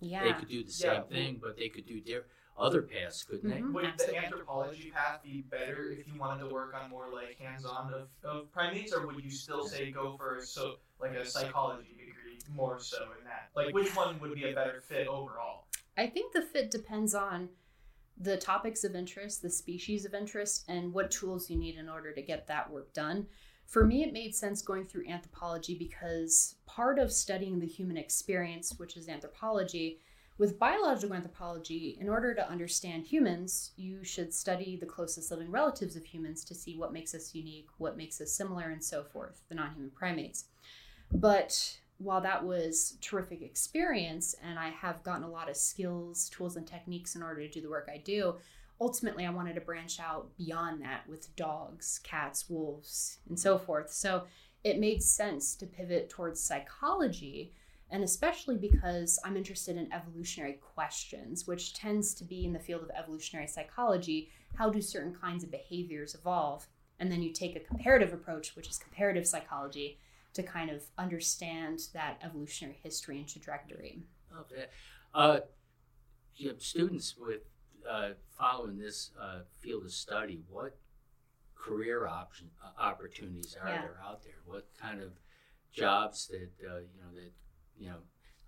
yeah. 0.01 0.25
they 0.25 0.33
could 0.33 0.49
do 0.49 0.65
the 0.65 0.73
same 0.73 0.91
yeah. 0.93 1.03
thing, 1.03 1.41
but 1.43 1.57
they 1.57 1.69
could 1.69 1.87
do 1.87 2.01
their 2.01 2.25
other 2.59 2.83
paths, 2.83 3.25
couldn't 3.25 3.51
mm-hmm. 3.51 3.67
they? 3.67 3.73
Would 3.73 3.99
the 3.99 4.17
anthropology 4.17 4.93
path 4.95 5.23
be 5.23 5.45
better 5.51 5.91
if 5.91 6.07
you 6.07 6.19
wanted 6.19 6.41
to 6.41 6.53
work 6.53 6.75
on 6.75 6.91
more 6.91 7.09
like 7.13 7.39
hands-on 7.39 7.93
of, 7.93 8.09
of 8.23 8.53
primates, 8.53 8.93
or 8.93 9.07
would 9.07 9.25
you 9.25 9.31
still 9.31 9.67
say 9.67 9.91
go 9.91 10.17
for 10.17 10.41
so 10.45 10.77
like 11.01 11.13
a 11.13 11.25
psychology 11.25 11.91
degree 11.91 12.39
more 12.55 12.79
so 12.79 13.03
in 13.19 13.25
that? 13.25 13.51
Like 13.55 13.75
which 13.75 13.95
one 13.97 14.19
would 14.21 14.35
be 14.35 14.45
a 14.45 14.55
better 14.55 14.81
fit 14.81 15.07
overall? 15.07 15.65
I 15.97 16.07
think 16.07 16.33
the 16.33 16.43
fit 16.43 16.71
depends 16.71 17.15
on 17.15 17.49
the 18.19 18.37
topics 18.37 18.85
of 18.85 18.95
interest, 18.95 19.41
the 19.41 19.51
species 19.51 20.05
of 20.05 20.15
interest, 20.15 20.65
and 20.69 20.93
what 20.93 21.11
tools 21.11 21.49
you 21.49 21.57
need 21.57 21.77
in 21.77 21.89
order 21.89 22.13
to 22.13 22.23
get 22.23 22.47
that 22.49 22.71
work 22.71 22.93
done. 22.93 23.27
For 23.71 23.87
me, 23.87 24.03
it 24.03 24.13
made 24.13 24.35
sense 24.35 24.63
going 24.63 24.87
through 24.87 25.07
anthropology 25.07 25.77
because 25.77 26.57
part 26.67 26.99
of 26.99 27.13
studying 27.13 27.61
the 27.61 27.69
human 27.69 27.97
experience, 27.97 28.75
which 28.79 28.97
is 28.97 29.09
anthropology, 29.09 30.01
with 30.39 30.59
biological 30.59 31.15
anthropology, 31.15 31.97
in 32.01 32.09
order 32.09 32.35
to 32.35 32.51
understand 32.51 33.05
humans, 33.05 33.71
you 33.77 34.03
should 34.03 34.35
study 34.35 34.77
the 34.77 34.87
closest 34.87 35.31
living 35.31 35.53
relatives 35.53 35.95
of 35.95 36.05
humans 36.05 36.43
to 36.47 36.55
see 36.55 36.77
what 36.77 36.93
makes 36.93 37.15
us 37.15 37.33
unique, 37.33 37.69
what 37.79 37.97
makes 37.97 38.21
us 38.21 38.33
similar, 38.33 38.71
and 38.71 38.83
so 38.83 39.05
forth, 39.05 39.43
the 39.49 39.55
non 39.55 39.73
human 39.73 39.91
primates. 39.91 40.47
But 41.13 41.79
while 41.99 42.23
that 42.23 42.45
was 42.45 42.99
terrific 43.01 43.41
experience 43.41 44.35
and 44.43 44.59
I 44.59 44.71
have 44.71 45.05
gotten 45.05 45.23
a 45.23 45.31
lot 45.31 45.49
of 45.49 45.57
skills, 45.57 46.29
tools, 46.31 46.57
and 46.57 46.67
techniques 46.67 47.15
in 47.15 47.23
order 47.23 47.43
to 47.43 47.49
do 47.49 47.61
the 47.61 47.71
work 47.71 47.89
I 47.93 47.99
do, 47.99 48.35
ultimately 48.81 49.27
I 49.27 49.31
wanted 49.31 49.55
to 49.55 49.61
branch 49.61 50.01
out 50.01 50.37
beyond 50.37 50.83
that 50.83 51.09
with 51.09 51.35
dogs, 51.37 52.01
cats, 52.03 52.49
wolves, 52.49 53.19
and 53.29 53.39
so 53.39 53.59
forth. 53.59 53.93
So 53.93 54.25
it 54.65 54.79
made 54.81 55.03
sense 55.03 55.55
to 55.57 55.67
pivot 55.67 56.09
towards 56.09 56.41
psychology, 56.41 57.53
and 57.91 58.03
especially 58.03 58.57
because 58.57 59.19
I'm 59.25 59.37
interested 59.37 59.77
in 59.77 59.93
evolutionary 59.93 60.61
questions, 60.75 61.47
which 61.47 61.75
tends 61.75 62.15
to 62.15 62.25
be 62.25 62.45
in 62.45 62.53
the 62.53 62.59
field 62.59 62.83
of 62.83 62.91
evolutionary 62.91 63.49
psychology. 63.49 64.31
How 64.55 64.71
do 64.71 64.81
certain 64.81 65.15
kinds 65.15 65.45
of 65.45 65.51
behaviors 65.51 66.15
evolve? 66.15 66.67
And 66.99 67.11
then 67.11 67.23
you 67.23 67.33
take 67.33 67.57
a 67.57 67.61
comparative 67.61 68.13
approach, 68.13 68.55
which 68.57 68.69
is 68.69 68.79
comparative 68.79 69.27
psychology 69.27 69.99
to 70.35 70.43
kind 70.43 70.71
of 70.71 70.83
understand 70.99 71.81
that 71.93 72.19
evolutionary 72.23 72.79
history 72.83 73.19
and 73.19 73.29
trajectory. 73.29 74.03
Okay. 74.39 74.67
Uh, 75.15 75.41
you 76.37 76.49
have 76.49 76.63
students 76.63 77.17
with 77.19 77.41
uh, 77.91 78.11
following 78.39 78.79
this 78.79 79.11
uh, 79.21 79.41
field 79.61 79.85
of 79.85 79.93
study. 79.93 80.43
What 80.49 80.79
career 81.55 82.07
option 82.07 82.51
uh, 82.65 82.81
opportunities 82.81 83.57
are 83.61 83.69
yeah. 83.69 83.83
there 83.83 83.97
out 84.07 84.23
there? 84.23 84.41
What 84.47 84.69
kind 84.81 85.01
of 85.01 85.13
jobs 85.73 86.29
that 86.29 86.51
uh, 86.67 86.79
you 86.79 87.01
know 87.01 87.15
that 87.15 87.33
you 87.79 87.89
know? 87.89 87.97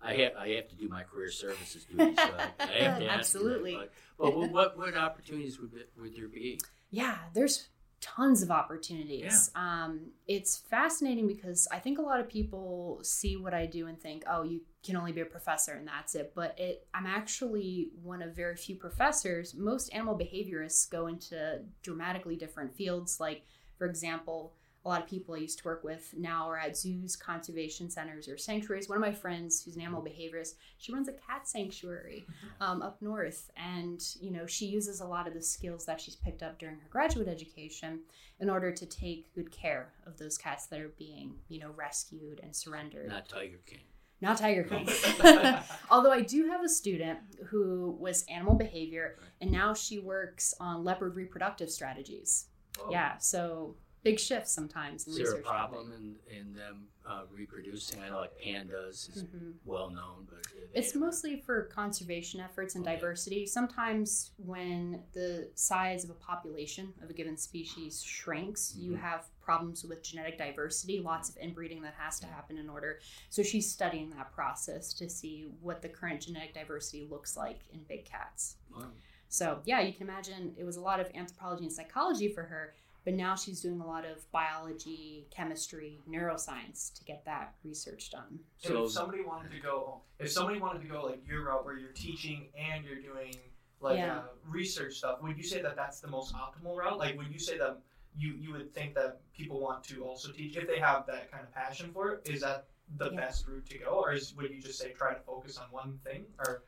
I 0.01 0.15
have 0.15 0.33
I 0.37 0.49
have 0.49 0.67
to 0.69 0.75
do 0.75 0.89
my 0.89 1.03
career 1.03 1.31
services 1.31 1.85
duties, 1.85 2.17
so 2.17 2.33
I, 2.59 2.63
I 2.63 2.65
have 2.83 2.99
to 2.99 3.07
Absolutely. 3.07 3.75
That, 3.75 3.91
but, 4.17 4.35
but 4.35 4.49
what 4.51 4.77
what 4.77 4.97
opportunities 4.97 5.59
would 5.59 5.71
would 5.97 6.15
there 6.15 6.27
be? 6.27 6.59
Yeah, 6.89 7.15
there's 7.33 7.69
tons 8.01 8.43
of 8.43 8.51
opportunities. 8.51 9.49
Yeah. 9.55 9.83
Um, 9.85 10.11
it's 10.27 10.57
fascinating 10.57 11.25
because 11.25 11.69
I 11.71 11.79
think 11.79 11.99
a 11.99 12.01
lot 12.01 12.19
of 12.19 12.27
people 12.27 12.99
see 13.01 13.37
what 13.37 13.53
I 13.53 13.65
do 13.65 13.87
and 13.87 13.99
think, 13.99 14.23
oh, 14.29 14.43
you 14.43 14.61
can 14.83 14.95
only 14.95 15.11
be 15.11 15.21
a 15.21 15.25
professor 15.25 15.73
and 15.73 15.87
that's 15.87 16.13
it. 16.15 16.33
But 16.35 16.59
it, 16.59 16.87
I'm 16.93 17.05
actually 17.05 17.89
one 18.01 18.21
of 18.21 18.35
very 18.35 18.55
few 18.55 18.75
professors. 18.75 19.55
Most 19.55 19.93
animal 19.93 20.17
behaviorists 20.17 20.89
go 20.89 21.07
into 21.07 21.61
dramatically 21.81 22.35
different 22.35 22.75
fields. 22.75 23.19
Like, 23.19 23.43
for 23.77 23.87
example, 23.87 24.53
a 24.85 24.89
lot 24.89 25.01
of 25.01 25.07
people 25.07 25.33
I 25.33 25.37
used 25.37 25.59
to 25.59 25.65
work 25.65 25.83
with 25.83 26.13
now 26.17 26.49
are 26.49 26.57
at 26.57 26.75
zoos, 26.75 27.15
conservation 27.15 27.89
centers, 27.89 28.27
or 28.27 28.37
sanctuaries. 28.37 28.89
One 28.89 28.97
of 28.97 29.01
my 29.01 29.13
friends, 29.13 29.63
who's 29.63 29.77
an 29.77 29.81
animal 29.81 30.01
behaviorist, 30.01 30.55
she 30.77 30.91
runs 30.91 31.07
a 31.07 31.13
cat 31.13 31.47
sanctuary 31.47 32.25
um, 32.59 32.81
up 32.81 33.01
north, 33.01 33.49
and 33.55 34.03
you 34.19 34.29
know 34.29 34.45
she 34.45 34.65
uses 34.65 34.99
a 34.99 35.05
lot 35.05 35.25
of 35.25 35.33
the 35.33 35.41
skills 35.41 35.85
that 35.85 36.01
she's 36.01 36.17
picked 36.17 36.43
up 36.43 36.59
during 36.59 36.75
her 36.75 36.87
graduate 36.89 37.29
education 37.29 38.01
in 38.41 38.49
order 38.49 38.71
to 38.71 38.85
take 38.85 39.33
good 39.33 39.51
care 39.51 39.93
of 40.05 40.17
those 40.17 40.37
cats 40.37 40.65
that 40.65 40.81
are 40.81 40.91
being 40.97 41.35
you 41.47 41.59
know 41.59 41.71
rescued 41.77 42.41
and 42.43 42.53
surrendered. 42.53 43.07
Not 43.07 43.29
Tiger 43.29 43.61
King. 43.65 43.79
Not 44.23 44.37
Tiger 44.37 44.63
King. 44.63 44.87
Although 45.91 46.13
I 46.13 46.21
do 46.21 46.47
have 46.47 46.63
a 46.63 46.69
student 46.69 47.19
who 47.47 47.97
was 47.99 48.23
animal 48.29 48.55
behavior, 48.55 49.19
and 49.41 49.51
now 49.51 49.73
she 49.73 49.99
works 49.99 50.53
on 50.61 50.85
leopard 50.85 51.17
reproductive 51.17 51.69
strategies. 51.69 52.45
Oh. 52.79 52.87
Yeah, 52.89 53.17
so 53.17 53.75
big 54.03 54.19
shifts 54.19 54.51
sometimes 54.51 55.07
Is 55.07 55.17
there 55.17 55.33
a 55.33 55.37
problem 55.41 55.91
in, 55.93 56.15
in 56.37 56.53
them 56.53 56.87
uh, 57.05 57.23
reproducing? 57.31 58.01
I 58.01 58.09
know 58.09 58.19
like 58.19 58.37
pandas 58.39 59.09
is 59.09 59.23
Mhm. 59.23 59.53
well 59.65 59.89
known, 59.89 60.27
but 60.29 60.39
It's 60.73 60.95
mostly 60.95 61.39
for 61.41 61.63
conservation 61.65 62.39
efforts 62.39 62.75
and 62.75 62.83
Okay. 62.85 62.95
diversity. 62.95 63.45
Sometimes 63.45 64.31
when 64.37 65.03
the 65.13 65.51
size 65.55 66.03
of 66.03 66.09
a 66.09 66.15
population 66.15 66.93
of 67.01 67.09
a 67.09 67.13
given 67.13 67.37
species 67.37 68.01
shrinks, 68.01 68.75
you 68.75 68.93
Mhm. 68.93 68.99
have 68.99 69.29
problems 69.39 69.83
with 69.85 70.01
genetic 70.03 70.37
diversity, 70.37 70.99
lots 70.99 71.29
of 71.29 71.37
inbreeding 71.37 71.81
that 71.83 71.93
has 71.93 72.19
to 72.21 72.25
happen 72.27 72.57
in 72.57 72.69
order. 72.69 72.99
So 73.29 73.43
she's 73.43 73.71
studying 73.71 74.09
that 74.11 74.31
process 74.31 74.93
to 74.95 75.09
see 75.09 75.43
what 75.61 75.81
the 75.81 75.89
current 75.89 76.21
genetic 76.21 76.53
diversity 76.53 77.05
looks 77.05 77.37
like 77.37 77.67
in 77.71 77.83
big 77.83 78.05
cats. 78.05 78.57
Wow. 78.75 78.91
So, 79.29 79.61
yeah, 79.65 79.79
you 79.81 79.93
can 79.93 80.03
imagine 80.03 80.55
it 80.57 80.63
was 80.63 80.75
a 80.77 80.81
lot 80.81 80.99
of 80.99 81.09
anthropology 81.15 81.63
and 81.65 81.73
psychology 81.73 82.29
for 82.31 82.43
her, 82.43 82.75
but 83.05 83.13
now 83.13 83.35
she's 83.35 83.61
doing 83.61 83.81
a 83.81 83.85
lot 83.85 84.05
of 84.05 84.29
biology, 84.31 85.27
chemistry, 85.29 85.99
neuroscience 86.09 86.93
to 86.97 87.03
get 87.03 87.25
that 87.25 87.55
research 87.63 88.11
done. 88.11 88.39
So 88.57 88.69
So 88.69 88.85
if 88.85 88.91
somebody 88.91 89.23
wanted 89.23 89.51
to 89.51 89.59
go, 89.59 90.01
if 90.19 90.31
somebody 90.31 90.59
wanted 90.59 90.81
to 90.83 90.87
go 90.87 91.03
like 91.05 91.21
your 91.27 91.45
route 91.45 91.65
where 91.65 91.77
you're 91.77 91.91
teaching 91.91 92.47
and 92.57 92.85
you're 92.85 93.01
doing 93.01 93.35
like 93.79 93.97
Yeah. 93.97 94.19
uh, 94.19 94.23
research 94.45 94.95
stuff, 94.95 95.21
would 95.21 95.37
you 95.37 95.43
say 95.43 95.61
that 95.61 95.75
that's 95.75 95.99
the 95.99 96.07
most 96.07 96.33
optimal 96.33 96.77
route? 96.77 96.97
Like, 96.97 97.17
would 97.17 97.31
you 97.31 97.39
say 97.39 97.57
that 97.57 97.79
you 98.15 98.33
you 98.35 98.53
would 98.53 98.73
think 98.73 98.93
that 98.95 99.19
people 99.33 99.59
want 99.59 99.83
to 99.85 100.03
also 100.05 100.31
teach 100.31 100.55
if 100.55 100.67
they 100.67 100.79
have 100.79 101.05
that 101.07 101.29
kind 101.31 101.43
of 101.43 101.51
passion 101.51 101.91
for 101.91 102.13
it? 102.13 102.29
Is 102.29 102.41
that 102.41 102.67
the 102.97 103.09
Yeah. 103.09 103.17
best 103.21 103.47
route 103.47 103.65
to 103.65 103.77
go, 103.79 103.85
or 104.03 104.13
is 104.13 104.35
would 104.35 104.51
you 104.51 104.61
just 104.61 104.79
say 104.79 104.93
try 104.93 105.13
to 105.13 105.19
focus 105.21 105.57
on 105.57 105.69
one 105.71 105.97
thing? 106.05 106.25
Or 106.39 106.63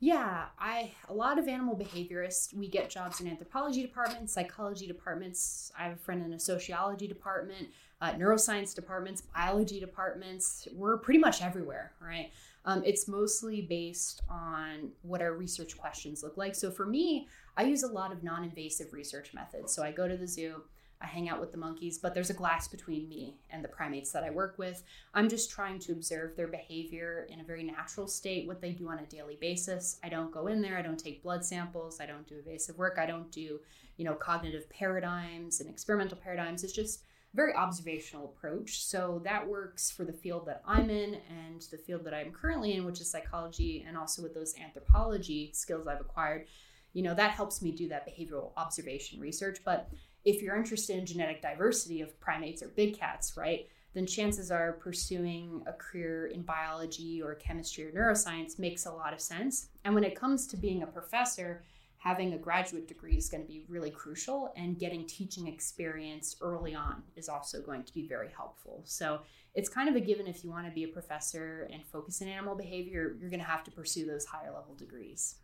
Yeah, 0.00 0.44
I 0.60 0.92
a 1.08 1.12
lot 1.12 1.38
of 1.38 1.48
animal 1.48 1.76
behaviorists. 1.76 2.54
We 2.54 2.68
get 2.68 2.88
jobs 2.88 3.20
in 3.20 3.26
anthropology 3.26 3.82
departments, 3.82 4.32
psychology 4.32 4.86
departments. 4.86 5.72
I 5.76 5.84
have 5.84 5.94
a 5.94 5.96
friend 5.96 6.24
in 6.24 6.32
a 6.32 6.38
sociology 6.38 7.08
department, 7.08 7.68
uh, 8.00 8.12
neuroscience 8.12 8.74
departments, 8.74 9.22
biology 9.22 9.80
departments. 9.80 10.68
We're 10.72 10.98
pretty 10.98 11.18
much 11.18 11.42
everywhere, 11.42 11.92
right? 12.00 12.30
Um, 12.64 12.82
it's 12.84 13.08
mostly 13.08 13.62
based 13.62 14.22
on 14.28 14.90
what 15.02 15.20
our 15.20 15.32
research 15.32 15.76
questions 15.76 16.22
look 16.22 16.36
like. 16.36 16.54
So 16.54 16.70
for 16.70 16.86
me, 16.86 17.26
I 17.56 17.64
use 17.64 17.82
a 17.82 17.88
lot 17.88 18.12
of 18.12 18.22
non-invasive 18.22 18.92
research 18.92 19.34
methods. 19.34 19.74
So 19.74 19.82
I 19.82 19.90
go 19.90 20.06
to 20.06 20.16
the 20.16 20.28
zoo. 20.28 20.62
I 21.00 21.06
hang 21.06 21.28
out 21.28 21.40
with 21.40 21.52
the 21.52 21.58
monkeys, 21.58 21.98
but 21.98 22.12
there's 22.12 22.30
a 22.30 22.34
glass 22.34 22.66
between 22.66 23.08
me 23.08 23.36
and 23.50 23.62
the 23.62 23.68
primates 23.68 24.10
that 24.12 24.24
I 24.24 24.30
work 24.30 24.58
with. 24.58 24.82
I'm 25.14 25.28
just 25.28 25.50
trying 25.50 25.78
to 25.80 25.92
observe 25.92 26.34
their 26.34 26.48
behavior 26.48 27.28
in 27.30 27.40
a 27.40 27.44
very 27.44 27.62
natural 27.62 28.08
state, 28.08 28.48
what 28.48 28.60
they 28.60 28.72
do 28.72 28.88
on 28.88 28.98
a 28.98 29.06
daily 29.06 29.38
basis. 29.40 30.00
I 30.02 30.08
don't 30.08 30.32
go 30.32 30.48
in 30.48 30.60
there, 30.60 30.76
I 30.76 30.82
don't 30.82 30.98
take 30.98 31.22
blood 31.22 31.44
samples, 31.44 32.00
I 32.00 32.06
don't 32.06 32.26
do 32.26 32.38
evasive 32.38 32.78
work, 32.78 32.98
I 32.98 33.06
don't 33.06 33.30
do, 33.30 33.60
you 33.96 34.04
know, 34.04 34.14
cognitive 34.14 34.68
paradigms 34.70 35.60
and 35.60 35.70
experimental 35.70 36.18
paradigms. 36.18 36.64
It's 36.64 36.72
just 36.72 37.02
a 37.32 37.36
very 37.36 37.54
observational 37.54 38.24
approach. 38.24 38.82
So 38.84 39.20
that 39.24 39.46
works 39.46 39.92
for 39.92 40.04
the 40.04 40.12
field 40.12 40.46
that 40.46 40.62
I'm 40.66 40.90
in 40.90 41.20
and 41.28 41.62
the 41.70 41.78
field 41.78 42.04
that 42.06 42.14
I'm 42.14 42.32
currently 42.32 42.72
in, 42.72 42.84
which 42.84 43.00
is 43.00 43.08
psychology, 43.08 43.84
and 43.86 43.96
also 43.96 44.20
with 44.20 44.34
those 44.34 44.54
anthropology 44.58 45.52
skills 45.54 45.86
I've 45.86 46.00
acquired. 46.00 46.46
You 46.92 47.02
know, 47.02 47.14
that 47.14 47.32
helps 47.32 47.62
me 47.62 47.70
do 47.70 47.88
that 47.88 48.08
behavioral 48.08 48.50
observation 48.56 49.20
research. 49.20 49.58
But 49.64 49.88
if 50.28 50.42
you're 50.42 50.56
interested 50.56 50.98
in 50.98 51.06
genetic 51.06 51.42
diversity 51.42 52.00
of 52.00 52.18
primates 52.20 52.62
or 52.62 52.68
big 52.68 52.98
cats, 52.98 53.36
right? 53.36 53.66
then 53.94 54.06
chances 54.06 54.50
are 54.50 54.74
pursuing 54.74 55.62
a 55.66 55.72
career 55.72 56.26
in 56.26 56.42
biology 56.42 57.22
or 57.22 57.34
chemistry 57.34 57.86
or 57.86 57.90
neuroscience 57.90 58.58
makes 58.58 58.86
a 58.86 58.92
lot 58.92 59.12
of 59.12 59.20
sense. 59.20 59.68
And 59.84 59.94
when 59.94 60.04
it 60.04 60.14
comes 60.14 60.46
to 60.48 60.56
being 60.56 60.82
a 60.82 60.86
professor, 60.86 61.64
having 61.96 62.34
a 62.34 62.38
graduate 62.38 62.86
degree 62.86 63.16
is 63.16 63.28
going 63.28 63.42
to 63.42 63.48
be 63.48 63.64
really 63.68 63.90
crucial, 63.90 64.52
and 64.56 64.78
getting 64.78 65.06
teaching 65.06 65.48
experience 65.48 66.36
early 66.40 66.74
on 66.74 67.02
is 67.16 67.28
also 67.28 67.60
going 67.60 67.82
to 67.82 67.92
be 67.92 68.06
very 68.06 68.28
helpful. 68.36 68.82
So 68.84 69.20
it's 69.54 69.68
kind 69.68 69.88
of 69.88 69.96
a 69.96 70.00
given 70.00 70.28
if 70.28 70.44
you 70.44 70.50
want 70.50 70.66
to 70.66 70.72
be 70.72 70.84
a 70.84 70.88
professor 70.88 71.68
and 71.72 71.84
focus 71.84 72.20
in 72.20 72.28
animal 72.28 72.54
behavior, 72.54 73.16
you're 73.18 73.30
going 73.30 73.40
to 73.40 73.46
have 73.46 73.64
to 73.64 73.70
pursue 73.72 74.06
those 74.06 74.24
higher 74.26 74.52
level 74.52 74.74
degrees. 74.76 75.36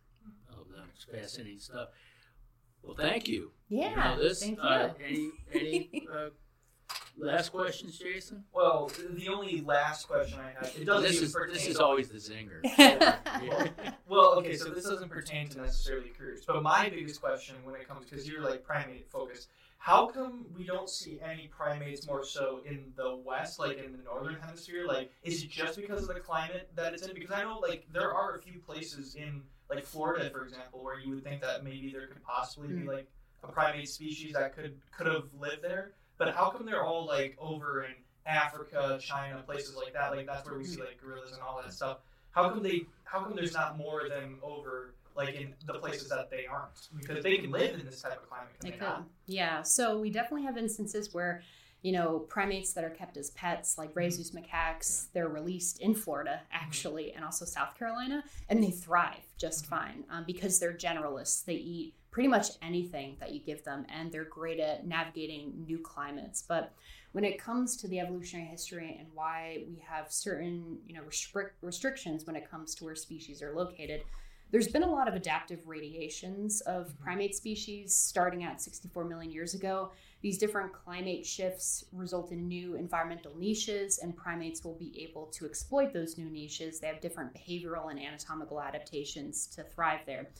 Oh, 0.49 0.65
that's 0.75 1.03
fascinating 1.03 1.59
stuff. 1.59 1.89
Well, 2.85 2.95
thank 2.95 3.27
you. 3.27 3.51
Yeah, 3.69 3.89
You 3.89 3.95
know 4.17 4.23
this. 4.23 4.41
thank 4.41 4.57
you. 4.57 4.63
Uh, 4.63 4.93
any 5.03 5.31
any 5.53 6.07
uh, 6.13 6.29
last 7.17 7.49
questions, 7.49 7.97
Jayson? 7.99 8.43
well, 8.53 8.91
the 9.11 9.27
only 9.29 9.61
last 9.61 10.07
question 10.07 10.39
I 10.39 10.51
have 10.51 10.71
it 10.75 10.85
doesn't 10.85 11.03
This 11.03 11.13
even 11.15 11.25
is 11.25 11.33
pertain 11.33 11.53
this 11.53 11.67
is 11.67 11.77
always 11.77 12.09
the 12.09 12.17
zinger. 12.17 12.61
Well, 14.07 14.33
okay, 14.39 14.55
so 14.55 14.69
this 14.69 14.85
doesn't 14.85 15.09
pertain 15.09 15.49
to 15.49 15.61
necessarily 15.61 16.09
careers, 16.09 16.43
but 16.45 16.61
my 16.61 16.89
biggest 16.89 17.19
question 17.21 17.55
when 17.63 17.75
it 17.75 17.87
comes 17.87 18.05
because 18.05 18.27
you're 18.27 18.41
like 18.41 18.63
primate 18.63 19.09
focused, 19.09 19.49
how 19.79 20.05
come 20.07 20.45
we 20.55 20.63
don't 20.63 20.89
see 20.89 21.19
any 21.21 21.47
primates 21.47 22.07
more 22.07 22.23
so 22.23 22.59
in 22.65 22.91
the 22.95 23.17
west, 23.25 23.59
like 23.59 23.77
in 23.83 23.91
the 23.91 24.03
northern 24.03 24.35
hemisphere? 24.39 24.85
Like, 24.87 25.11
is 25.23 25.43
it 25.43 25.49
just 25.49 25.75
because 25.75 26.07
of 26.07 26.13
the 26.13 26.21
climate 26.21 26.69
that 26.75 26.93
it's 26.93 27.05
in? 27.05 27.13
Because 27.15 27.31
I 27.31 27.43
know 27.43 27.57
like 27.59 27.87
there 27.91 28.13
are 28.13 28.35
a 28.35 28.41
few 28.41 28.59
places 28.59 29.15
in 29.15 29.41
like 29.69 29.83
Florida, 29.85 30.29
for 30.29 30.43
example, 30.43 30.83
where 30.83 30.99
you 30.99 31.09
would 31.15 31.23
think 31.23 31.41
that 31.41 31.63
maybe 31.63 31.91
there 31.91 32.07
could 32.07 32.23
possibly 32.23 32.67
be 32.69 32.81
Mm. 32.81 32.87
like 32.87 33.07
a 33.43 33.47
primate 33.47 33.87
species 33.89 34.33
that 34.33 34.55
could 34.55 34.79
could 34.95 35.07
have 35.07 35.25
lived 35.39 35.61
there, 35.61 35.93
but 36.17 36.33
how 36.35 36.49
come 36.49 36.65
they're 36.65 36.83
all 36.83 37.05
like 37.05 37.35
over 37.39 37.83
in 37.83 37.93
Africa, 38.25 38.97
China, 39.01 39.41
places 39.45 39.75
like 39.75 39.93
that? 39.93 40.11
Like 40.11 40.25
that's 40.25 40.47
where 40.47 40.57
we 40.57 40.65
see 40.65 40.79
like 40.81 40.99
gorillas 41.01 41.31
and 41.33 41.41
all 41.41 41.61
that 41.63 41.73
stuff 41.73 41.99
how 42.31 42.49
come 42.49 42.61
they 42.61 42.85
how 43.05 43.21
come 43.21 43.33
there's 43.35 43.53
not 43.53 43.77
more 43.77 44.01
of 44.01 44.09
them 44.09 44.39
over 44.43 44.93
like 45.15 45.35
in 45.35 45.53
the 45.65 45.73
places 45.75 46.09
that 46.09 46.29
they 46.29 46.45
aren't 46.45 46.89
because 46.99 47.23
they 47.23 47.37
can 47.37 47.49
live 47.49 47.79
in 47.79 47.85
this 47.85 48.01
type 48.01 48.21
of 48.21 48.27
climate 48.29 48.49
can 48.59 48.65
They 48.65 48.71
they, 48.71 48.77
could. 48.77 48.83
not 48.85 49.03
Yeah. 49.25 49.61
So 49.61 49.97
we 49.99 50.09
definitely 50.09 50.43
have 50.45 50.57
instances 50.57 51.13
where, 51.13 51.41
you 51.85 51.91
know, 51.91 52.17
primates 52.17 52.73
that 52.73 52.83
are 52.83 52.89
kept 52.89 53.15
as 53.15 53.29
pets, 53.29 53.77
like 53.77 53.91
mm-hmm. 53.91 53.99
rhesus 53.99 54.31
macaques, 54.31 55.05
they're 55.13 55.27
released 55.27 55.79
in 55.81 55.93
Florida, 55.93 56.41
mm-hmm. 56.41 56.65
actually, 56.65 57.13
and 57.13 57.23
also 57.23 57.45
South 57.45 57.77
Carolina, 57.77 58.23
and 58.49 58.63
they 58.63 58.71
thrive 58.71 59.21
just 59.37 59.65
mm-hmm. 59.65 59.75
fine 59.75 60.03
um, 60.09 60.23
because 60.25 60.57
they're 60.57 60.73
generalists. 60.73 61.45
They 61.45 61.53
eat 61.53 61.93
pretty 62.09 62.27
much 62.27 62.47
anything 62.63 63.17
that 63.19 63.33
you 63.33 63.39
give 63.39 63.63
them, 63.63 63.85
and 63.87 64.11
they're 64.11 64.25
great 64.25 64.59
at 64.59 64.87
navigating 64.87 65.63
new 65.67 65.77
climates. 65.77 66.41
But 66.41 66.73
when 67.11 67.23
it 67.23 67.37
comes 67.37 67.77
to 67.77 67.87
the 67.87 67.99
evolutionary 67.99 68.47
history 68.47 68.97
and 68.97 69.07
why 69.13 69.65
we 69.67 69.79
have 69.87 70.11
certain, 70.11 70.79
you 70.87 70.95
know, 70.95 71.03
restric- 71.03 71.51
restrictions 71.61 72.25
when 72.25 72.35
it 72.35 72.49
comes 72.49 72.73
to 72.75 72.85
where 72.85 72.95
species 72.95 73.43
are 73.43 73.53
located, 73.53 74.01
there's 74.51 74.67
been 74.67 74.83
a 74.83 74.89
lot 74.89 75.07
of 75.07 75.15
adaptive 75.15 75.67
radiations 75.67 76.61
of 76.61 76.97
primate 76.99 77.35
species 77.35 77.93
starting 77.93 78.43
at 78.43 78.61
64 78.61 79.05
million 79.05 79.31
years 79.31 79.53
ago. 79.53 79.91
These 80.25 80.39
different 80.39 80.73
climate 80.73 81.23
shifts 81.23 81.85
result 81.93 82.31
in 82.31 82.47
new 82.47 82.73
environmental 82.73 83.37
niches, 83.37 83.99
and 83.99 84.17
primates 84.17 84.63
will 84.63 84.73
be 84.73 85.03
able 85.03 85.27
to 85.27 85.45
exploit 85.45 85.93
those 85.93 86.17
new 86.17 86.31
niches. 86.31 86.79
They 86.79 86.87
have 86.87 86.99
different 86.99 87.31
behavioral 87.31 87.91
and 87.91 87.99
anatomical 87.99 88.59
adaptations 88.59 89.45
to 89.55 89.61
thrive 89.61 89.99
there. 90.07 90.31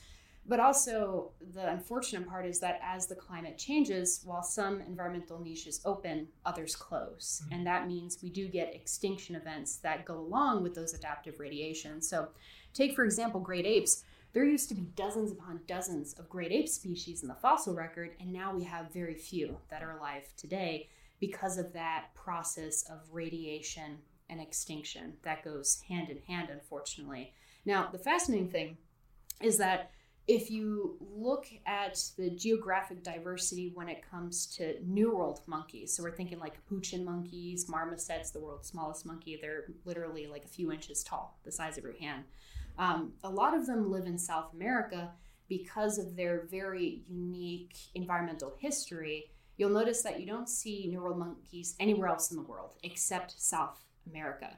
But 0.48 0.60
also, 0.60 1.34
the 1.54 1.70
unfortunate 1.70 2.28
part 2.28 2.48
is 2.48 2.60
that 2.62 2.80
as 2.82 3.06
the 3.06 3.14
climate 3.14 3.60
changes, 3.60 4.24
while 4.26 4.42
some 4.42 4.82
environmental 4.82 5.40
niches 5.40 5.82
open, 5.86 6.30
others 6.48 6.76
close. 6.76 7.44
Mhm. 7.46 7.56
And 7.56 7.68
that 7.68 7.88
means 7.88 8.24
we 8.24 8.32
do 8.32 8.48
get 8.48 8.74
extinction 8.74 9.36
events 9.36 9.78
that 9.78 10.04
go 10.04 10.18
along 10.18 10.64
with 10.64 10.74
those 10.74 10.96
adaptive 10.96 11.40
radiations. 11.40 12.10
So, 12.10 12.30
take 12.74 12.96
for 12.96 13.06
example, 13.06 13.40
great 13.40 13.68
apes. 13.68 14.04
There 14.36 14.44
used 14.44 14.68
to 14.68 14.76
be 14.76 14.82
dozens 14.98 15.32
upon 15.32 15.62
dozens 15.66 16.12
of 16.16 16.28
great 16.28 16.52
ape 16.52 16.68
species 16.68 17.22
in 17.22 17.30
the 17.30 17.36
fossil 17.36 17.74
record, 17.74 18.18
and 18.20 18.34
now 18.34 18.54
we 18.54 18.66
have 18.66 18.92
very 18.92 19.16
few 19.16 19.58
that 19.70 19.82
are 19.82 19.98
alive 19.98 20.28
today 20.36 20.90
because 21.22 21.58
of 21.58 21.72
that 21.72 22.08
process 22.16 22.84
of 22.90 23.00
radiation 23.14 24.00
and 24.30 24.42
extinction 24.42 25.14
that 25.24 25.46
goes 25.46 25.82
hand 25.88 26.10
in 26.10 26.18
hand, 26.28 26.50
unfortunately. 26.50 27.32
Now, 27.66 27.88
the 27.90 27.98
fascinating 27.98 28.50
thing 28.50 28.78
is 29.42 29.58
that 29.60 29.92
if 30.28 30.52
you 30.52 30.98
look 31.00 31.48
at 31.66 32.04
the 32.18 32.30
geographic 32.30 33.04
diversity 33.04 33.72
when 33.74 33.88
it 33.88 34.04
comes 34.12 34.48
to 34.58 34.84
New 34.84 35.16
World 35.16 35.40
monkeys, 35.48 35.96
so 35.96 36.04
we're 36.04 36.12
thinking 36.12 36.40
like 36.40 36.56
capuchin 36.56 37.06
monkeys, 37.06 37.70
marmosets, 37.70 38.32
the 38.32 38.42
world's 38.42 38.68
smallest 38.68 39.06
monkey, 39.06 39.40
they're 39.42 39.68
literally 39.86 40.28
like 40.28 40.44
a 40.44 40.50
few 40.50 40.74
inches 40.74 41.06
tall, 41.06 41.40
the 41.46 41.54
size 41.54 41.78
of 41.78 41.86
your 41.86 41.98
hand. 41.98 42.26
Um, 42.78 43.14
a 43.24 43.30
lot 43.30 43.56
of 43.56 43.66
them 43.66 43.92
live 43.92 44.06
in 44.06 44.18
South 44.18 44.54
America 44.54 45.12
because 45.48 45.98
of 45.98 46.16
their 46.16 46.48
very 46.50 47.04
unique 47.08 47.76
environmental 47.94 48.56
history. 48.60 49.32
You'll 49.58 49.70
notice 49.70 50.02
that 50.02 50.20
you 50.20 50.26
don't 50.26 50.50
see 50.50 50.88
New 50.88 51.02
World 51.02 51.20
monkeys 51.20 51.76
anywhere 51.80 52.10
else 52.10 52.32
in 52.32 52.38
the 52.38 52.44
world 52.44 52.72
except 52.84 53.40
South 53.42 53.80
America. 54.10 54.58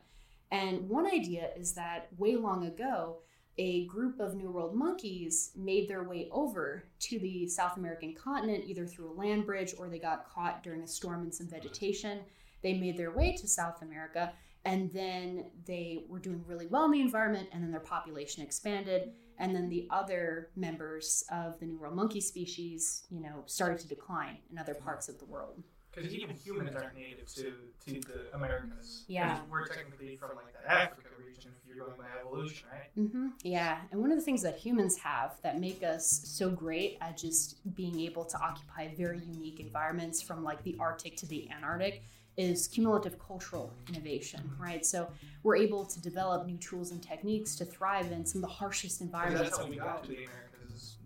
And 0.52 0.88
one 0.88 1.06
idea 1.06 1.50
is 1.58 1.74
that 1.74 2.08
way 2.18 2.36
long 2.36 2.66
ago, 2.66 3.18
a 3.58 3.86
group 3.88 4.20
of 4.20 4.36
New 4.36 4.52
World 4.52 4.76
monkeys 4.76 5.52
made 5.56 5.88
their 5.88 6.04
way 6.04 6.30
over 6.32 6.84
to 7.00 7.20
the 7.20 7.48
South 7.48 7.78
American 7.78 8.14
continent 8.14 8.64
either 8.68 8.86
through 8.86 9.12
a 9.12 9.20
land 9.20 9.46
bridge 9.46 9.74
or 9.78 9.90
they 9.90 10.00
got 10.00 10.30
caught 10.30 10.64
during 10.64 10.84
a 10.84 10.88
storm 10.88 11.24
in 11.24 11.32
some 11.32 11.48
vegetation. 11.48 12.20
They 12.62 12.74
made 12.74 12.98
their 12.98 13.12
way 13.12 13.36
to 13.36 13.48
South 13.48 13.82
America 13.82 14.32
and 14.68 14.92
then 14.92 15.46
they 15.66 16.04
were 16.10 16.20
doing 16.20 16.44
really 16.46 16.68
well 16.68 16.84
in 16.86 16.92
the 16.92 17.00
environment 17.00 17.48
and 17.54 17.64
then 17.64 17.72
their 17.72 17.80
population 17.80 18.44
expanded 18.44 19.14
and 19.40 19.56
then 19.56 19.70
the 19.70 19.88
other 19.92 20.50
members 20.58 21.24
of 21.32 21.58
the 21.60 21.66
New 21.66 21.78
World 21.78 21.96
monkey 21.96 22.20
species, 22.20 23.04
you 23.10 23.22
know, 23.22 23.44
started 23.46 23.80
to 23.80 23.88
decline 23.88 24.40
in 24.52 24.58
other 24.58 24.74
parts 24.74 25.08
of 25.08 25.20
the 25.20 25.26
world. 25.26 25.64
Because 25.92 26.14
even 26.14 26.36
humans 26.36 26.76
aren't 26.76 26.96
native 26.96 27.34
to, 27.36 27.54
to 27.86 28.02
the 28.02 28.34
Americas. 28.34 29.06
Yeah. 29.08 29.40
We're 29.50 29.68
technically 29.68 30.18
from 30.18 30.32
like 30.36 30.54
that 30.54 30.92
Africa 30.92 31.10
region 31.26 31.52
if 31.58 31.68
you're 31.68 31.86
going 31.86 31.98
by 31.98 32.06
evolution, 32.20 32.68
right? 32.72 32.90
Mm-hmm. 32.98 33.28
Yeah, 33.44 33.80
and 33.92 34.02
one 34.02 34.12
of 34.12 34.18
the 34.18 34.24
things 34.24 34.42
that 34.42 34.58
humans 34.58 34.98
have 34.98 35.36
that 35.44 35.60
make 35.60 35.82
us 35.82 36.22
so 36.26 36.50
great 36.50 36.98
at 37.00 37.18
just 37.18 37.74
being 37.74 38.00
able 38.02 38.26
to 38.26 38.38
occupy 38.38 38.94
very 38.96 39.20
unique 39.20 39.60
environments 39.60 40.22
from 40.22 40.44
like 40.44 40.62
the 40.64 40.76
Arctic 40.80 41.16
to 41.18 41.26
the 41.26 41.50
Antarctic 41.52 42.04
is 42.38 42.68
cumulative 42.68 43.18
cultural 43.20 43.74
innovation, 43.90 44.50
right? 44.60 44.86
So 44.86 45.10
we're 45.44 45.56
able 45.58 45.86
to 45.86 46.02
develop 46.02 46.46
new 46.46 46.58
tools 46.58 46.92
and 46.92 47.02
techniques 47.02 47.56
to 47.56 47.66
thrive 47.66 48.12
in 48.12 48.26
some 48.26 48.44
of 48.44 48.50
the 48.50 48.54
harshest 48.56 49.02
environments 49.02 49.50
that's 49.50 49.58
how 49.64 49.68
we 49.68 49.78
got 49.78 50.04
to 50.04 50.10
the 50.10 50.26
Americas. 50.26 50.98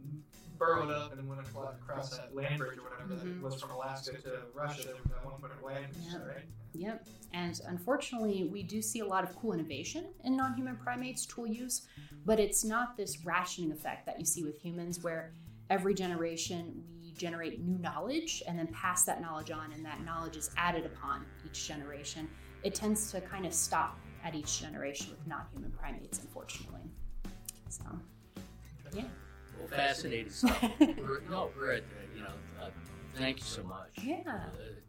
Burrowed 0.57 0.91
up 0.91 1.11
and 1.11 1.19
then 1.19 1.27
went 1.27 1.41
across 1.41 2.15
that 2.17 2.35
land 2.35 2.59
bridge 2.59 2.77
or 2.77 2.83
whatever 2.83 3.15
Mhm. 3.15 3.41
that 3.41 3.41
was 3.41 3.59
from 3.59 3.71
Alaska 3.71 4.15
to 4.21 4.43
Russia. 4.53 4.83
There 4.83 4.95
was 4.95 5.03
that 5.05 5.25
one 5.25 5.39
foot 5.41 5.51
of 5.51 5.63
land, 5.63 5.95
Yeah. 5.99 6.17
right? 6.23 6.45
Yep. 6.73 7.07
And 7.33 7.59
unfortunately, 7.65 8.43
we 8.51 8.61
do 8.61 8.81
see 8.81 8.99
a 8.99 9.05
lot 9.05 9.23
of 9.23 9.35
cool 9.37 9.53
innovation 9.53 10.13
in 10.23 10.35
non 10.35 10.53
human 10.53 10.75
primates 10.77 11.25
tool 11.25 11.47
use, 11.47 11.87
but 12.25 12.39
it's 12.39 12.63
not 12.63 12.95
this 12.97 13.17
ratcheting 13.23 13.71
effect 13.71 14.05
that 14.05 14.19
you 14.19 14.25
see 14.25 14.43
with 14.43 14.59
humans 14.59 14.99
where 15.01 15.33
every 15.69 15.93
generation 15.95 16.83
we 16.99 17.00
generate 17.21 17.61
new 17.61 17.77
knowledge 17.77 18.41
and 18.47 18.57
then 18.57 18.67
pass 18.67 19.03
that 19.03 19.21
knowledge 19.21 19.51
on, 19.51 19.71
and 19.73 19.85
that 19.85 20.03
knowledge 20.03 20.35
is 20.35 20.49
added 20.57 20.85
upon 20.85 21.23
each 21.45 21.67
generation. 21.67 22.27
It 22.63 22.73
tends 22.73 23.11
to 23.11 23.21
kind 23.21 23.45
of 23.45 23.53
stop 23.53 23.99
at 24.23 24.33
each 24.33 24.59
generation 24.59 25.11
with 25.11 25.25
non 25.27 25.43
human 25.53 25.71
primates, 25.71 26.19
unfortunately. 26.19 26.81
So, 27.69 27.83
yeah. 28.93 29.03
Well, 29.59 29.67
fascinating 29.67 30.31
stuff. 30.31 30.61
we're, 30.79 31.21
no, 31.29 31.51
we're 31.55 31.73
at, 31.73 31.83
you 32.15 32.23
know, 32.23 32.33
uh, 32.59 32.69
thank 33.15 33.37
you 33.37 33.45
so 33.45 33.63
much. 33.63 33.91
Yeah. 34.03 34.21
Uh, 34.27 34.39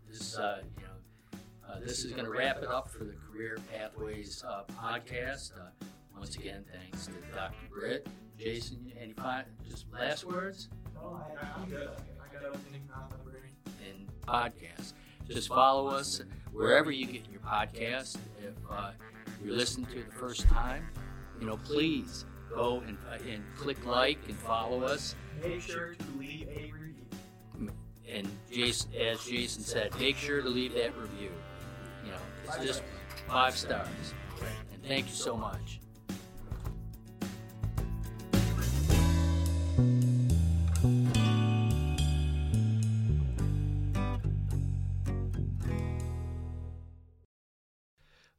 this, 0.08 0.36
uh, 0.36 0.62
you 0.78 0.84
know, 0.84 1.38
uh, 1.68 1.80
this 1.80 2.04
is 2.04 2.12
going 2.12 2.24
to 2.24 2.30
wrap 2.30 2.62
it 2.62 2.68
up 2.68 2.88
for 2.90 3.04
the 3.04 3.14
Career 3.30 3.58
Pathways 3.70 4.42
uh, 4.48 4.62
podcast. 4.72 5.52
Uh, 5.52 5.84
once 6.18 6.36
again, 6.36 6.64
thanks 6.72 7.06
to 7.06 7.12
Dr. 7.34 7.54
Britt, 7.70 8.06
Jayson. 8.38 8.90
Any 8.98 9.12
fi- 9.12 9.44
just 9.68 9.86
last 9.92 10.24
words 10.24 10.68
No, 10.94 11.20
I'm 11.56 11.68
good. 11.68 11.90
I, 12.32 12.36
I 12.36 12.40
got 12.40 12.46
everything 12.46 12.88
on 12.94 13.08
the 13.10 13.30
brain. 13.30 13.42
in 13.86 14.06
podcast? 14.26 14.92
Just 15.28 15.48
follow 15.48 15.88
us 15.88 16.22
wherever 16.52 16.90
you 16.90 17.06
get 17.06 17.22
your 17.30 17.40
podcast. 17.40 18.16
If 18.40 18.54
uh, 18.70 18.90
you're 19.44 19.54
listening 19.54 19.86
to 19.86 19.98
it 20.00 20.10
the 20.10 20.16
first 20.16 20.46
time, 20.48 20.84
you 21.40 21.46
know, 21.46 21.56
please 21.58 22.24
go 22.54 22.82
and, 22.86 22.98
and 23.28 23.42
click 23.56 23.84
like 23.86 24.18
and 24.28 24.36
follow 24.36 24.82
us. 24.82 25.14
Make 25.42 25.62
sure 25.62 25.94
to 25.94 26.18
leave 26.18 26.48
a 26.48 26.72
review. 26.72 27.72
and 28.10 28.28
Jayson, 28.50 28.94
as 28.94 29.18
Jayson 29.20 29.62
said, 29.62 29.98
make 29.98 30.16
sure 30.16 30.42
to 30.42 30.48
leave 30.48 30.74
that 30.74 30.96
review. 30.98 31.30
You 32.04 32.10
know, 32.10 32.18
it's 32.44 32.64
just 32.64 32.82
five 33.28 33.56
stars. 33.56 33.88
And 34.72 34.82
thank 34.84 35.06
you 35.06 35.14
so 35.14 35.36
much. 35.36 35.80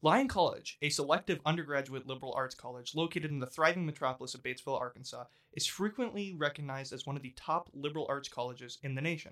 Lyon 0.04 0.28
College, 0.28 0.78
a 0.82 0.90
selective 0.90 1.40
undergraduate 1.46 2.06
liberal 2.06 2.34
arts 2.36 2.56
college 2.56 2.94
located 2.94 3.32
in 3.32 3.40
the 3.40 3.48
thriving 3.48 3.86
metropolis 3.86 4.36
of 4.36 4.44
Batesville, 4.44 4.78
Arkansas, 4.78 5.24
is 5.54 5.66
frequently 5.66 6.34
recognized 6.34 6.92
as 6.92 7.06
one 7.06 7.16
of 7.16 7.22
the 7.22 7.34
top 7.38 7.70
liberal 7.74 8.06
arts 8.10 8.28
colleges 8.28 8.80
in 8.84 8.96
the 8.96 9.02
nation. 9.02 9.32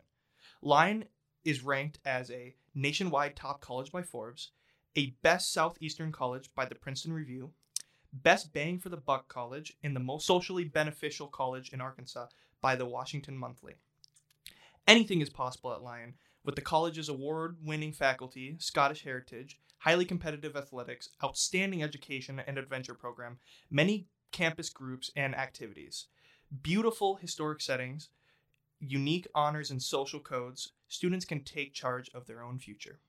Lyon 0.61 1.03
is 1.43 1.61
ranked 1.61 1.99
as 2.05 2.31
a 2.31 2.55
nationwide 2.73 3.35
top 3.35 3.59
college 3.59 3.91
by 3.91 4.01
Forbes, 4.01 4.51
a 4.95 5.13
best 5.21 5.51
Southeastern 5.51 6.13
college 6.13 6.49
by 6.55 6.63
the 6.63 6.75
Princeton 6.75 7.11
Review, 7.11 7.51
best 8.13 8.53
bang 8.53 8.79
for 8.79 8.87
the 8.87 8.95
buck 8.95 9.27
college, 9.27 9.73
and 9.83 9.93
the 9.93 9.99
most 9.99 10.25
socially 10.25 10.63
beneficial 10.63 11.27
college 11.27 11.73
in 11.73 11.81
Arkansas 11.81 12.27
by 12.61 12.77
the 12.77 12.85
Washington 12.85 13.35
Monthly. 13.35 13.73
Anything 14.87 15.19
is 15.19 15.29
possible 15.29 15.73
at 15.73 15.83
Lyon 15.83 16.13
with 16.45 16.55
the 16.55 16.61
college's 16.61 17.09
award 17.09 17.57
winning 17.61 17.91
faculty, 17.91 18.55
Scottish 18.57 19.03
heritage, 19.03 19.59
highly 19.81 20.05
competitive 20.05 20.55
athletics, 20.55 21.09
outstanding 21.23 21.81
education 21.81 22.39
and 22.45 22.59
adventure 22.59 22.93
program, 22.93 23.39
many 23.71 24.05
campus 24.31 24.69
groups 24.69 25.11
and 25.15 25.35
activities, 25.35 26.05
beautiful 26.61 27.15
historic 27.15 27.59
settings, 27.61 28.09
unique 28.79 29.27
honors 29.33 29.71
and 29.71 29.81
social 29.81 30.19
codes, 30.19 30.73
students 30.87 31.25
can 31.25 31.43
take 31.43 31.73
charge 31.73 32.11
of 32.13 32.27
their 32.27 32.43
own 32.43 32.59
future. 32.59 32.99